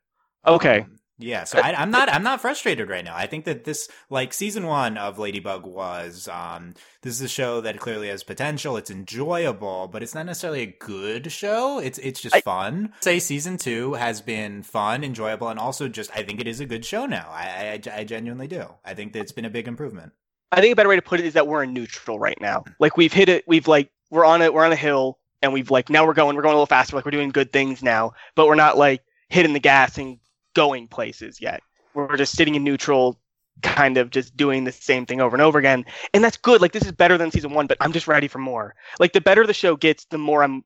Okay. 0.45 0.85
Um, 0.85 0.96
yeah, 1.19 1.45
so 1.45 1.59
I, 1.59 1.73
I'm 1.73 1.89
not 1.89 2.09
I'm 2.13 2.23
not 2.23 2.41
frustrated 2.41 2.89
right 2.89 3.03
now. 3.03 3.15
I 3.15 3.25
think 3.25 3.45
that 3.45 3.63
this 3.63 3.89
like 4.09 4.33
season 4.33 4.65
one 4.67 4.97
of 4.97 5.17
Ladybug 5.17 5.65
was 5.65 6.27
um 6.27 6.75
this 7.01 7.13
is 7.13 7.21
a 7.21 7.27
show 7.27 7.61
that 7.61 7.79
clearly 7.79 8.09
has 8.09 8.23
potential. 8.23 8.77
It's 8.77 8.91
enjoyable, 8.91 9.87
but 9.87 10.03
it's 10.03 10.13
not 10.13 10.27
necessarily 10.27 10.61
a 10.61 10.75
good 10.79 11.31
show. 11.31 11.79
It's 11.79 11.97
it's 11.99 12.21
just 12.21 12.35
I- 12.35 12.41
fun. 12.41 12.93
Say 13.01 13.19
season 13.19 13.57
two 13.57 13.93
has 13.93 14.21
been 14.21 14.61
fun, 14.61 15.03
enjoyable, 15.03 15.47
and 15.49 15.59
also 15.59 15.87
just 15.87 16.11
I 16.15 16.23
think 16.23 16.39
it 16.39 16.47
is 16.47 16.59
a 16.59 16.65
good 16.65 16.85
show 16.85 17.05
now. 17.05 17.27
I 17.31 17.81
I, 17.85 17.99
I 17.99 18.03
genuinely 18.03 18.47
do. 18.47 18.65
I 18.85 18.93
think 18.93 19.13
that 19.13 19.19
it's 19.21 19.31
been 19.31 19.45
a 19.45 19.49
big 19.49 19.67
improvement. 19.67 20.11
I 20.51 20.61
think 20.61 20.71
a 20.73 20.75
better 20.75 20.89
way 20.89 20.95
to 20.95 21.01
put 21.01 21.19
it 21.19 21.25
is 21.25 21.33
that 21.33 21.47
we're 21.47 21.63
in 21.63 21.73
neutral 21.73 22.19
right 22.19 22.39
now. 22.39 22.63
Like 22.79 22.95
we've 22.95 23.11
hit 23.11 23.27
it. 23.27 23.43
We've 23.47 23.67
like 23.67 23.89
we're 24.11 24.23
on 24.25 24.41
it. 24.41 24.53
We're 24.53 24.65
on 24.65 24.71
a 24.71 24.77
hill, 24.77 25.17
and 25.41 25.51
we've 25.51 25.71
like 25.71 25.89
now 25.89 26.05
we're 26.05 26.13
going. 26.13 26.35
We're 26.35 26.43
going 26.43 26.53
a 26.53 26.57
little 26.57 26.67
faster. 26.67 26.95
Like 26.95 27.05
we're 27.05 27.11
doing 27.11 27.29
good 27.29 27.51
things 27.51 27.81
now, 27.81 28.13
but 28.35 28.45
we're 28.47 28.55
not 28.55 28.77
like 28.77 29.01
hitting 29.29 29.53
the 29.53 29.59
gas 29.59 29.97
and 29.97 30.19
going 30.57 30.87
places 30.87 31.39
yet. 31.39 31.61
We're 31.93 32.17
just 32.17 32.35
sitting 32.35 32.55
in 32.55 32.63
neutral, 32.63 33.19
kind 33.61 33.97
of 33.97 34.09
just 34.09 34.35
doing 34.35 34.63
the 34.65 34.71
same 34.71 35.05
thing 35.05 35.21
over 35.21 35.35
and 35.35 35.41
over 35.41 35.59
again, 35.59 35.85
and 36.13 36.23
that's 36.23 36.37
good. 36.37 36.61
Like 36.61 36.71
this 36.71 36.83
is 36.83 36.91
better 36.91 37.17
than 37.17 37.31
season 37.31 37.53
one, 37.53 37.67
but 37.67 37.77
I'm 37.79 37.93
just 37.93 38.07
ready 38.07 38.27
for 38.27 38.39
more. 38.39 38.75
Like 38.99 39.13
the 39.13 39.21
better 39.21 39.45
the 39.45 39.53
show 39.53 39.75
gets, 39.75 40.05
the 40.05 40.17
more 40.17 40.43
I'm, 40.43 40.63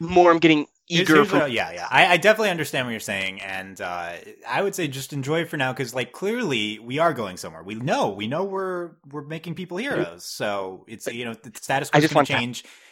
more 0.00 0.30
I'm 0.30 0.38
getting 0.38 0.66
eager 0.88 1.24
for. 1.24 1.38
what- 1.40 1.52
yeah, 1.52 1.72
yeah. 1.72 1.88
I, 1.90 2.06
I 2.14 2.16
definitely 2.16 2.50
understand 2.50 2.86
what 2.86 2.92
you're 2.92 3.00
saying, 3.00 3.40
and 3.42 3.80
uh, 3.80 4.12
I 4.48 4.62
would 4.62 4.74
say 4.74 4.88
just 4.88 5.12
enjoy 5.12 5.40
it 5.42 5.48
for 5.48 5.56
now 5.56 5.72
because, 5.72 5.94
like, 5.94 6.12
clearly 6.12 6.78
we 6.78 6.98
are 6.98 7.12
going 7.12 7.36
somewhere. 7.36 7.62
We 7.62 7.74
know, 7.74 8.10
we 8.10 8.26
know 8.26 8.44
we're 8.44 8.92
we're 9.10 9.22
making 9.22 9.54
people 9.54 9.76
heroes. 9.78 10.24
So 10.24 10.84
it's 10.88 11.06
you 11.06 11.24
know 11.24 11.34
the 11.34 11.52
status 11.54 11.90
quo 11.90 11.98
is 11.98 12.12
going 12.12 12.26
to 12.26 12.32
that. 12.32 12.38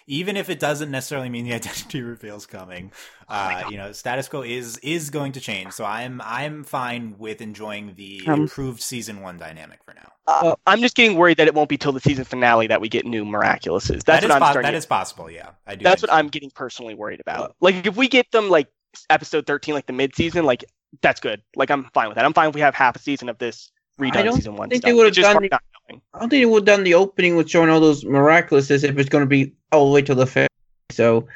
Change, 0.06 0.18
even 0.18 0.36
if 0.36 0.48
it 0.50 0.58
doesn't 0.58 0.90
necessarily 0.90 1.28
mean 1.28 1.44
the 1.44 1.54
identity 1.54 2.02
reveal's 2.02 2.46
coming. 2.46 2.92
Oh 3.28 3.34
Uh, 3.34 3.62
God. 3.62 3.70
you 3.72 3.76
know, 3.78 3.92
status 3.92 4.28
quo 4.28 4.42
is 4.42 4.78
is 4.78 5.10
going 5.10 5.32
to 5.32 5.40
change. 5.40 5.72
So 5.72 5.84
I'm 5.84 6.20
I'm 6.24 6.64
fine 6.64 7.16
with 7.18 7.40
enjoying 7.40 7.94
the 7.96 8.22
Um, 8.26 8.42
improved 8.42 8.80
season 8.82 9.20
one 9.20 9.36
dynamic 9.38 9.80
for 9.84 9.94
now. 9.94 10.10
Uh, 10.26 10.54
I'm 10.66 10.80
just 10.80 10.96
getting 10.96 11.18
worried 11.18 11.36
that 11.36 11.48
it 11.48 11.54
won't 11.54 11.68
be 11.68 11.76
till 11.76 11.92
the 11.92 12.00
season 12.00 12.24
finale 12.24 12.66
that 12.68 12.80
we 12.80 12.88
get 12.88 13.04
new 13.04 13.24
miraculouses. 13.24 14.04
That's 14.04 14.04
That 14.04 14.24
is 14.24 14.28
what 14.30 14.36
I'm 14.36 14.40
po- 14.42 14.44
starting. 14.52 14.62
that 14.62 14.70
to- 14.70 14.76
is 14.78 14.86
possible. 14.86 15.30
Yeah, 15.30 15.50
I 15.66 15.74
do. 15.74 15.82
That's 15.84 16.00
what 16.02 16.10
so. 16.10 16.16
I'm 16.16 16.28
getting 16.28 16.50
personally 16.50 16.94
worried 16.94 17.20
about. 17.20 17.54
Like 17.60 17.86
if 17.86 17.96
we 17.96 18.08
get 18.08 18.30
them 18.32 18.48
like 18.48 18.68
episode 19.10 19.46
13, 19.46 19.74
like 19.74 19.86
the 19.86 19.92
mid 19.92 20.14
season, 20.16 20.44
like 20.46 20.64
that's 21.02 21.20
good. 21.20 21.42
Like 21.56 21.70
I'm 21.70 21.84
fine 21.92 22.08
with 22.08 22.16
that. 22.16 22.24
I'm 22.24 22.32
fine 22.32 22.48
if 22.48 22.54
we 22.54 22.60
have 22.62 22.74
half 22.74 22.96
a 22.96 22.98
season 22.98 23.28
of 23.28 23.36
this 23.38 23.70
redone 24.00 24.16
I 24.16 24.22
don't 24.22 24.36
season 24.36 24.56
one. 24.56 24.70
think 24.70 24.82
stuff. 24.82 24.88
they 24.88 24.94
would've 24.94 25.12
just 25.12 25.30
done 25.32 25.42
the- 25.42 25.60
not. 25.90 26.00
I 26.12 26.18
don't 26.20 26.30
think 26.30 26.42
they 26.42 26.46
would 26.46 26.66
have 26.68 26.76
done 26.76 26.84
the 26.84 26.94
opening 26.94 27.36
with 27.36 27.50
showing 27.50 27.70
all 27.70 27.80
those 27.80 28.04
miraculous 28.04 28.70
if 28.70 28.98
it's 28.98 29.08
going 29.08 29.22
to 29.22 29.28
be 29.28 29.52
all 29.72 29.86
the 29.86 29.92
way 29.92 30.02
to 30.02 30.14
the 30.14 30.26
fair. 30.26 30.48
So, 30.90 31.28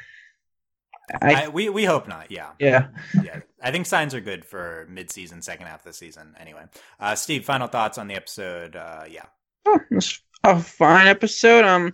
I, 1.21 1.45
I, 1.45 1.47
we 1.47 1.69
we 1.69 1.85
hope 1.85 2.07
not. 2.07 2.31
Yeah, 2.31 2.51
yeah. 2.59 2.87
yeah. 3.23 3.41
I 3.61 3.71
think 3.71 3.85
signs 3.85 4.13
are 4.13 4.21
good 4.21 4.45
for 4.45 4.87
mid-season, 4.89 5.41
second 5.41 5.67
half 5.67 5.79
of 5.79 5.85
the 5.85 5.93
season. 5.93 6.35
Anyway, 6.39 6.63
uh, 6.99 7.15
Steve, 7.15 7.43
final 7.43 7.67
thoughts 7.67 7.97
on 7.97 8.07
the 8.07 8.15
episode? 8.15 8.75
Uh, 8.75 9.03
yeah. 9.09 9.25
Oh, 9.65 9.79
it's 9.91 10.21
a 10.43 10.59
fine 10.59 11.07
episode. 11.07 11.65
Um, 11.65 11.91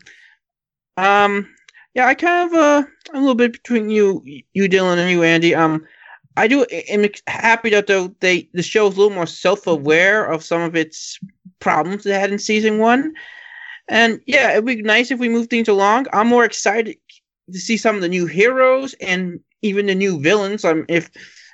um, 0.97 1.49
yeah, 1.93 2.07
I 2.07 2.13
kind 2.13 2.51
of 2.51 2.57
uh, 2.57 2.83
I'm 3.09 3.15
a 3.15 3.19
little 3.19 3.35
bit 3.35 3.53
between 3.53 3.89
you, 3.89 4.21
you 4.25 4.69
Dylan, 4.69 4.97
and 4.97 5.09
you 5.09 5.23
Andy. 5.23 5.55
Um, 5.55 5.85
I 6.37 6.47
do 6.47 6.63
am 6.63 7.05
happy 7.27 7.69
that 7.69 7.87
though 7.87 8.13
they 8.19 8.49
the 8.53 8.61
show 8.61 8.87
is 8.87 8.95
a 8.95 8.99
little 8.99 9.15
more 9.15 9.25
self-aware 9.25 10.25
of 10.25 10.43
some 10.43 10.61
of 10.61 10.75
its 10.75 11.17
problems 11.59 12.05
it 12.05 12.19
had 12.19 12.31
in 12.31 12.39
season 12.39 12.77
one, 12.79 13.13
and 13.87 14.19
yeah, 14.25 14.51
it'd 14.51 14.65
be 14.65 14.81
nice 14.81 15.11
if 15.11 15.19
we 15.19 15.29
move 15.29 15.47
things 15.47 15.67
along. 15.67 16.07
I'm 16.13 16.27
more 16.27 16.45
excited 16.45 16.97
to 17.51 17.59
see 17.59 17.77
some 17.77 17.95
of 17.95 18.01
the 18.01 18.09
new 18.09 18.25
heroes 18.25 18.95
and 18.95 19.39
even 19.61 19.85
the 19.85 19.95
new 19.95 20.19
villains. 20.19 20.65
Um, 20.65 20.85
if 20.89 21.09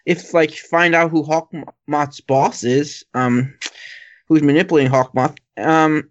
if 0.06 0.34
like 0.34 0.52
find 0.52 0.96
out 0.96 1.12
who 1.12 1.24
Hawkmoth's 1.24 2.22
boss 2.22 2.64
is, 2.64 3.04
um, 3.14 3.54
who's 4.28 4.42
manipulating 4.42 4.92
Hawkmoth. 4.92 5.38
Um, 5.58 6.10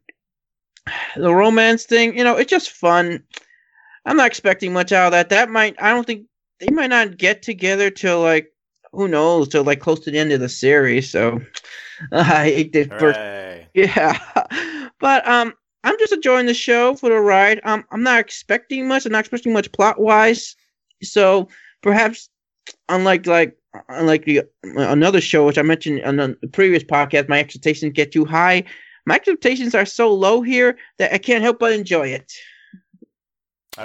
the 1.16 1.34
romance 1.34 1.84
thing, 1.84 2.16
you 2.16 2.24
know, 2.24 2.36
it's 2.36 2.50
just 2.50 2.70
fun. 2.70 3.22
I'm 4.04 4.16
not 4.16 4.26
expecting 4.26 4.72
much 4.72 4.92
out 4.92 5.06
of 5.06 5.12
that. 5.12 5.28
That 5.30 5.50
might, 5.50 5.76
I 5.80 5.90
don't 5.90 6.06
think 6.06 6.26
they 6.58 6.70
might 6.70 6.90
not 6.90 7.16
get 7.16 7.42
together 7.42 7.90
till 7.90 8.22
like, 8.22 8.52
who 8.92 9.08
knows, 9.08 9.48
till 9.48 9.64
like 9.64 9.80
close 9.80 10.00
to 10.00 10.10
the 10.10 10.18
end 10.18 10.32
of 10.32 10.40
the 10.40 10.48
series. 10.48 11.10
So 11.10 11.40
I 12.12 12.44
hate 12.44 12.72
the 12.72 12.84
first, 12.98 13.20
yeah. 13.74 14.18
But 15.00 15.26
um, 15.26 15.54
I'm 15.82 15.98
just 15.98 16.12
enjoying 16.12 16.46
the 16.46 16.54
show 16.54 16.94
for 16.94 17.08
the 17.08 17.18
ride. 17.18 17.60
Um, 17.64 17.84
I'm 17.90 18.02
not 18.02 18.20
expecting 18.20 18.86
much. 18.86 19.06
I'm 19.06 19.12
not 19.12 19.20
expecting 19.20 19.52
much 19.52 19.72
plot 19.72 19.98
wise. 19.98 20.54
So 21.02 21.48
perhaps, 21.82 22.28
unlike 22.88 23.26
like 23.26 23.56
unlike 23.88 24.24
the 24.24 24.42
another 24.62 25.20
show 25.20 25.46
which 25.46 25.58
I 25.58 25.62
mentioned 25.62 26.02
on 26.02 26.16
the 26.16 26.36
previous 26.52 26.84
podcast, 26.84 27.28
my 27.28 27.40
expectations 27.40 27.92
get 27.94 28.12
too 28.12 28.24
high. 28.24 28.64
My 29.06 29.14
expectations 29.14 29.74
are 29.74 29.86
so 29.86 30.12
low 30.12 30.42
here 30.42 30.76
that 30.98 31.12
I 31.14 31.18
can't 31.18 31.42
help 31.42 31.58
but 31.58 31.72
enjoy 31.72 32.08
it. 32.08 32.30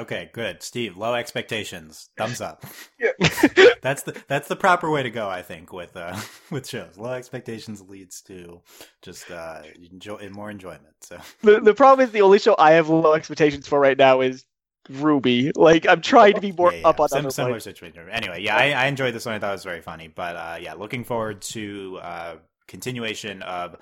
Okay, 0.02 0.30
good. 0.34 0.62
Steve, 0.62 0.98
low 0.98 1.14
expectations. 1.14 2.10
Thumbs 2.18 2.42
up. 2.42 2.66
Yeah. 2.98 3.12
that's 3.82 4.04
the 4.04 4.22
that's 4.28 4.48
the 4.48 4.56
proper 4.56 4.90
way 4.90 5.04
to 5.04 5.10
go, 5.10 5.30
I 5.30 5.42
think, 5.42 5.74
with 5.74 5.96
uh 5.98 6.20
with 6.52 6.68
shows. 6.68 6.98
Low 6.98 7.12
expectations 7.12 7.82
leads 7.82 8.22
to 8.24 8.62
just 9.02 9.30
uh 9.30 9.62
enjoy 9.92 10.30
more 10.30 10.50
enjoyment. 10.50 10.96
So 11.02 11.20
the, 11.42 11.60
the 11.60 11.74
problem 11.74 12.06
is 12.06 12.12
the 12.12 12.22
only 12.22 12.40
show 12.40 12.56
I 12.58 12.72
have 12.72 12.90
low 12.90 13.14
expectations 13.14 13.68
for 13.68 13.80
right 13.80 13.98
now 13.98 14.22
is 14.22 14.46
Ruby. 14.90 15.52
Like 15.56 15.88
I'm 15.88 16.02
trying 16.02 16.34
to 16.36 16.42
be 16.42 16.52
more 16.52 16.72
yeah, 16.72 16.80
yeah. 16.80 16.88
up 16.88 17.00
on 17.00 17.10
Sim- 17.10 17.20
other 17.20 17.32
similar 17.32 17.60
situation. 17.60 18.08
Anyway, 18.10 18.42
yeah, 18.42 18.56
I, 18.56 18.72
I 18.72 18.86
enjoyed 18.86 19.14
this 19.14 19.26
one. 19.26 19.36
I 19.36 19.40
thought 19.40 19.50
it 19.50 19.54
was 19.54 19.64
very 19.64 19.82
funny. 19.82 20.08
But 20.08 20.36
uh 20.36 20.58
yeah, 20.62 20.74
looking 20.74 21.04
forward 21.04 21.42
to 21.42 22.00
uh 22.02 22.36
continuation 22.68 23.42
of 23.44 23.76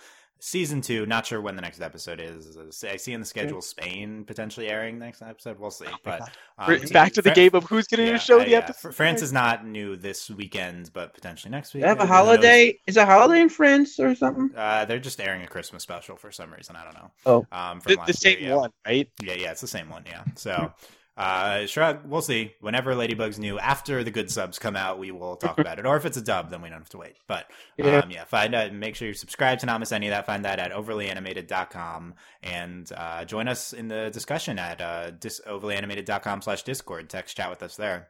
season 0.43 0.81
two. 0.81 1.05
Not 1.05 1.25
sure 1.25 1.39
when 1.39 1.55
the 1.55 1.61
next 1.61 1.81
episode 1.81 2.19
is. 2.19 2.83
I 2.83 2.97
see 2.97 3.13
in 3.13 3.21
the 3.21 3.25
schedule 3.25 3.61
Spain 3.61 4.25
potentially 4.25 4.67
airing 4.67 4.99
next 4.99 5.21
episode. 5.21 5.57
We'll 5.57 5.71
see. 5.71 5.85
But 6.03 6.29
um, 6.57 6.79
back 6.91 7.13
to 7.13 7.21
the 7.21 7.29
Fra- 7.29 7.35
game 7.35 7.51
of 7.53 7.63
who's 7.63 7.87
going 7.87 8.05
to 8.05 8.11
yeah, 8.11 8.17
show 8.17 8.41
uh, 8.41 8.43
the 8.43 8.51
yeah. 8.51 8.57
episode. 8.57 8.93
France 8.93 9.21
is 9.21 9.31
not 9.31 9.65
new 9.65 9.95
this 9.95 10.29
weekend, 10.29 10.91
but 10.91 11.13
potentially 11.13 11.49
next 11.49 11.73
week. 11.73 11.81
They 11.81 11.87
have 11.87 11.99
a 11.99 12.01
Who 12.01 12.07
knows? 12.07 12.15
holiday. 12.15 12.77
Is 12.87 12.97
a 12.97 13.05
holiday 13.05 13.41
in 13.41 13.49
France 13.49 13.99
or 13.99 14.13
something? 14.15 14.51
Uh, 14.55 14.83
they're 14.85 14.99
just 14.99 15.19
airing 15.21 15.43
a 15.43 15.47
Christmas 15.47 15.81
special 15.81 16.17
for 16.17 16.31
some 16.31 16.53
reason. 16.53 16.75
I 16.75 16.83
don't 16.83 16.95
know. 16.95 17.11
Oh. 17.25 17.47
um, 17.51 17.79
from 17.79 17.95
the, 17.95 18.01
the 18.07 18.13
same 18.13 18.39
year, 18.39 18.49
yeah. 18.49 18.55
one, 18.55 18.71
right? 18.85 19.09
Yeah, 19.23 19.35
yeah, 19.35 19.51
it's 19.51 19.61
the 19.61 19.67
same 19.67 19.89
one. 19.89 20.03
Yeah. 20.05 20.23
So, 20.35 20.73
uh, 21.17 21.65
shrug. 21.67 21.99
We'll 22.05 22.21
see. 22.21 22.53
Whenever 22.59 22.95
Ladybug's 22.95 23.37
new, 23.39 23.59
after 23.59 24.03
the 24.03 24.11
good 24.11 24.31
subs 24.31 24.57
come 24.59 24.75
out, 24.75 24.97
we 24.99 25.11
will 25.11 25.35
talk 25.35 25.59
about 25.59 25.77
it. 25.79 25.85
Or 25.85 25.95
if 25.97 26.05
it's 26.05 26.17
a 26.17 26.21
dub, 26.21 26.49
then 26.49 26.61
we 26.61 26.69
don't 26.69 26.79
have 26.79 26.89
to 26.89 26.97
wait. 26.97 27.17
But 27.27 27.45
Yeah. 27.77 27.99
um, 27.99 28.11
yeah, 28.11 28.23
find 28.25 28.55
out. 28.55 28.73
Make 28.73 28.95
sure 28.95 29.07
you 29.07 29.13
subscribe 29.13 29.59
to 29.59 29.65
not 29.65 29.79
miss 29.79 29.91
any 29.91 30.07
of 30.07 30.11
that. 30.11 30.25
Find 30.25 30.45
that 30.45 30.59
at 30.59 30.71
overlyanimated.com 30.71 32.15
and 32.41 32.91
uh, 32.95 33.25
join 33.25 33.47
us 33.47 33.73
in 33.73 33.87
the 33.87 34.09
discussion 34.11 34.57
at 34.59 34.81
uh, 34.81 35.11
dis- 35.11 35.41
overlyanimated.com 35.47 36.41
slash 36.41 36.63
discord. 36.63 37.09
Text 37.09 37.35
chat 37.37 37.49
with 37.49 37.63
us 37.63 37.75
there. 37.75 38.09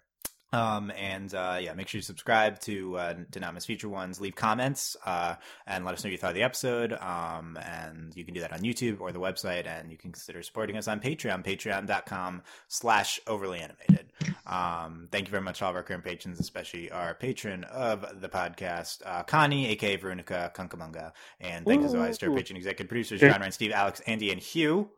Um, 0.53 0.91
and 0.91 1.33
uh, 1.33 1.57
yeah, 1.59 1.73
make 1.73 1.87
sure 1.87 1.97
you 1.97 2.03
subscribe 2.03 2.59
to 2.61 2.95
uh, 2.97 3.13
to 3.31 3.39
not 3.39 3.55
miss 3.55 3.65
future 3.65 3.89
ones. 3.89 4.21
Leave 4.21 4.35
comments 4.35 4.95
uh, 5.03 5.35
and 5.65 5.83
let 5.83 5.95
us 5.95 6.03
know 6.03 6.09
what 6.09 6.11
you 6.11 6.17
thought 6.19 6.29
of 6.29 6.35
the 6.35 6.43
episode. 6.43 6.93
Um, 6.93 7.57
and 7.63 8.15
you 8.15 8.23
can 8.23 8.35
do 8.35 8.41
that 8.41 8.53
on 8.53 8.59
YouTube 8.59 9.01
or 9.01 9.11
the 9.11 9.19
website. 9.19 9.65
And 9.65 9.91
you 9.91 9.97
can 9.97 10.11
consider 10.11 10.43
supporting 10.43 10.77
us 10.77 10.87
on 10.87 10.99
Patreon, 10.99 11.43
patreon.com 11.43 12.43
slash 12.67 13.19
overly 13.25 13.59
animated. 13.59 14.11
Um, 14.45 15.07
thank 15.11 15.27
you 15.27 15.31
very 15.31 15.41
much 15.41 15.59
to 15.59 15.65
all 15.65 15.71
of 15.71 15.75
our 15.75 15.83
current 15.83 16.03
patrons, 16.03 16.39
especially 16.39 16.91
our 16.91 17.15
patron 17.15 17.63
of 17.63 18.21
the 18.21 18.29
podcast, 18.29 19.01
uh, 19.05 19.23
Connie, 19.23 19.69
aka 19.69 19.95
Veronica 19.95 20.51
Kunkamunga. 20.55 21.13
And 21.41 21.65
thanks 21.65 21.85
as 21.85 21.95
always 21.95 22.19
to 22.19 22.27
our 22.27 22.35
patron 22.35 22.57
executive 22.57 22.89
producers. 22.89 23.21
John 23.21 23.39
Ryan, 23.39 23.51
Steve, 23.51 23.71
Alex, 23.71 24.01
Andy, 24.01 24.31
and 24.31 24.39
Hugh. 24.39 24.89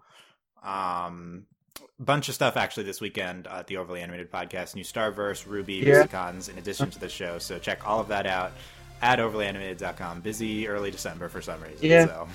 Um, 0.64 1.46
bunch 2.00 2.28
of 2.30 2.36
stuff 2.36 2.58
actually 2.58 2.84
this 2.84 3.00
weekend 3.02 3.48
at 3.48 3.68
the 3.68 3.78
Overly 3.78 4.02
Animated 4.02 4.32
Podcast. 4.32 4.76
New 4.76 4.84
Starverse, 4.84 5.46
Ruby, 5.48 5.76
Yeah. 5.76 6.04
Mysticons, 6.04 6.50
in 6.50 6.58
addition 6.58 6.90
to 6.92 7.00
the 7.00 7.10
show. 7.10 7.38
So 7.40 7.58
check 7.60 7.88
all 7.88 8.00
of 8.00 8.08
that 8.10 8.26
out 8.28 8.52
at 9.02 9.20
overlyanimated.com. 9.20 10.22
Busy 10.22 10.68
early 10.68 10.92
December 10.92 11.30
for 11.30 11.42
some 11.42 11.62
reason. 11.62 11.86
Yeah. 11.86 12.06
So 12.06 12.28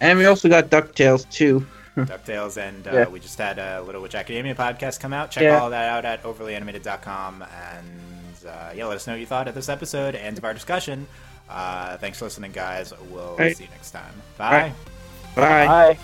And 0.00 0.18
we 0.18 0.26
also 0.26 0.48
got 0.48 0.68
Ducktales 0.70 1.28
too. 1.30 1.66
DuckTales 1.96 2.58
and 2.58 2.86
uh, 2.86 2.92
Yeah. 2.92 3.08
we 3.08 3.18
just 3.20 3.38
had 3.38 3.58
a 3.58 3.80
Little 3.82 4.02
Witch 4.02 4.14
Academia 4.14 4.54
podcast 4.54 5.00
come 5.00 5.14
out. 5.14 5.30
Check 5.30 5.44
Yeah. 5.44 5.58
all 5.60 5.66
of 5.66 5.70
that 5.70 5.88
out 5.88 6.04
at 6.04 6.22
overlyanimated.com. 6.24 7.42
And 7.42 8.46
uh, 8.46 8.72
yeah, 8.74 8.84
let 8.86 8.96
us 8.96 9.06
know 9.06 9.14
what 9.14 9.20
you 9.20 9.26
thought 9.26 9.48
of 9.48 9.54
this 9.54 9.68
episode 9.70 10.14
and 10.14 10.36
of 10.36 10.44
our 10.44 10.52
discussion. 10.54 11.06
Uh, 11.48 11.96
thanks 11.96 12.18
for 12.18 12.26
listening, 12.26 12.52
guys. 12.52 12.92
We'll 13.10 13.36
Right. 13.36 13.56
see 13.56 13.64
you 13.64 13.70
next 13.70 13.92
time. 13.92 14.12
Bye. 14.36 14.72
Right. 15.36 15.66
Bye. 15.66 15.66
Bye. 15.94 15.98